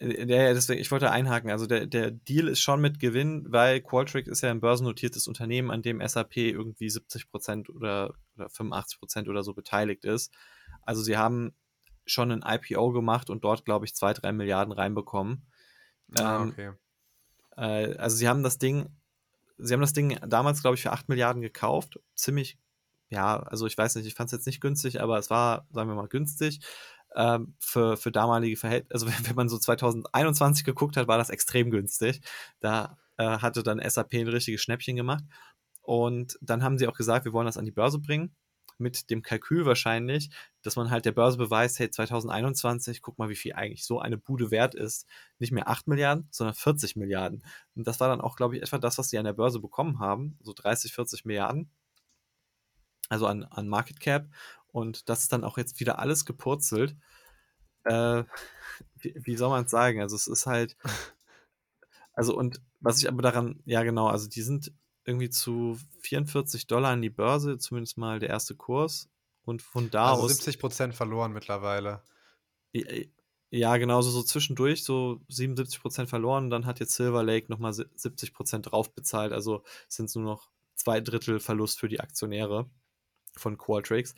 sagen. 0.00 0.28
der, 0.28 0.54
deswegen, 0.54 0.80
ich 0.80 0.90
wollte 0.90 1.10
einhaken. 1.10 1.50
Also 1.50 1.66
der, 1.66 1.86
der 1.86 2.10
Deal 2.10 2.48
ist 2.48 2.60
schon 2.60 2.80
mit 2.80 3.00
Gewinn, 3.00 3.46
weil 3.48 3.80
Qualtrics 3.80 4.28
ist 4.28 4.42
ja 4.42 4.50
ein 4.50 4.60
börsennotiertes 4.60 5.26
Unternehmen, 5.26 5.70
an 5.70 5.82
dem 5.82 6.06
SAP 6.06 6.36
irgendwie 6.36 6.88
70% 6.88 7.70
oder, 7.70 8.14
oder 8.36 8.46
85% 8.46 9.28
oder 9.28 9.42
so 9.42 9.54
beteiligt 9.54 10.04
ist. 10.04 10.32
Also 10.82 11.02
sie 11.02 11.16
haben 11.16 11.52
schon 12.06 12.30
ein 12.30 12.44
IPO 12.44 12.92
gemacht 12.92 13.30
und 13.30 13.44
dort, 13.44 13.64
glaube 13.64 13.84
ich, 13.84 13.94
2, 13.94 14.14
3 14.14 14.32
Milliarden 14.32 14.72
reinbekommen. 14.72 15.46
Ah, 16.18 16.42
Ähm, 16.42 16.48
okay. 16.50 16.72
Äh, 17.56 17.96
also 17.96 18.16
sie 18.16 18.28
haben 18.28 18.42
das 18.42 18.58
Ding, 18.58 18.88
sie 19.58 19.74
haben 19.74 19.80
das 19.80 19.92
Ding 19.92 20.18
damals, 20.26 20.62
glaube 20.62 20.76
ich, 20.76 20.82
für 20.82 20.92
8 20.92 21.08
Milliarden 21.08 21.42
gekauft. 21.42 21.98
Ziemlich, 22.14 22.58
ja, 23.08 23.40
also 23.40 23.66
ich 23.66 23.76
weiß 23.76 23.96
nicht, 23.96 24.06
ich 24.06 24.14
fand 24.14 24.28
es 24.28 24.32
jetzt 24.32 24.46
nicht 24.46 24.60
günstig, 24.60 25.00
aber 25.00 25.18
es 25.18 25.30
war, 25.30 25.66
sagen 25.72 25.88
wir 25.88 25.94
mal, 25.94 26.08
günstig. 26.08 26.60
Ähm, 27.16 27.56
für, 27.58 27.96
für 27.96 28.12
damalige 28.12 28.56
Verhältnisse, 28.56 28.94
also 28.94 29.06
wenn, 29.18 29.28
wenn 29.28 29.36
man 29.36 29.48
so 29.48 29.58
2021 29.58 30.64
geguckt 30.64 30.96
hat, 30.96 31.08
war 31.08 31.18
das 31.18 31.30
extrem 31.30 31.70
günstig. 31.70 32.20
Da 32.60 32.98
äh, 33.16 33.24
hatte 33.38 33.62
dann 33.62 33.80
SAP 33.84 34.14
ein 34.14 34.28
richtiges 34.28 34.62
Schnäppchen 34.62 34.96
gemacht. 34.96 35.24
Und 35.82 36.38
dann 36.40 36.62
haben 36.62 36.78
sie 36.78 36.86
auch 36.86 36.96
gesagt, 36.96 37.24
wir 37.24 37.32
wollen 37.32 37.46
das 37.46 37.56
an 37.56 37.64
die 37.64 37.72
Börse 37.72 37.98
bringen. 37.98 38.36
Mit 38.80 39.10
dem 39.10 39.22
Kalkül 39.22 39.66
wahrscheinlich, 39.66 40.30
dass 40.62 40.76
man 40.76 40.90
halt 40.90 41.04
der 41.04 41.12
Börse 41.12 41.36
beweist, 41.36 41.78
hey, 41.78 41.90
2021, 41.90 43.02
guck 43.02 43.18
mal, 43.18 43.28
wie 43.28 43.36
viel 43.36 43.52
eigentlich 43.52 43.84
so 43.84 44.00
eine 44.00 44.18
Bude 44.18 44.50
wert 44.50 44.74
ist. 44.74 45.06
Nicht 45.38 45.52
mehr 45.52 45.68
8 45.68 45.86
Milliarden, 45.86 46.28
sondern 46.30 46.54
40 46.54 46.96
Milliarden. 46.96 47.44
Und 47.74 47.86
das 47.86 48.00
war 48.00 48.08
dann 48.08 48.20
auch, 48.20 48.36
glaube 48.36 48.56
ich, 48.56 48.62
etwa 48.62 48.78
das, 48.78 48.98
was 48.98 49.10
sie 49.10 49.18
an 49.18 49.24
der 49.24 49.34
Börse 49.34 49.60
bekommen 49.60 50.00
haben. 50.00 50.38
So 50.42 50.52
30, 50.52 50.92
40 50.92 51.24
Milliarden. 51.24 51.70
Also 53.08 53.26
an, 53.26 53.44
an 53.44 53.68
Market 53.68 54.00
Cap. 54.00 54.28
Und 54.68 55.08
das 55.08 55.20
ist 55.20 55.32
dann 55.32 55.44
auch 55.44 55.58
jetzt 55.58 55.80
wieder 55.80 55.98
alles 55.98 56.24
gepurzelt. 56.24 56.96
Äh, 57.84 58.24
wie, 58.96 59.14
wie 59.16 59.36
soll 59.36 59.50
man 59.50 59.64
es 59.64 59.70
sagen? 59.70 60.00
Also 60.00 60.16
es 60.16 60.26
ist 60.26 60.46
halt. 60.46 60.76
Also 62.12 62.36
und 62.36 62.60
was 62.80 62.98
ich 62.98 63.08
aber 63.08 63.22
daran, 63.22 63.62
ja 63.64 63.82
genau, 63.82 64.08
also 64.08 64.28
die 64.28 64.42
sind 64.42 64.72
irgendwie 65.04 65.30
zu 65.30 65.78
44 66.00 66.66
Dollar 66.66 66.90
an 66.90 67.02
die 67.02 67.10
Börse, 67.10 67.58
zumindest 67.58 67.98
mal 67.98 68.18
der 68.18 68.30
erste 68.30 68.54
Kurs. 68.54 69.08
Und 69.42 69.62
von 69.62 69.90
da 69.90 70.12
Also 70.12 70.24
aus. 70.24 70.32
70% 70.32 70.92
verloren 70.92 71.32
mittlerweile. 71.32 72.02
Ja, 73.50 73.76
genauso 73.78 74.10
so 74.10 74.22
zwischendurch, 74.22 74.84
so 74.84 75.20
77% 75.28 76.06
verloren. 76.06 76.50
Dann 76.50 76.66
hat 76.66 76.78
jetzt 76.78 76.94
Silver 76.94 77.22
Lake 77.22 77.50
nochmal 77.50 77.72
70% 77.72 78.60
drauf 78.60 78.94
bezahlt. 78.94 79.32
Also 79.32 79.64
sind 79.88 80.06
es 80.06 80.14
nur 80.14 80.24
noch 80.24 80.50
zwei 80.76 81.00
Drittel 81.00 81.40
Verlust 81.40 81.80
für 81.80 81.88
die 81.88 82.00
Aktionäre 82.00 82.70
von 83.36 83.58
Qualtrics. 83.58 84.14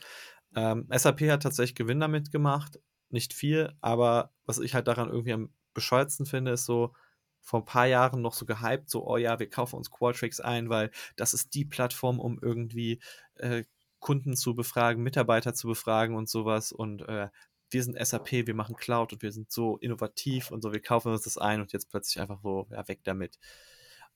Ähm, 0.55 0.87
SAP 0.91 1.23
hat 1.23 1.43
tatsächlich 1.43 1.77
Gewinn 1.77 2.01
damit 2.01 2.31
gemacht. 2.31 2.79
Nicht 3.09 3.33
viel, 3.33 3.73
aber 3.81 4.35
was 4.45 4.59
ich 4.59 4.75
halt 4.75 4.87
daran 4.87 5.09
irgendwie 5.09 5.33
am 5.33 5.51
bescheuertsten 5.75 6.27
finde, 6.27 6.53
ist 6.53 6.67
so, 6.67 6.95
vor 7.43 7.61
ein 7.61 7.65
paar 7.65 7.87
Jahren 7.87 8.23
noch 8.23 8.35
so 8.35 8.47
gehypt, 8.47 8.89
so, 8.89 9.07
oh 9.07 9.17
ja, 9.17 9.39
wir 9.39 9.51
kaufen 9.51 9.77
uns 9.77 9.91
Qualtrics 9.91 10.41
ein, 10.41 10.71
weil 10.71 10.91
das 11.17 11.35
ist 11.35 11.55
die 11.55 11.65
Plattform, 11.65 12.21
um 12.21 12.39
irgendwie 12.41 13.01
äh, 13.35 13.65
Kunden 13.99 14.37
zu 14.37 14.55
befragen, 14.55 15.03
Mitarbeiter 15.03 15.53
zu 15.55 15.69
befragen 15.69 16.17
und 16.17 16.29
sowas. 16.29 16.73
Und 16.73 17.03
äh, 17.09 17.29
wir 17.71 17.83
sind 17.83 17.99
SAP, 17.99 18.47
wir 18.47 18.55
machen 18.55 18.77
Cloud 18.77 19.13
und 19.13 19.23
wir 19.23 19.33
sind 19.33 19.51
so 19.51 19.77
innovativ 19.79 20.51
und 20.51 20.63
so, 20.63 20.73
wir 20.73 20.83
kaufen 20.83 21.13
uns 21.13 21.23
das 21.23 21.39
ein 21.39 21.61
und 21.61 21.73
jetzt 21.73 21.91
plötzlich 21.91 22.21
einfach 22.21 22.41
so, 22.43 22.67
ja, 22.71 22.87
weg 22.89 23.01
damit. 23.05 23.39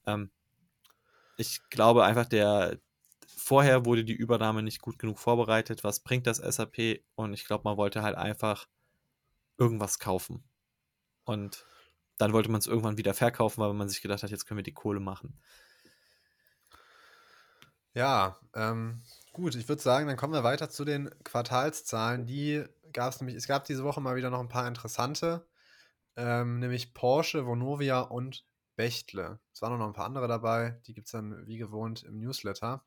Ähm, 0.05 0.31
ich 1.37 1.61
glaube 1.69 2.03
einfach, 2.03 2.25
der 2.25 2.79
vorher 3.27 3.85
wurde 3.85 4.03
die 4.03 4.15
Übernahme 4.15 4.63
nicht 4.63 4.81
gut 4.81 4.99
genug 4.99 5.19
vorbereitet. 5.19 5.83
Was 5.83 5.99
bringt 6.01 6.27
das 6.27 6.37
SAP? 6.37 7.01
Und 7.15 7.33
ich 7.33 7.45
glaube, 7.45 7.63
man 7.65 7.77
wollte 7.77 8.01
halt 8.01 8.15
einfach 8.15 8.67
irgendwas 9.57 9.99
kaufen. 9.99 10.43
Und 11.23 11.65
dann 12.17 12.33
wollte 12.33 12.49
man 12.49 12.59
es 12.59 12.67
irgendwann 12.67 12.97
wieder 12.97 13.13
verkaufen, 13.13 13.61
weil 13.61 13.73
man 13.73 13.89
sich 13.89 14.01
gedacht 14.01 14.23
hat, 14.23 14.31
jetzt 14.31 14.45
können 14.45 14.57
wir 14.57 14.63
die 14.63 14.73
Kohle 14.73 14.99
machen. 14.99 15.39
Ja, 17.93 18.37
ähm, 18.53 19.01
gut, 19.33 19.55
ich 19.55 19.67
würde 19.67 19.81
sagen, 19.81 20.07
dann 20.07 20.17
kommen 20.17 20.33
wir 20.33 20.43
weiter 20.43 20.69
zu 20.69 20.85
den 20.85 21.09
Quartalszahlen. 21.23 22.27
Die 22.27 22.63
gab 22.93 23.11
es 23.11 23.19
nämlich, 23.19 23.35
es 23.35 23.47
gab 23.47 23.65
diese 23.65 23.83
Woche 23.83 24.01
mal 24.01 24.15
wieder 24.15 24.29
noch 24.29 24.39
ein 24.39 24.49
paar 24.49 24.67
interessante, 24.67 25.47
ähm, 26.15 26.59
nämlich 26.59 26.93
Porsche, 26.93 27.45
Vonovia 27.45 28.01
und 28.01 28.45
Bechtle. 28.75 29.39
Es 29.51 29.61
waren 29.61 29.77
noch 29.77 29.87
ein 29.87 29.93
paar 29.93 30.05
andere 30.05 30.27
dabei, 30.27 30.79
die 30.85 30.93
gibt 30.93 31.07
es 31.07 31.11
dann 31.11 31.47
wie 31.47 31.57
gewohnt 31.57 32.03
im 32.03 32.19
Newsletter. 32.19 32.83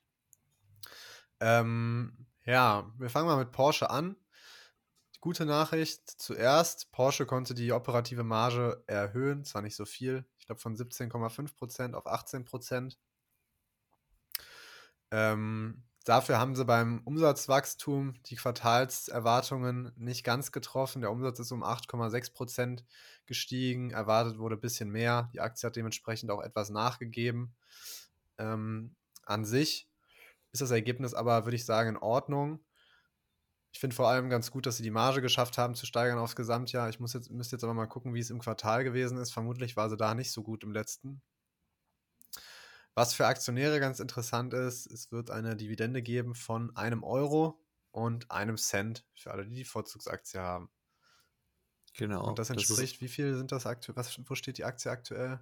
Ähm, 1.41 2.27
ja, 2.45 2.93
wir 2.99 3.11
fangen 3.11 3.27
mal 3.27 3.37
mit 3.37 3.51
Porsche 3.51 3.91
an. 3.91 4.17
Gute 5.21 5.45
Nachricht 5.45 6.09
zuerst, 6.19 6.93
Porsche 6.93 7.27
konnte 7.27 7.55
die 7.55 7.73
operative 7.73 8.25
Marge 8.25 8.83
erhöhen, 8.87 9.45
zwar 9.45 9.61
nicht 9.61 9.77
so 9.77 9.85
viel, 9.85 10.25
ich 10.39 10.47
glaube 10.47 10.63
von 10.63 10.75
17,5% 10.75 11.93
auf 11.93 12.07
18%. 12.07 12.97
Ähm, 15.11 15.83
dafür 16.05 16.39
haben 16.39 16.57
sie 16.57 16.65
beim 16.65 17.03
Umsatzwachstum 17.05 18.15
die 18.27 18.37
Quartalserwartungen 18.37 19.93
nicht 19.97 20.25
ganz 20.25 20.53
getroffen. 20.53 21.03
Der 21.03 21.11
Umsatz 21.11 21.39
ist 21.39 21.53
um 21.53 21.63
8,6% 21.63 22.83
gestiegen, 23.27 23.91
erwartet 23.91 24.39
wurde 24.39 24.57
ein 24.57 24.61
bisschen 24.61 24.89
mehr. 24.89 25.29
Die 25.35 25.41
Aktie 25.41 25.67
hat 25.67 25.77
dementsprechend 25.77 26.31
auch 26.31 26.41
etwas 26.41 26.71
nachgegeben. 26.71 27.55
Ähm, 28.39 28.97
an 29.27 29.45
sich 29.45 29.87
ist 30.53 30.63
das 30.63 30.71
Ergebnis 30.71 31.13
aber, 31.13 31.45
würde 31.45 31.57
ich 31.57 31.67
sagen, 31.67 31.91
in 31.91 31.97
Ordnung. 31.99 32.61
Ich 33.73 33.79
finde 33.79 33.95
vor 33.95 34.09
allem 34.09 34.31
ganz 34.31 34.51
gut, 34.51 34.67
dass 34.67 34.77
sie 34.77 34.83
die 34.83 34.91
Marge 34.91 35.23
geschafft 35.23 35.57
haben 35.57 35.75
zu 35.75 35.87
steigern 35.87 36.19
aufs 36.19 36.37
Gesamtjahr. 36.37 36.89
Ich 36.89 36.99
muss 36.99 37.13
jetzt, 37.13 37.31
müsste 37.31 37.57
jetzt 37.57 37.65
aber 37.65 37.75
mal 37.75 37.87
gucken, 37.87 38.15
wie 38.15 38.21
es 38.21 38.31
im 38.31 38.41
Quartal 38.41 38.83
gewesen 38.83 39.17
ist. 39.19 39.33
Vermutlich 39.33 39.77
war 39.77 39.89
sie 39.89 39.97
da 39.97 40.15
nicht 40.15 40.33
so 40.33 40.43
gut 40.43 40.65
im 40.65 40.73
letzten. 40.73 41.23
Was 42.95 43.15
für 43.15 43.27
Aktionäre 43.27 43.79
ganz 43.79 44.01
interessant 44.01 44.53
ist, 44.53 44.87
es 44.87 45.13
wird 45.13 45.31
eine 45.31 45.57
Dividende 45.57 46.03
geben 46.03 46.35
von 46.35 46.75
einem 46.77 47.05
Euro 47.05 47.65
und 47.93 48.31
einem 48.31 48.57
Cent 48.57 49.07
für 49.15 49.31
alle, 49.31 49.47
die 49.47 49.55
die 49.55 49.65
Vorzugsaktie 49.65 50.41
haben. 50.41 50.71
Genau. 51.95 52.29
Und 52.29 52.39
das 52.39 52.51
entspricht, 52.51 52.97
das 52.97 53.01
wie 53.01 53.09
viel 53.09 53.37
sind 53.37 53.53
das 53.53 53.67
aktuell? 53.67 53.97
wo 54.27 54.35
steht 54.35 54.59
die 54.59 54.65
Aktie 54.65 54.91
aktuell? 54.91 55.41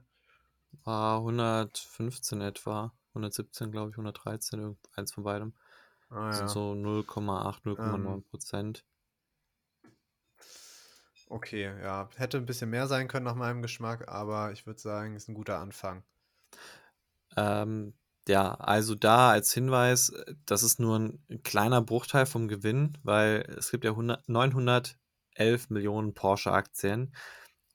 Ah, 0.85 1.17
115 1.17 2.41
etwa. 2.41 2.93
117, 3.11 3.73
glaube 3.73 3.91
ich, 3.91 3.95
113, 3.95 4.77
eins 4.95 5.13
von 5.13 5.25
beidem. 5.25 5.55
Ah, 6.11 6.31
ja. 6.31 6.49
so 6.49 6.73
0,8, 6.73 7.65
0,9 7.65 8.23
Prozent. 8.31 8.85
Okay, 11.31 11.65
ja. 11.83 12.09
Hätte 12.17 12.39
ein 12.39 12.47
bisschen 12.47 12.71
mehr 12.71 12.87
sein 12.87 13.09
können 13.09 13.25
nach 13.25 13.35
meinem 13.35 13.61
Geschmack, 13.61 14.09
aber 14.09 14.53
ich 14.53 14.67
würde 14.67 14.81
sagen, 14.81 15.15
ist 15.15 15.29
ein 15.29 15.35
guter 15.35 15.59
Anfang. 15.59 16.03
Ähm, 17.37 17.95
ja, 18.27 18.55
also 18.55 18.95
da 18.95 19.31
als 19.31 19.53
Hinweis, 19.53 20.13
das 20.47 20.63
ist 20.63 20.81
nur 20.81 20.99
ein 20.99 21.43
kleiner 21.43 21.83
Bruchteil 21.83 22.27
vom 22.27 22.49
Gewinn, 22.49 22.97
weil 23.03 23.45
es 23.59 23.71
gibt 23.71 23.85
ja 23.85 23.91
100, 23.91 24.27
911 24.29 24.97
Millionen 25.69 26.15
Porsche-Aktien 26.15 27.15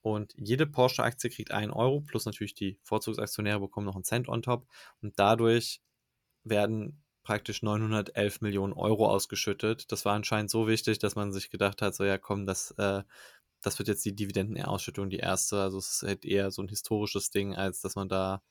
und 0.02 0.34
jede 0.38 0.66
Porsche-Aktie 0.66 1.30
kriegt 1.30 1.52
einen 1.52 1.72
Euro, 1.72 2.02
plus 2.02 2.26
natürlich 2.26 2.56
die 2.56 2.80
Vorzugsaktionäre 2.84 3.60
bekommen 3.60 3.86
noch 3.86 3.96
einen 3.96 4.04
Cent 4.04 4.28
on 4.28 4.42
top 4.42 4.68
und 5.02 5.18
dadurch 5.20 5.82
werden 6.44 7.03
praktisch 7.24 7.64
911 7.64 8.42
Millionen 8.42 8.74
Euro 8.74 9.10
ausgeschüttet. 9.10 9.92
Das 9.92 10.06
war 10.06 10.14
anscheinend 10.14 10.52
so 10.52 10.68
wichtig, 10.68 11.00
dass 11.00 11.16
man 11.16 11.34
sich 11.34 11.50
gedacht 11.50 11.82
hat, 11.82 11.96
so 11.96 12.04
ja 12.04 12.18
komm, 12.18 12.46
das, 12.46 12.72
äh, 12.72 13.04
das 13.62 13.80
wird 13.80 13.88
jetzt 13.88 14.06
die 14.06 14.16
Dividendenausschüttung 14.16 15.10
die 15.10 15.18
erste. 15.18 15.62
Also 15.62 15.78
es 15.78 15.90
ist 15.92 16.04
halt 16.04 16.26
eher 16.26 16.52
so 16.52 16.62
ein 16.62 16.68
historisches 16.68 17.32
Ding, 17.32 17.56
als 17.56 17.82
dass 17.82 17.96
man 17.96 18.10
da 18.10 18.42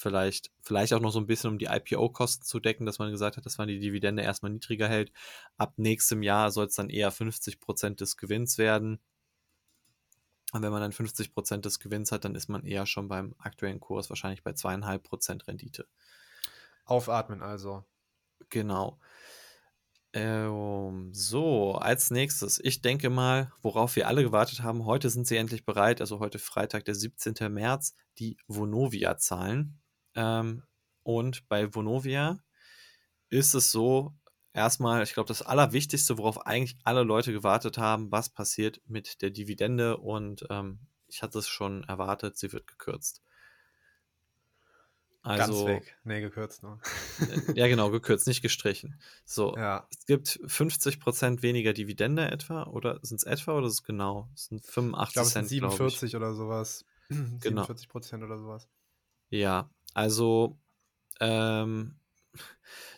vielleicht, 0.00 0.50
vielleicht 0.62 0.92
auch 0.94 1.00
noch 1.00 1.12
so 1.12 1.20
ein 1.20 1.26
bisschen 1.26 1.50
um 1.50 1.58
die 1.58 1.66
IPO-Kosten 1.66 2.44
zu 2.44 2.60
decken, 2.60 2.86
dass 2.86 2.98
man 2.98 3.10
gesagt 3.10 3.36
hat, 3.36 3.46
dass 3.46 3.58
man 3.58 3.68
die 3.68 3.80
Dividende 3.80 4.22
erstmal 4.22 4.52
niedriger 4.52 4.88
hält. 4.88 5.12
Ab 5.56 5.74
nächstem 5.76 6.22
Jahr 6.22 6.50
soll 6.50 6.66
es 6.66 6.74
dann 6.74 6.90
eher 6.90 7.12
50% 7.12 7.96
des 7.96 8.16
Gewinns 8.16 8.58
werden. 8.58 9.00
Und 10.52 10.62
wenn 10.62 10.72
man 10.72 10.80
dann 10.80 10.92
50% 10.92 11.58
des 11.58 11.78
Gewinns 11.78 12.10
hat, 12.12 12.24
dann 12.24 12.34
ist 12.34 12.48
man 12.48 12.64
eher 12.64 12.86
schon 12.86 13.08
beim 13.08 13.34
aktuellen 13.38 13.78
Kurs 13.78 14.10
wahrscheinlich 14.10 14.42
bei 14.42 14.52
zweieinhalb 14.52 15.04
Prozent 15.04 15.46
Rendite. 15.46 15.86
Aufatmen 16.84 17.40
also. 17.40 17.84
Genau. 18.50 18.98
Ähm, 20.12 21.10
so, 21.14 21.74
als 21.74 22.10
nächstes, 22.10 22.58
ich 22.58 22.82
denke 22.82 23.10
mal, 23.10 23.52
worauf 23.62 23.94
wir 23.94 24.08
alle 24.08 24.22
gewartet 24.24 24.62
haben, 24.62 24.84
heute 24.84 25.08
sind 25.08 25.26
sie 25.26 25.36
endlich 25.36 25.64
bereit, 25.64 26.00
also 26.00 26.18
heute 26.18 26.40
Freitag, 26.40 26.84
der 26.84 26.96
17. 26.96 27.48
März, 27.48 27.94
die 28.18 28.36
Vonovia-Zahlen. 28.48 29.80
Ähm, 30.16 30.64
und 31.04 31.48
bei 31.48 31.72
Vonovia 31.74 32.40
ist 33.30 33.54
es 33.54 33.70
so, 33.70 34.14
erstmal, 34.52 35.02
ich 35.04 35.14
glaube, 35.14 35.28
das 35.28 35.42
Allerwichtigste, 35.42 36.18
worauf 36.18 36.46
eigentlich 36.46 36.76
alle 36.84 37.04
Leute 37.04 37.32
gewartet 37.32 37.78
haben, 37.78 38.10
was 38.10 38.30
passiert 38.30 38.80
mit 38.86 39.22
der 39.22 39.30
Dividende 39.30 39.98
und 39.98 40.44
ähm, 40.50 40.80
ich 41.06 41.22
hatte 41.22 41.38
es 41.38 41.48
schon 41.48 41.84
erwartet, 41.84 42.36
sie 42.36 42.52
wird 42.52 42.66
gekürzt. 42.66 43.22
Ganz 45.22 45.40
Also, 45.40 45.66
weg. 45.66 45.98
Nee, 46.04 46.20
gekürzt 46.22 46.62
nur. 46.62 46.80
ja 47.54 47.68
genau, 47.68 47.90
gekürzt, 47.90 48.26
nicht 48.26 48.40
gestrichen. 48.40 48.98
So, 49.26 49.54
Ja, 49.56 49.86
es 49.90 50.06
gibt 50.06 50.40
50% 50.46 51.42
weniger 51.42 51.72
Dividende 51.74 52.30
etwa, 52.30 52.64
oder 52.64 52.98
sind 53.02 53.18
es 53.18 53.24
etwa 53.24 53.52
oder 53.52 53.66
ist 53.66 53.74
es 53.74 53.82
genau? 53.82 54.30
Es 54.34 54.46
sind 54.46 54.64
ich 54.64 54.70
85 54.70 55.12
glaube, 55.12 55.26
es 55.26 55.32
sind 55.34 55.48
Cent, 55.48 55.60
glaube 55.60 55.74
ich. 55.88 55.98
47 55.98 56.16
oder 56.16 56.34
sowas. 56.34 56.84
Genau. 57.10 57.62
47 57.64 57.88
Prozent 57.88 58.22
oder 58.24 58.38
sowas. 58.38 58.68
Ja, 59.30 59.70
also 59.94 60.58
ähm, 61.20 61.96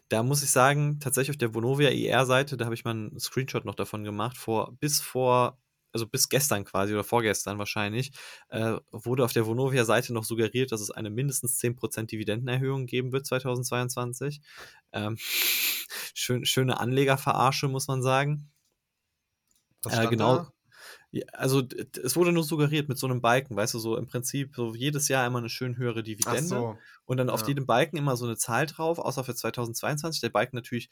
da 0.08 0.22
muss 0.22 0.42
ich 0.42 0.50
sagen, 0.50 1.00
tatsächlich 1.00 1.30
auf 1.34 1.38
der 1.38 1.54
Vonovia 1.54 1.90
IR-Seite, 1.90 2.56
da 2.56 2.66
habe 2.66 2.74
ich 2.74 2.84
mal 2.84 2.90
einen 2.92 3.18
Screenshot 3.18 3.64
noch 3.64 3.74
davon 3.74 4.04
gemacht, 4.04 4.36
vor, 4.36 4.76
bis 4.78 5.00
vor, 5.00 5.58
also 5.92 6.06
bis 6.06 6.28
gestern 6.28 6.64
quasi 6.64 6.92
oder 6.94 7.04
vorgestern 7.04 7.58
wahrscheinlich, 7.58 8.12
äh, 8.48 8.76
wurde 8.90 9.24
auf 9.24 9.32
der 9.32 9.46
Vonovia-Seite 9.46 10.12
noch 10.12 10.24
suggeriert, 10.24 10.72
dass 10.72 10.80
es 10.80 10.90
eine 10.90 11.10
mindestens 11.10 11.58
10% 11.58 12.10
Dividendenerhöhung 12.12 12.86
geben 12.86 13.12
wird 13.12 13.26
2022. 13.26 14.40
Ähm, 14.92 15.18
schön, 16.14 16.44
schöne 16.44 16.80
Anlegerverarsche, 16.80 17.68
muss 17.68 17.88
man 17.88 18.02
sagen. 18.02 18.50
Äh, 19.88 20.08
genau, 20.08 20.38
da? 20.38 20.52
also 21.32 21.62
es 22.02 22.16
wurde 22.16 22.32
nur 22.32 22.44
suggeriert 22.44 22.88
mit 22.88 22.98
so 22.98 23.06
einem 23.06 23.20
Balken, 23.20 23.56
weißt 23.56 23.74
du, 23.74 23.78
so 23.78 23.96
im 23.96 24.06
Prinzip 24.06 24.54
so 24.56 24.74
jedes 24.74 25.08
Jahr 25.08 25.26
immer 25.26 25.38
eine 25.38 25.48
schön 25.50 25.76
höhere 25.76 26.02
Dividende 26.02 26.48
so. 26.48 26.78
und 27.04 27.16
dann 27.18 27.30
auf 27.30 27.42
Ja. 27.42 27.48
jedem 27.48 27.66
Balken 27.66 27.96
immer 27.96 28.16
so 28.16 28.24
eine 28.26 28.36
Zahl 28.36 28.66
drauf, 28.66 28.98
außer 28.98 29.24
für 29.24 29.34
2022. 29.34 30.20
Der 30.20 30.30
Balken 30.30 30.56
natürlich 30.56 30.90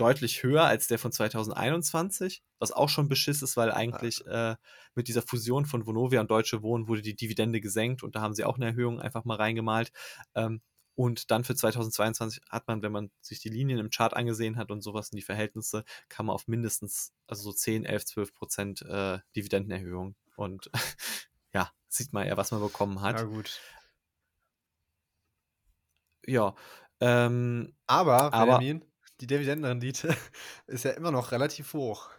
deutlich 0.00 0.42
höher 0.42 0.64
als 0.64 0.88
der 0.88 0.98
von 0.98 1.12
2021, 1.12 2.42
was 2.58 2.72
auch 2.72 2.88
schon 2.88 3.08
beschiss 3.08 3.42
ist, 3.42 3.56
weil 3.56 3.70
eigentlich 3.70 4.26
äh, 4.26 4.56
mit 4.94 5.08
dieser 5.08 5.22
Fusion 5.22 5.66
von 5.66 5.86
Vonovia 5.86 6.20
und 6.20 6.30
Deutsche 6.30 6.62
Wohnen 6.62 6.88
wurde 6.88 7.02
die 7.02 7.16
Dividende 7.16 7.60
gesenkt 7.60 8.02
und 8.02 8.16
da 8.16 8.22
haben 8.22 8.34
sie 8.34 8.44
auch 8.44 8.56
eine 8.56 8.66
Erhöhung 8.66 9.00
einfach 9.00 9.24
mal 9.24 9.36
reingemalt. 9.36 9.92
Ähm, 10.34 10.62
und 10.94 11.30
dann 11.30 11.44
für 11.44 11.54
2022 11.54 12.42
hat 12.50 12.66
man, 12.66 12.82
wenn 12.82 12.92
man 12.92 13.10
sich 13.20 13.40
die 13.40 13.48
Linien 13.48 13.78
im 13.78 13.90
Chart 13.90 14.14
angesehen 14.14 14.56
hat 14.56 14.70
und 14.70 14.82
sowas 14.82 15.10
in 15.10 15.16
die 15.16 15.22
Verhältnisse, 15.22 15.84
kam 16.08 16.26
man 16.26 16.34
auf 16.34 16.46
mindestens 16.46 17.12
also 17.26 17.44
so 17.44 17.52
10, 17.52 17.84
11, 17.84 18.04
12 18.06 18.34
Prozent 18.34 18.82
äh, 18.82 19.18
Dividendenerhöhung. 19.36 20.16
Und 20.36 20.70
ja, 21.54 21.70
sieht 21.88 22.12
man 22.12 22.26
ja, 22.26 22.36
was 22.36 22.50
man 22.50 22.60
bekommen 22.60 23.00
hat. 23.00 23.16
Ja, 23.16 23.24
gut. 23.24 23.60
Ja, 26.26 26.54
ähm, 27.00 27.74
Aber, 27.86 28.32
aber 28.34 28.58
Benjamin, 28.58 28.84
die 29.20 29.26
Dividendenrendite 29.26 30.16
ist 30.66 30.84
ja 30.84 30.92
immer 30.92 31.10
noch 31.10 31.32
relativ 31.32 31.72
hoch. 31.74 32.10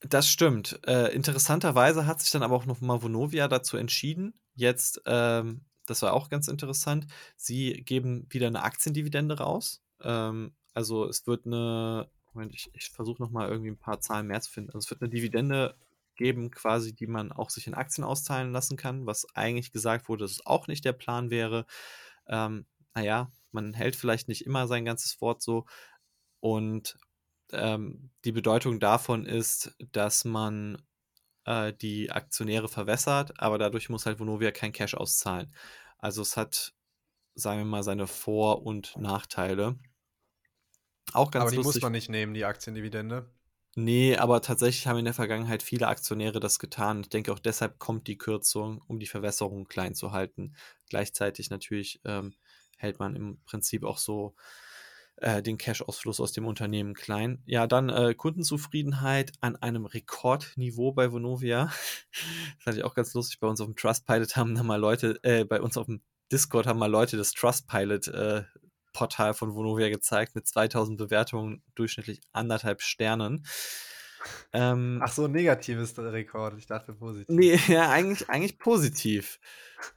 das 0.00 0.28
stimmt. 0.28 0.80
Äh, 0.86 1.14
interessanterweise 1.14 2.06
hat 2.06 2.20
sich 2.20 2.30
dann 2.30 2.42
aber 2.42 2.56
auch 2.56 2.66
noch 2.66 2.80
mal 2.80 3.02
Vonovia 3.02 3.48
dazu 3.48 3.76
entschieden, 3.76 4.34
jetzt, 4.54 5.02
ähm, 5.06 5.62
das 5.86 6.02
war 6.02 6.12
auch 6.12 6.28
ganz 6.30 6.48
interessant, 6.48 7.06
sie 7.36 7.82
geben 7.84 8.26
wieder 8.30 8.46
eine 8.46 8.62
Aktiendividende 8.62 9.38
raus. 9.38 9.82
Ähm, 10.02 10.54
also 10.72 11.06
es 11.06 11.26
wird 11.26 11.46
eine, 11.46 12.08
Moment, 12.32 12.54
ich, 12.54 12.70
ich 12.74 12.90
versuche 12.90 13.22
noch 13.22 13.30
mal 13.30 13.48
irgendwie 13.48 13.70
ein 13.70 13.78
paar 13.78 14.00
Zahlen 14.00 14.26
mehr 14.26 14.40
zu 14.40 14.50
finden. 14.50 14.70
Also 14.70 14.86
es 14.86 14.90
wird 14.90 15.02
eine 15.02 15.10
Dividende 15.10 15.76
geben, 16.14 16.50
quasi, 16.50 16.94
die 16.94 17.06
man 17.06 17.32
auch 17.32 17.50
sich 17.50 17.66
in 17.66 17.74
Aktien 17.74 18.04
auszahlen 18.04 18.52
lassen 18.52 18.76
kann, 18.76 19.06
was 19.06 19.26
eigentlich 19.34 19.72
gesagt 19.72 20.08
wurde, 20.08 20.24
dass 20.24 20.32
es 20.32 20.46
auch 20.46 20.66
nicht 20.68 20.84
der 20.84 20.92
Plan 20.92 21.30
wäre. 21.30 21.66
Ähm, 22.28 22.66
naja, 22.94 23.30
man 23.52 23.74
hält 23.74 23.96
vielleicht 23.96 24.28
nicht 24.28 24.46
immer 24.46 24.66
sein 24.66 24.84
ganzes 24.84 25.20
Wort 25.20 25.42
so. 25.42 25.66
Und 26.40 26.98
ähm, 27.52 28.10
die 28.24 28.32
Bedeutung 28.32 28.80
davon 28.80 29.26
ist, 29.26 29.74
dass 29.92 30.24
man 30.24 30.82
äh, 31.44 31.72
die 31.72 32.10
Aktionäre 32.10 32.68
verwässert, 32.68 33.38
aber 33.40 33.58
dadurch 33.58 33.88
muss 33.88 34.06
halt 34.06 34.18
Vonovia 34.18 34.50
kein 34.50 34.72
Cash 34.72 34.94
auszahlen. 34.94 35.54
Also 35.98 36.22
es 36.22 36.36
hat, 36.36 36.74
sagen 37.34 37.60
wir 37.60 37.66
mal, 37.66 37.82
seine 37.82 38.06
Vor- 38.06 38.64
und 38.64 38.96
Nachteile. 38.96 39.78
Auch 41.12 41.30
ganz 41.30 41.42
Aber 41.42 41.50
die 41.50 41.56
muss 41.58 41.66
lustig. 41.66 41.82
man 41.82 41.92
nicht 41.92 42.08
nehmen, 42.08 42.34
die 42.34 42.44
Aktiendividende. 42.44 43.28
Nee, 43.76 44.16
aber 44.16 44.42
tatsächlich 44.42 44.86
haben 44.86 44.98
in 44.98 45.04
der 45.04 45.14
Vergangenheit 45.14 45.62
viele 45.62 45.86
Aktionäre 45.86 46.40
das 46.40 46.58
getan. 46.58 47.02
Ich 47.02 47.08
denke 47.08 47.32
auch 47.32 47.38
deshalb 47.38 47.78
kommt 47.78 48.08
die 48.08 48.18
Kürzung, 48.18 48.82
um 48.88 48.98
die 48.98 49.06
Verwässerung 49.06 49.66
klein 49.68 49.94
zu 49.94 50.10
halten. 50.10 50.54
Gleichzeitig 50.88 51.50
natürlich 51.50 52.00
ähm, 52.04 52.34
hält 52.78 52.98
man 52.98 53.14
im 53.14 53.40
Prinzip 53.44 53.84
auch 53.84 53.98
so 53.98 54.34
äh, 55.20 55.42
den 55.42 55.58
Cash-Ausfluss 55.58 56.20
aus 56.20 56.32
dem 56.32 56.46
Unternehmen 56.46 56.94
klein. 56.94 57.42
Ja, 57.46 57.66
dann 57.66 57.88
äh, 57.88 58.14
Kundenzufriedenheit 58.14 59.32
an 59.40 59.56
einem 59.56 59.86
Rekordniveau 59.86 60.92
bei 60.92 61.12
Vonovia. 61.12 61.70
Das 62.56 62.64
fand 62.64 62.76
ich 62.76 62.84
auch 62.84 62.94
ganz 62.94 63.14
lustig. 63.14 63.40
Bei 63.40 63.46
uns 63.46 63.60
auf 63.60 63.66
dem 63.66 63.76
Trustpilot 63.76 64.36
haben 64.36 64.54
da 64.54 64.62
mal 64.62 64.76
Leute, 64.76 65.18
äh, 65.22 65.44
bei 65.44 65.60
uns 65.60 65.76
auf 65.76 65.86
dem 65.86 66.02
Discord 66.30 66.66
haben 66.66 66.78
mal 66.78 66.90
Leute 66.90 67.16
das 67.16 67.32
Trustpilot 67.32 68.08
äh, 68.08 68.44
Portal 68.92 69.34
von 69.34 69.54
Vonovia 69.54 69.88
gezeigt 69.88 70.34
mit 70.34 70.46
2000 70.46 70.98
Bewertungen, 70.98 71.62
durchschnittlich 71.74 72.20
anderthalb 72.32 72.82
Sternen. 72.82 73.46
Ähm, 74.52 75.00
Ach 75.02 75.12
so, 75.12 75.28
negatives 75.28 75.98
Rekord. 75.98 76.58
Ich 76.58 76.66
dachte 76.66 76.92
positiv. 76.92 77.28
nee, 77.28 77.58
ja, 77.68 77.90
eigentlich, 77.90 78.28
eigentlich 78.28 78.58
positiv. 78.58 79.40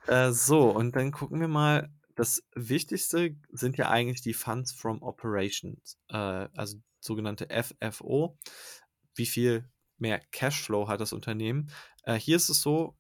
Äh, 0.08 0.32
so, 0.32 0.70
und 0.70 0.96
dann 0.96 1.12
gucken 1.12 1.40
wir 1.40 1.48
mal. 1.48 1.90
Das 2.16 2.44
Wichtigste 2.56 3.36
sind 3.52 3.78
ja 3.78 3.90
eigentlich 3.90 4.22
die 4.22 4.34
Funds 4.34 4.72
from 4.72 5.02
Operations, 5.02 5.98
äh, 6.10 6.48
also 6.56 6.78
sogenannte 7.00 7.48
FFO. 7.50 8.38
Wie 9.16 9.26
viel 9.26 9.70
mehr 9.98 10.20
Cashflow 10.32 10.88
hat 10.88 11.02
das 11.02 11.14
Unternehmen? 11.14 11.72
Äh, 12.04 12.16
hier 12.16 12.36
ist 12.36 12.50
es 12.50 12.62
so, 12.62 12.96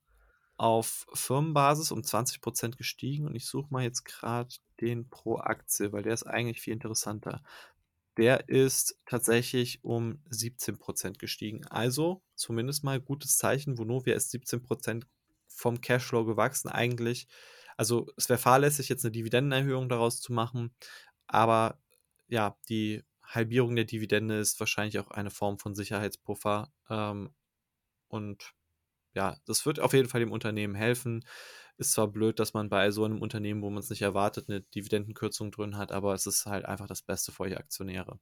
auf 0.57 1.05
Firmenbasis 1.13 1.91
um 1.91 2.01
20% 2.01 2.77
gestiegen 2.77 3.25
und 3.27 3.35
ich 3.35 3.45
suche 3.45 3.67
mal 3.71 3.83
jetzt 3.83 4.05
gerade 4.05 4.53
den 4.81 5.09
pro 5.09 5.37
Aktie, 5.37 5.91
weil 5.91 6.03
der 6.03 6.13
ist 6.13 6.23
eigentlich 6.23 6.61
viel 6.61 6.73
interessanter. 6.73 7.43
Der 8.17 8.47
ist 8.47 8.99
tatsächlich 9.07 9.83
um 9.83 10.21
17% 10.29 11.17
gestiegen. 11.17 11.65
Also 11.67 12.21
zumindest 12.35 12.83
mal 12.83 13.01
gutes 13.01 13.37
Zeichen. 13.37 13.79
Vonovia 13.79 14.15
ist 14.15 14.33
17% 14.33 15.03
vom 15.47 15.81
Cashflow 15.81 16.23
gewachsen. 16.25 16.69
Eigentlich, 16.69 17.27
also 17.77 18.07
es 18.17 18.29
wäre 18.29 18.39
fahrlässig, 18.39 18.89
jetzt 18.89 19.05
eine 19.05 19.11
Dividendenerhöhung 19.11 19.89
daraus 19.89 20.21
zu 20.21 20.33
machen. 20.33 20.75
Aber 21.27 21.79
ja, 22.27 22.57
die 22.69 23.03
Halbierung 23.23 23.75
der 23.75 23.85
Dividende 23.85 24.39
ist 24.39 24.59
wahrscheinlich 24.59 24.99
auch 24.99 25.11
eine 25.11 25.31
Form 25.31 25.59
von 25.59 25.75
Sicherheitspuffer. 25.75 26.71
Ähm, 26.89 27.33
und 28.09 28.53
ja, 29.13 29.37
das 29.45 29.65
wird 29.65 29.79
auf 29.79 29.93
jeden 29.93 30.09
Fall 30.09 30.21
dem 30.21 30.31
Unternehmen 30.31 30.75
helfen. 30.75 31.25
Ist 31.77 31.93
zwar 31.93 32.07
blöd, 32.07 32.39
dass 32.39 32.53
man 32.53 32.69
bei 32.69 32.91
so 32.91 33.05
einem 33.05 33.21
Unternehmen, 33.21 33.61
wo 33.61 33.69
man 33.69 33.79
es 33.79 33.89
nicht 33.89 34.01
erwartet, 34.03 34.49
eine 34.49 34.61
Dividendenkürzung 34.61 35.51
drin 35.51 35.77
hat, 35.77 35.91
aber 35.91 36.13
es 36.13 36.27
ist 36.27 36.45
halt 36.45 36.65
einfach 36.65 36.87
das 36.87 37.01
Beste 37.03 37.31
für 37.31 37.43
euch 37.43 37.57
Aktionäre. 37.57 38.19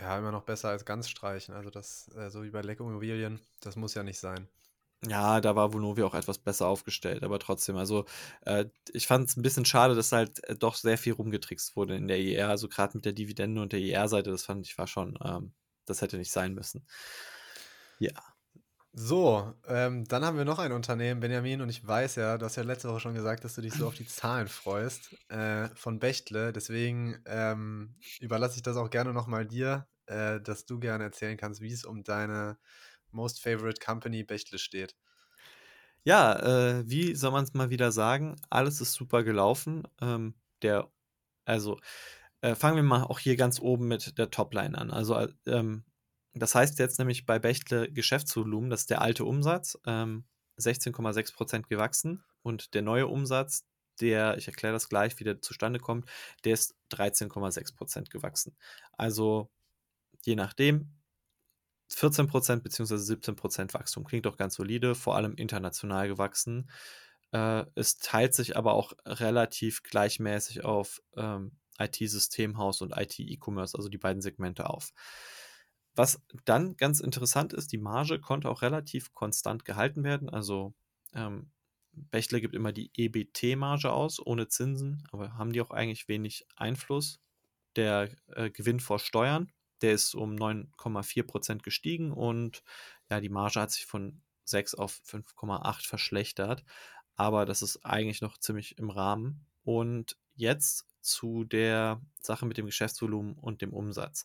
Ja, 0.00 0.18
immer 0.18 0.32
noch 0.32 0.44
besser 0.44 0.68
als 0.70 0.84
ganz 0.84 1.08
streichen. 1.08 1.54
Also 1.54 1.70
das, 1.70 2.08
äh, 2.16 2.30
so 2.30 2.42
wie 2.44 2.50
bei 2.50 2.62
Leck 2.62 2.80
Immobilien, 2.80 3.40
das 3.60 3.76
muss 3.76 3.94
ja 3.94 4.02
nicht 4.02 4.18
sein. 4.18 4.48
Ja, 5.04 5.40
da 5.40 5.56
war 5.56 5.72
Vonovia 5.72 6.04
auch 6.04 6.14
etwas 6.14 6.38
besser 6.38 6.68
aufgestellt, 6.68 7.24
aber 7.24 7.40
trotzdem, 7.40 7.76
also 7.76 8.04
äh, 8.42 8.66
ich 8.92 9.08
fand 9.08 9.28
es 9.28 9.36
ein 9.36 9.42
bisschen 9.42 9.64
schade, 9.64 9.96
dass 9.96 10.12
halt 10.12 10.44
äh, 10.44 10.54
doch 10.56 10.76
sehr 10.76 10.96
viel 10.96 11.14
rumgetrickst 11.14 11.74
wurde 11.74 11.96
in 11.96 12.06
der 12.06 12.20
IR, 12.20 12.48
also 12.50 12.68
gerade 12.68 12.96
mit 12.96 13.04
der 13.04 13.12
Dividende 13.12 13.60
und 13.62 13.72
der 13.72 13.80
IR-Seite, 13.80 14.30
das 14.30 14.44
fand 14.44 14.64
ich 14.64 14.78
war 14.78 14.86
schon, 14.86 15.18
ähm, 15.24 15.54
das 15.86 16.02
hätte 16.02 16.18
nicht 16.18 16.30
sein 16.30 16.54
müssen. 16.54 16.86
Ja. 17.98 18.32
So, 18.94 19.54
ähm, 19.66 20.04
dann 20.04 20.22
haben 20.22 20.36
wir 20.36 20.44
noch 20.44 20.58
ein 20.58 20.72
Unternehmen, 20.72 21.20
Benjamin, 21.20 21.62
und 21.62 21.70
ich 21.70 21.86
weiß 21.86 22.16
ja, 22.16 22.36
du 22.36 22.44
hast 22.44 22.56
ja 22.56 22.62
letzte 22.62 22.90
Woche 22.90 23.00
schon 23.00 23.14
gesagt, 23.14 23.42
dass 23.42 23.54
du 23.54 23.62
dich 23.62 23.74
so 23.74 23.86
auf 23.86 23.94
die 23.94 24.04
Zahlen 24.04 24.48
freust, 24.48 25.16
äh, 25.30 25.70
von 25.74 25.98
Bechtle. 25.98 26.52
Deswegen 26.52 27.22
ähm, 27.24 27.96
überlasse 28.20 28.56
ich 28.56 28.62
das 28.62 28.76
auch 28.76 28.90
gerne 28.90 29.14
nochmal 29.14 29.46
dir, 29.46 29.88
äh, 30.06 30.42
dass 30.42 30.66
du 30.66 30.78
gerne 30.78 31.04
erzählen 31.04 31.38
kannst, 31.38 31.62
wie 31.62 31.72
es 31.72 31.86
um 31.86 32.04
deine 32.04 32.58
Most 33.12 33.40
Favorite 33.42 33.80
Company 33.84 34.24
Bechtle 34.24 34.58
steht. 34.58 34.94
Ja, 36.04 36.78
äh, 36.78 36.88
wie 36.88 37.14
soll 37.14 37.30
man 37.30 37.44
es 37.44 37.54
mal 37.54 37.70
wieder 37.70 37.92
sagen? 37.92 38.36
Alles 38.50 38.80
ist 38.80 38.94
super 38.94 39.22
gelaufen. 39.22 39.86
Ähm, 40.00 40.34
der, 40.62 40.90
also 41.44 41.78
äh, 42.40 42.54
fangen 42.54 42.76
wir 42.76 42.82
mal 42.82 43.04
auch 43.04 43.18
hier 43.18 43.36
ganz 43.36 43.60
oben 43.60 43.88
mit 43.88 44.18
der 44.18 44.30
Topline 44.30 44.76
an. 44.76 44.90
Also 44.90 45.16
äh, 45.16 45.28
ähm, 45.46 45.84
das 46.34 46.54
heißt 46.54 46.78
jetzt 46.78 46.98
nämlich 46.98 47.26
bei 47.26 47.38
Bechtle 47.38 47.90
Geschäftsvolumen, 47.92 48.70
das 48.70 48.82
ist 48.82 48.90
der 48.90 49.02
alte 49.02 49.24
Umsatz, 49.24 49.78
ähm, 49.86 50.24
16,6% 50.58 51.68
gewachsen 51.68 52.24
und 52.42 52.74
der 52.74 52.82
neue 52.82 53.06
Umsatz 53.06 53.64
der, 54.00 54.36
ich 54.38 54.46
erkläre 54.48 54.72
das 54.72 54.88
gleich, 54.88 55.18
wie 55.18 55.24
der 55.24 55.40
zustande 55.40 55.78
kommt, 55.78 56.08
der 56.44 56.54
ist 56.54 56.74
13,6% 56.90 58.10
gewachsen. 58.10 58.56
Also 58.92 59.50
je 60.24 60.34
nachdem, 60.34 60.90
14% 61.92 62.62
bzw. 62.62 62.94
17% 62.94 63.74
Wachstum 63.74 64.04
klingt 64.04 64.26
doch 64.26 64.36
ganz 64.36 64.54
solide, 64.54 64.94
vor 64.94 65.16
allem 65.16 65.34
international 65.34 66.08
gewachsen. 66.08 66.70
Äh, 67.32 67.64
es 67.74 67.98
teilt 67.98 68.34
sich 68.34 68.56
aber 68.56 68.74
auch 68.74 68.92
relativ 69.06 69.82
gleichmäßig 69.82 70.64
auf 70.64 71.02
ähm, 71.16 71.52
IT-Systemhaus 71.78 72.82
und 72.82 72.96
IT-E-Commerce, 72.96 73.76
also 73.76 73.88
die 73.88 73.98
beiden 73.98 74.22
Segmente 74.22 74.68
auf. 74.68 74.92
Was 75.94 76.22
dann 76.44 76.76
ganz 76.76 77.00
interessant 77.00 77.52
ist, 77.52 77.72
die 77.72 77.78
Marge 77.78 78.20
konnte 78.20 78.48
auch 78.48 78.62
relativ 78.62 79.12
konstant 79.12 79.64
gehalten 79.64 80.04
werden. 80.04 80.30
Also 80.30 80.74
ähm, 81.14 81.50
Bechtle 81.92 82.40
gibt 82.40 82.54
immer 82.54 82.72
die 82.72 82.90
EBT-Marge 82.94 83.92
aus, 83.92 84.24
ohne 84.24 84.48
Zinsen, 84.48 85.04
aber 85.12 85.34
haben 85.34 85.52
die 85.52 85.60
auch 85.60 85.70
eigentlich 85.70 86.08
wenig 86.08 86.46
Einfluss. 86.56 87.20
Der 87.76 88.10
äh, 88.28 88.50
Gewinn 88.50 88.80
vor 88.80 88.98
Steuern, 88.98 89.50
der 89.82 89.92
ist 89.92 90.14
um 90.14 90.34
9,4% 90.34 91.62
gestiegen 91.62 92.12
und 92.12 92.62
ja, 93.10 93.20
die 93.20 93.28
Marge 93.28 93.60
hat 93.60 93.70
sich 93.72 93.86
von 93.86 94.22
6 94.44 94.74
auf 94.74 95.00
5,8 95.06 95.86
verschlechtert. 95.86 96.64
Aber 97.16 97.44
das 97.46 97.62
ist 97.62 97.84
eigentlich 97.84 98.22
noch 98.22 98.38
ziemlich 98.38 98.78
im 98.78 98.90
Rahmen. 98.90 99.46
Und 99.64 100.16
jetzt 100.34 100.86
zu 101.00 101.44
der 101.44 102.00
Sache 102.20 102.46
mit 102.46 102.56
dem 102.56 102.66
Geschäftsvolumen 102.66 103.34
und 103.34 103.60
dem 103.60 103.72
Umsatz. 103.72 104.24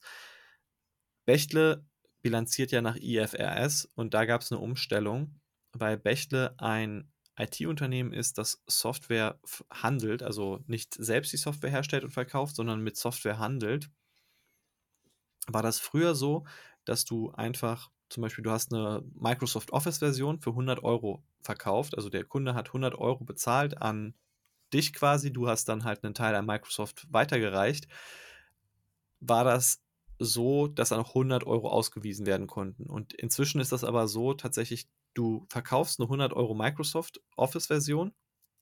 Bechtle 1.26 1.86
bilanziert 2.22 2.72
ja 2.72 2.82
nach 2.82 2.96
IFRS 2.96 3.90
und 3.96 4.14
da 4.14 4.26
gab 4.26 4.42
es 4.42 4.52
eine 4.52 4.62
Umstellung, 4.62 5.40
weil 5.74 5.98
Bechtle 5.98 6.56
ein 6.60 7.12
IT-Unternehmen 7.38 8.14
ist, 8.14 8.38
das 8.38 8.64
Software 8.68 9.40
handelt, 9.70 10.24
also 10.24 10.64
nicht 10.68 10.96
selbst 10.96 11.34
die 11.34 11.38
Software 11.38 11.70
herstellt 11.70 12.04
und 12.04 12.12
verkauft, 12.12 12.56
sondern 12.56 12.82
mit 12.82 12.98
Software 12.98 13.38
handelt, 13.38 13.90
war 15.48 15.64
das 15.64 15.80
früher 15.80 16.16
so, 16.16 16.46
dass 16.86 17.06
du 17.06 17.32
einfach, 17.32 17.92
zum 18.10 18.22
Beispiel, 18.22 18.44
du 18.44 18.52
hast 18.52 18.74
eine 18.74 19.04
Microsoft 19.14 19.72
Office-Version 19.72 20.40
für 20.40 20.52
100 20.52 20.84
Euro 20.84 21.24
verkauft, 21.42 21.96
also 21.96 22.10
der 22.10 22.24
Kunde 22.24 22.54
hat 22.54 22.68
100 22.70 22.96
Euro 22.96 23.24
bezahlt 23.24 23.82
an 23.82 24.14
dich 24.74 24.94
quasi, 24.94 25.32
du 25.32 25.48
hast 25.48 25.66
dann 25.66 25.84
halt 25.84 26.04
einen 26.04 26.14
Teil 26.14 26.36
an 26.36 26.46
Microsoft 26.46 27.08
weitergereicht, 27.10 27.88
war 29.20 29.44
das 29.44 29.82
so, 30.20 30.68
dass 30.68 30.90
dann 30.90 31.00
auch 31.00 31.10
100 31.10 31.46
Euro 31.46 31.70
ausgewiesen 31.70 32.26
werden 32.26 32.48
konnten. 32.48 32.88
Und 32.88 33.14
inzwischen 33.14 33.62
ist 33.62 33.72
das 33.72 33.84
aber 33.84 34.08
so 34.08 34.34
tatsächlich, 34.34 34.88
du 35.14 35.46
verkaufst 35.50 36.00
eine 36.00 36.08
100 36.08 36.34
Euro 36.34 36.54
Microsoft 36.54 37.22
Office-Version, 37.36 38.14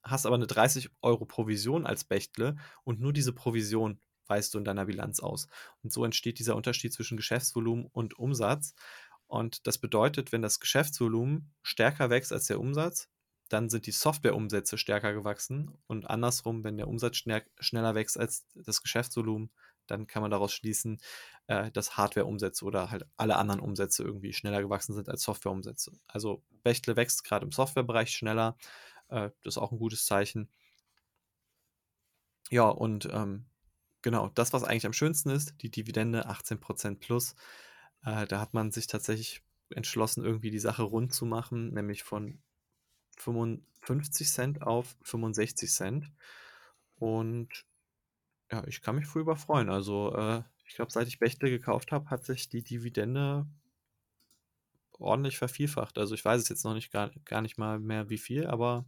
hast 0.03 0.25
aber 0.25 0.35
eine 0.35 0.47
30 0.47 0.89
Euro 1.01 1.25
Provision 1.25 1.85
als 1.85 2.03
Bechtle 2.03 2.55
und 2.83 2.99
nur 2.99 3.13
diese 3.13 3.33
Provision 3.33 3.99
weist 4.27 4.53
du 4.53 4.57
in 4.57 4.65
deiner 4.65 4.85
Bilanz 4.85 5.19
aus. 5.19 5.47
Und 5.83 5.91
so 5.91 6.05
entsteht 6.05 6.39
dieser 6.39 6.55
Unterschied 6.55 6.93
zwischen 6.93 7.17
Geschäftsvolumen 7.17 7.85
und 7.85 8.17
Umsatz. 8.17 8.73
Und 9.27 9.67
das 9.67 9.77
bedeutet, 9.77 10.31
wenn 10.31 10.41
das 10.41 10.59
Geschäftsvolumen 10.59 11.53
stärker 11.63 12.09
wächst 12.09 12.31
als 12.31 12.47
der 12.47 12.59
Umsatz, 12.59 13.09
dann 13.49 13.69
sind 13.69 13.85
die 13.85 13.91
Softwareumsätze 13.91 14.77
stärker 14.77 15.13
gewachsen 15.13 15.71
und 15.87 16.09
andersrum, 16.09 16.63
wenn 16.63 16.77
der 16.77 16.87
Umsatz 16.87 17.17
schneller 17.17 17.95
wächst 17.95 18.19
als 18.19 18.47
das 18.55 18.81
Geschäftsvolumen, 18.81 19.51
dann 19.87 20.07
kann 20.07 20.21
man 20.21 20.31
daraus 20.31 20.53
schließen, 20.53 20.99
äh, 21.47 21.71
dass 21.71 21.95
Hardware-Umsätze 21.95 22.65
oder 22.65 22.89
halt 22.89 23.05
alle 23.17 23.35
anderen 23.35 23.61
Umsätze 23.61 24.03
irgendwie 24.03 24.33
schneller 24.33 24.61
gewachsen 24.61 24.93
sind 24.93 25.09
als 25.09 25.21
Software-Umsätze. 25.23 25.91
Also 26.07 26.43
Bechtle 26.63 26.95
wächst 26.95 27.23
gerade 27.23 27.45
im 27.45 27.51
Softwarebereich 27.51 28.11
schneller. 28.11 28.57
Äh, 29.09 29.29
das 29.43 29.55
ist 29.55 29.57
auch 29.57 29.71
ein 29.71 29.77
gutes 29.77 30.05
Zeichen. 30.05 30.49
Ja, 32.49 32.67
und 32.69 33.07
ähm, 33.11 33.45
genau, 34.05 34.29
das, 34.35 34.53
was 34.53 34.63
eigentlich 34.63 34.85
am 34.85 34.93
schönsten 34.93 35.31
ist, 35.31 35.55
die 35.63 35.71
Dividende 35.71 36.29
18% 36.29 36.99
plus. 36.99 37.35
Äh, 38.03 38.27
da 38.27 38.39
hat 38.39 38.53
man 38.53 38.71
sich 38.71 38.85
tatsächlich 38.85 39.41
entschlossen, 39.71 40.23
irgendwie 40.23 40.51
die 40.51 40.59
Sache 40.59 40.83
rund 40.83 41.11
zu 41.11 41.25
machen, 41.25 41.73
nämlich 41.73 42.03
von 42.03 42.39
55 43.17 44.29
Cent 44.29 44.61
auf 44.61 44.95
65 45.01 45.71
Cent. 45.71 46.11
Und 46.97 47.65
ja, 48.51 48.63
ich 48.67 48.83
kann 48.83 48.95
mich 48.95 49.07
früher 49.07 49.35
freuen. 49.35 49.71
Also, 49.71 50.15
äh, 50.15 50.43
ich 50.67 50.75
glaube, 50.75 50.91
seit 50.91 51.07
ich 51.07 51.17
Bechtle 51.17 51.49
gekauft 51.49 51.91
habe, 51.91 52.11
hat 52.11 52.25
sich 52.25 52.47
die 52.47 52.63
Dividende 52.63 53.47
ordentlich 54.99 55.39
vervielfacht. 55.39 55.97
Also, 55.97 56.13
ich 56.13 56.23
weiß 56.23 56.43
es 56.43 56.49
jetzt 56.49 56.63
noch 56.63 56.75
nicht 56.75 56.91
gar, 56.91 57.09
gar 57.25 57.41
nicht 57.41 57.57
mal 57.57 57.79
mehr 57.79 58.07
wie 58.11 58.19
viel, 58.19 58.45
aber 58.45 58.85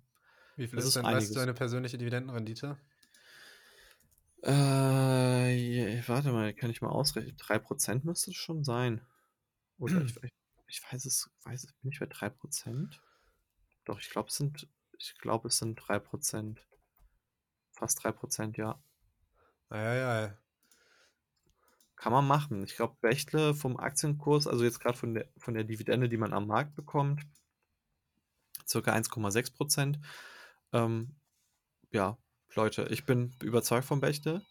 Wie 0.57 0.67
viel 0.67 0.77
ist, 0.77 0.85
ist 0.85 0.97
denn, 0.97 1.05
weißt 1.05 1.31
du, 1.31 1.39
deine 1.39 1.55
persönliche 1.55 1.97
Dividendenrendite? 1.97 2.77
Äh, 4.43 6.01
warte 6.07 6.31
mal, 6.31 6.53
kann 6.53 6.69
ich 6.69 6.81
mal 6.81 6.89
ausrechnen. 6.89 7.37
3% 7.37 8.05
müsste 8.05 8.31
es 8.31 8.37
schon 8.37 8.63
sein. 8.63 9.01
Oder 9.79 10.01
ich, 10.03 10.15
ich, 10.23 10.31
ich 10.67 10.83
weiß 10.91 11.05
es, 11.05 11.29
weiß 11.43 11.65
es, 11.65 11.73
bin 11.73 11.91
ich 11.91 11.99
bei 11.99 12.07
3%? 12.07 13.01
Doch, 13.85 13.99
ich 13.99 14.09
glaube, 14.09 14.29
es 14.29 14.35
sind, 14.37 14.67
ich 14.99 15.17
glaube, 15.19 15.49
es 15.49 15.57
sind 15.59 15.75
3%. 15.75 16.65
Fast 17.71 18.03
3%, 18.03 18.57
ja. 18.57 18.79
Ja, 19.71 19.95
ja. 19.95 20.37
Kann 21.97 22.13
man 22.13 22.25
machen. 22.27 22.63
Ich 22.63 22.75
glaube, 22.77 22.95
Bechtle 23.01 23.53
vom 23.53 23.75
Aktienkurs, 23.77 24.47
also 24.47 24.63
jetzt 24.63 24.79
gerade 24.79 24.97
von 24.97 25.15
der, 25.15 25.27
von 25.37 25.53
der 25.53 25.63
Dividende, 25.65 26.07
die 26.07 26.17
man 26.17 26.31
am 26.31 26.47
Markt 26.47 26.75
bekommt, 26.75 27.25
circa 28.67 28.93
1,6% 28.93 29.99
Ähm, 30.73 31.15
ja, 31.91 32.17
Leute, 32.57 32.87
ich 32.89 33.05
bin 33.05 33.35
überzeugt 33.43 33.85
von 33.85 34.01
Bechtle. 34.01 34.41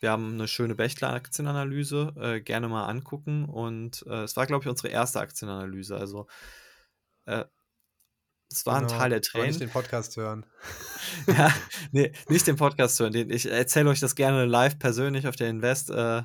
Wir 0.00 0.10
haben 0.10 0.32
eine 0.32 0.48
schöne 0.48 0.74
Bechtle-Aktienanalyse, 0.74 2.12
äh, 2.16 2.40
gerne 2.40 2.68
mal 2.68 2.86
angucken. 2.86 3.44
Und 3.44 4.04
äh, 4.08 4.24
es 4.24 4.36
war, 4.36 4.48
glaube 4.48 4.64
ich, 4.64 4.68
unsere 4.68 4.88
erste 4.88 5.20
Aktienanalyse. 5.20 5.96
Also 5.96 6.26
äh, 7.26 7.44
es 8.50 8.66
war 8.66 8.80
genau, 8.80 8.92
ein 8.92 8.98
Teil 8.98 9.10
der 9.10 9.22
Tränen. 9.22 9.46
nicht 9.46 9.60
den 9.60 9.70
Podcast 9.70 10.16
hören. 10.16 10.44
ja, 11.28 11.54
nee, 11.92 12.12
nicht 12.28 12.44
den 12.48 12.56
Podcast 12.56 12.98
hören. 12.98 13.14
Ich 13.14 13.48
erzähle 13.48 13.90
euch 13.90 14.00
das 14.00 14.16
gerne 14.16 14.44
live 14.44 14.80
persönlich 14.80 15.28
auf 15.28 15.36
der 15.36 15.48
Invest 15.48 15.90
äh, 15.90 16.22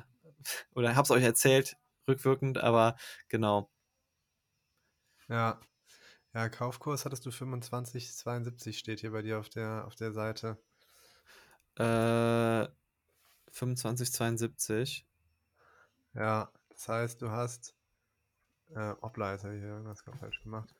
oder 0.74 0.96
habe 0.96 1.04
es 1.04 1.12
euch 1.12 1.22
erzählt, 1.22 1.76
rückwirkend, 2.08 2.58
aber 2.58 2.96
genau. 3.28 3.70
Ja. 5.28 5.60
Ja, 6.34 6.48
Kaufkurs 6.48 7.04
hattest 7.04 7.24
du 7.24 7.30
25,72 7.30 8.72
steht 8.72 8.98
hier 8.98 9.12
bei 9.12 9.22
dir 9.22 9.38
auf 9.38 9.48
der, 9.48 9.84
auf 9.86 9.94
der 9.94 10.12
Seite. 10.12 10.58
Äh, 11.78 12.68
25,72. 13.52 15.04
Ja, 16.14 16.50
das 16.70 16.88
heißt, 16.88 17.22
du 17.22 17.30
hast. 17.30 17.74
Äh, 18.74 18.94
Hoppla, 19.00 19.32
jetzt 19.32 19.44
habe 19.44 19.54
ich 19.54 19.60
hier 19.60 19.70
irgendwas 19.70 20.02
falsch 20.20 20.42
gemacht. 20.42 20.74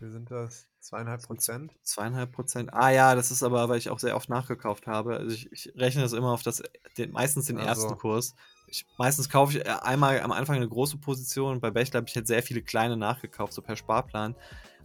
Wie 0.00 0.10
sind 0.10 0.30
das? 0.30 0.66
Zweieinhalb 0.80 1.22
Prozent? 1.22 1.72
Zweieinhalb 1.82 2.32
Prozent. 2.32 2.74
Ah 2.74 2.90
ja, 2.90 3.14
das 3.14 3.30
ist 3.30 3.42
aber, 3.42 3.68
weil 3.68 3.78
ich 3.78 3.88
auch 3.88 3.98
sehr 3.98 4.16
oft 4.16 4.28
nachgekauft 4.28 4.86
habe. 4.86 5.16
Also 5.16 5.34
ich, 5.34 5.50
ich 5.52 5.72
rechne 5.76 6.02
das 6.02 6.12
immer 6.12 6.32
auf 6.32 6.42
das, 6.42 6.62
den, 6.98 7.12
meistens 7.12 7.46
den 7.46 7.58
also. 7.58 7.68
ersten 7.68 7.98
Kurs. 7.98 8.34
Ich, 8.66 8.84
meistens 8.98 9.30
kaufe 9.30 9.56
ich 9.56 9.64
äh, 9.64 9.70
einmal 9.82 10.20
am 10.20 10.32
Anfang 10.32 10.56
eine 10.56 10.68
große 10.68 10.98
Position. 10.98 11.60
Bei 11.60 11.70
Bechtle 11.70 11.98
habe 11.98 12.08
ich 12.08 12.16
halt 12.16 12.26
sehr 12.26 12.42
viele 12.42 12.60
kleine 12.60 12.96
nachgekauft, 12.96 13.52
so 13.52 13.62
per 13.62 13.76
Sparplan. 13.76 14.34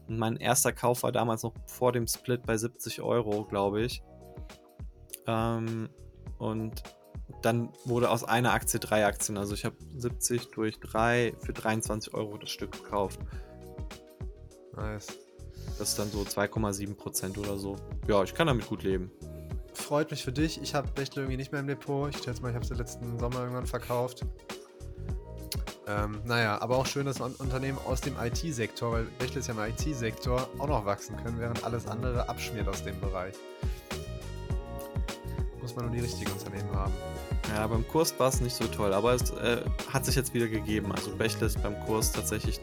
Und 0.07 0.19
mein 0.19 0.37
erster 0.37 0.71
Kauf 0.71 1.03
war 1.03 1.11
damals 1.11 1.43
noch 1.43 1.53
vor 1.65 1.91
dem 1.91 2.07
Split 2.07 2.43
bei 2.45 2.55
70 2.55 3.01
Euro, 3.01 3.43
glaube 3.45 3.81
ich. 3.81 4.03
Ähm, 5.29 5.89
und 6.39 6.81
dann 7.41 7.69
wurde 7.85 8.09
aus 8.09 8.23
einer 8.23 8.53
Aktie 8.53 8.79
drei 8.79 9.05
Aktien. 9.05 9.37
Also 9.37 9.53
ich 9.53 9.63
habe 9.63 9.75
70 9.95 10.49
durch 10.51 10.79
3 10.79 11.33
für 11.39 11.53
23 11.53 12.13
Euro 12.13 12.37
das 12.37 12.49
Stück 12.49 12.71
gekauft. 12.71 13.19
Nice. 14.75 15.07
Das 15.77 15.89
ist 15.89 15.99
dann 15.99 16.09
so 16.09 16.21
2,7 16.21 16.95
Prozent 16.95 17.37
oder 17.37 17.57
so. 17.57 17.75
Ja, 18.07 18.23
ich 18.23 18.33
kann 18.33 18.47
damit 18.47 18.67
gut 18.67 18.83
leben. 18.83 19.11
Freut 19.73 20.09
mich 20.11 20.23
für 20.23 20.31
dich. 20.31 20.61
Ich 20.61 20.73
habe 20.73 20.89
Bechtle 20.91 21.21
irgendwie 21.21 21.37
nicht 21.37 21.51
mehr 21.51 21.61
im 21.61 21.67
Depot. 21.67 22.13
Ich 22.13 22.23
schätze 22.23 22.41
mal, 22.41 22.49
ich 22.49 22.55
habe 22.55 22.65
es 22.65 22.71
letzten 22.71 23.19
Sommer 23.19 23.41
irgendwann 23.41 23.67
verkauft. 23.67 24.25
Ähm, 25.87 26.21
naja, 26.25 26.61
aber 26.61 26.77
auch 26.77 26.85
schön, 26.85 27.05
dass 27.05 27.19
Unternehmen 27.19 27.77
aus 27.85 28.01
dem 28.01 28.15
IT-Sektor, 28.19 28.91
weil 28.91 29.03
Bechtle 29.17 29.39
ist 29.39 29.47
ja 29.47 29.53
im 29.53 29.71
IT-Sektor, 29.71 30.49
auch 30.59 30.67
noch 30.67 30.85
wachsen 30.85 31.15
können, 31.17 31.39
während 31.39 31.63
alles 31.63 31.87
andere 31.87 32.27
abschmiert 32.27 32.67
aus 32.67 32.83
dem 32.83 32.99
Bereich. 32.99 33.35
Muss 35.69 35.75
man 35.75 35.85
nur 35.85 35.93
die 35.93 36.01
richtigen 36.01 36.31
Unternehmen 36.31 36.75
haben. 36.75 36.91
Ja, 37.53 37.67
beim 37.67 37.87
Kurs 37.87 38.17
war 38.17 38.29
es 38.29 38.41
nicht 38.41 38.55
so 38.55 38.65
toll, 38.65 38.91
aber 38.91 39.13
es 39.13 39.29
äh, 39.29 39.61
hat 39.93 40.03
sich 40.03 40.15
jetzt 40.15 40.33
wieder 40.33 40.47
gegeben. 40.47 40.91
Also 40.91 41.15
Bechtle 41.15 41.45
ist 41.45 41.61
beim 41.61 41.79
Kurs 41.81 42.11
tatsächlich 42.11 42.59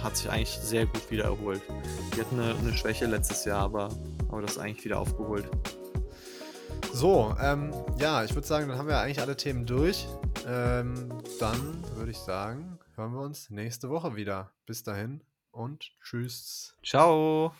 hat 0.00 0.16
sich 0.16 0.30
eigentlich 0.30 0.50
sehr 0.50 0.86
gut 0.86 1.10
wieder 1.10 1.24
erholt. 1.24 1.60
Die 2.14 2.20
hatten 2.20 2.38
eine, 2.38 2.54
eine 2.54 2.76
Schwäche 2.76 3.06
letztes 3.06 3.44
Jahr, 3.44 3.62
aber, 3.62 3.88
aber 4.28 4.42
das 4.42 4.52
ist 4.52 4.58
eigentlich 4.58 4.84
wieder 4.84 5.00
aufgeholt. 5.00 5.50
So, 6.92 7.34
ähm, 7.40 7.74
ja, 7.98 8.22
ich 8.22 8.32
würde 8.32 8.46
sagen, 8.46 8.68
dann 8.68 8.78
haben 8.78 8.86
wir 8.86 9.00
eigentlich 9.00 9.20
alle 9.20 9.36
Themen 9.36 9.66
durch. 9.66 10.06
Ähm, 10.46 11.08
dann 11.40 11.82
würde 11.96 12.12
ich 12.12 12.18
sagen, 12.18 12.78
hören 12.94 13.12
wir 13.12 13.22
uns 13.22 13.50
nächste 13.50 13.90
Woche 13.90 14.14
wieder. 14.14 14.52
Bis 14.66 14.84
dahin 14.84 15.20
und 15.50 15.90
tschüss. 16.00 16.76
Ciao. 16.84 17.52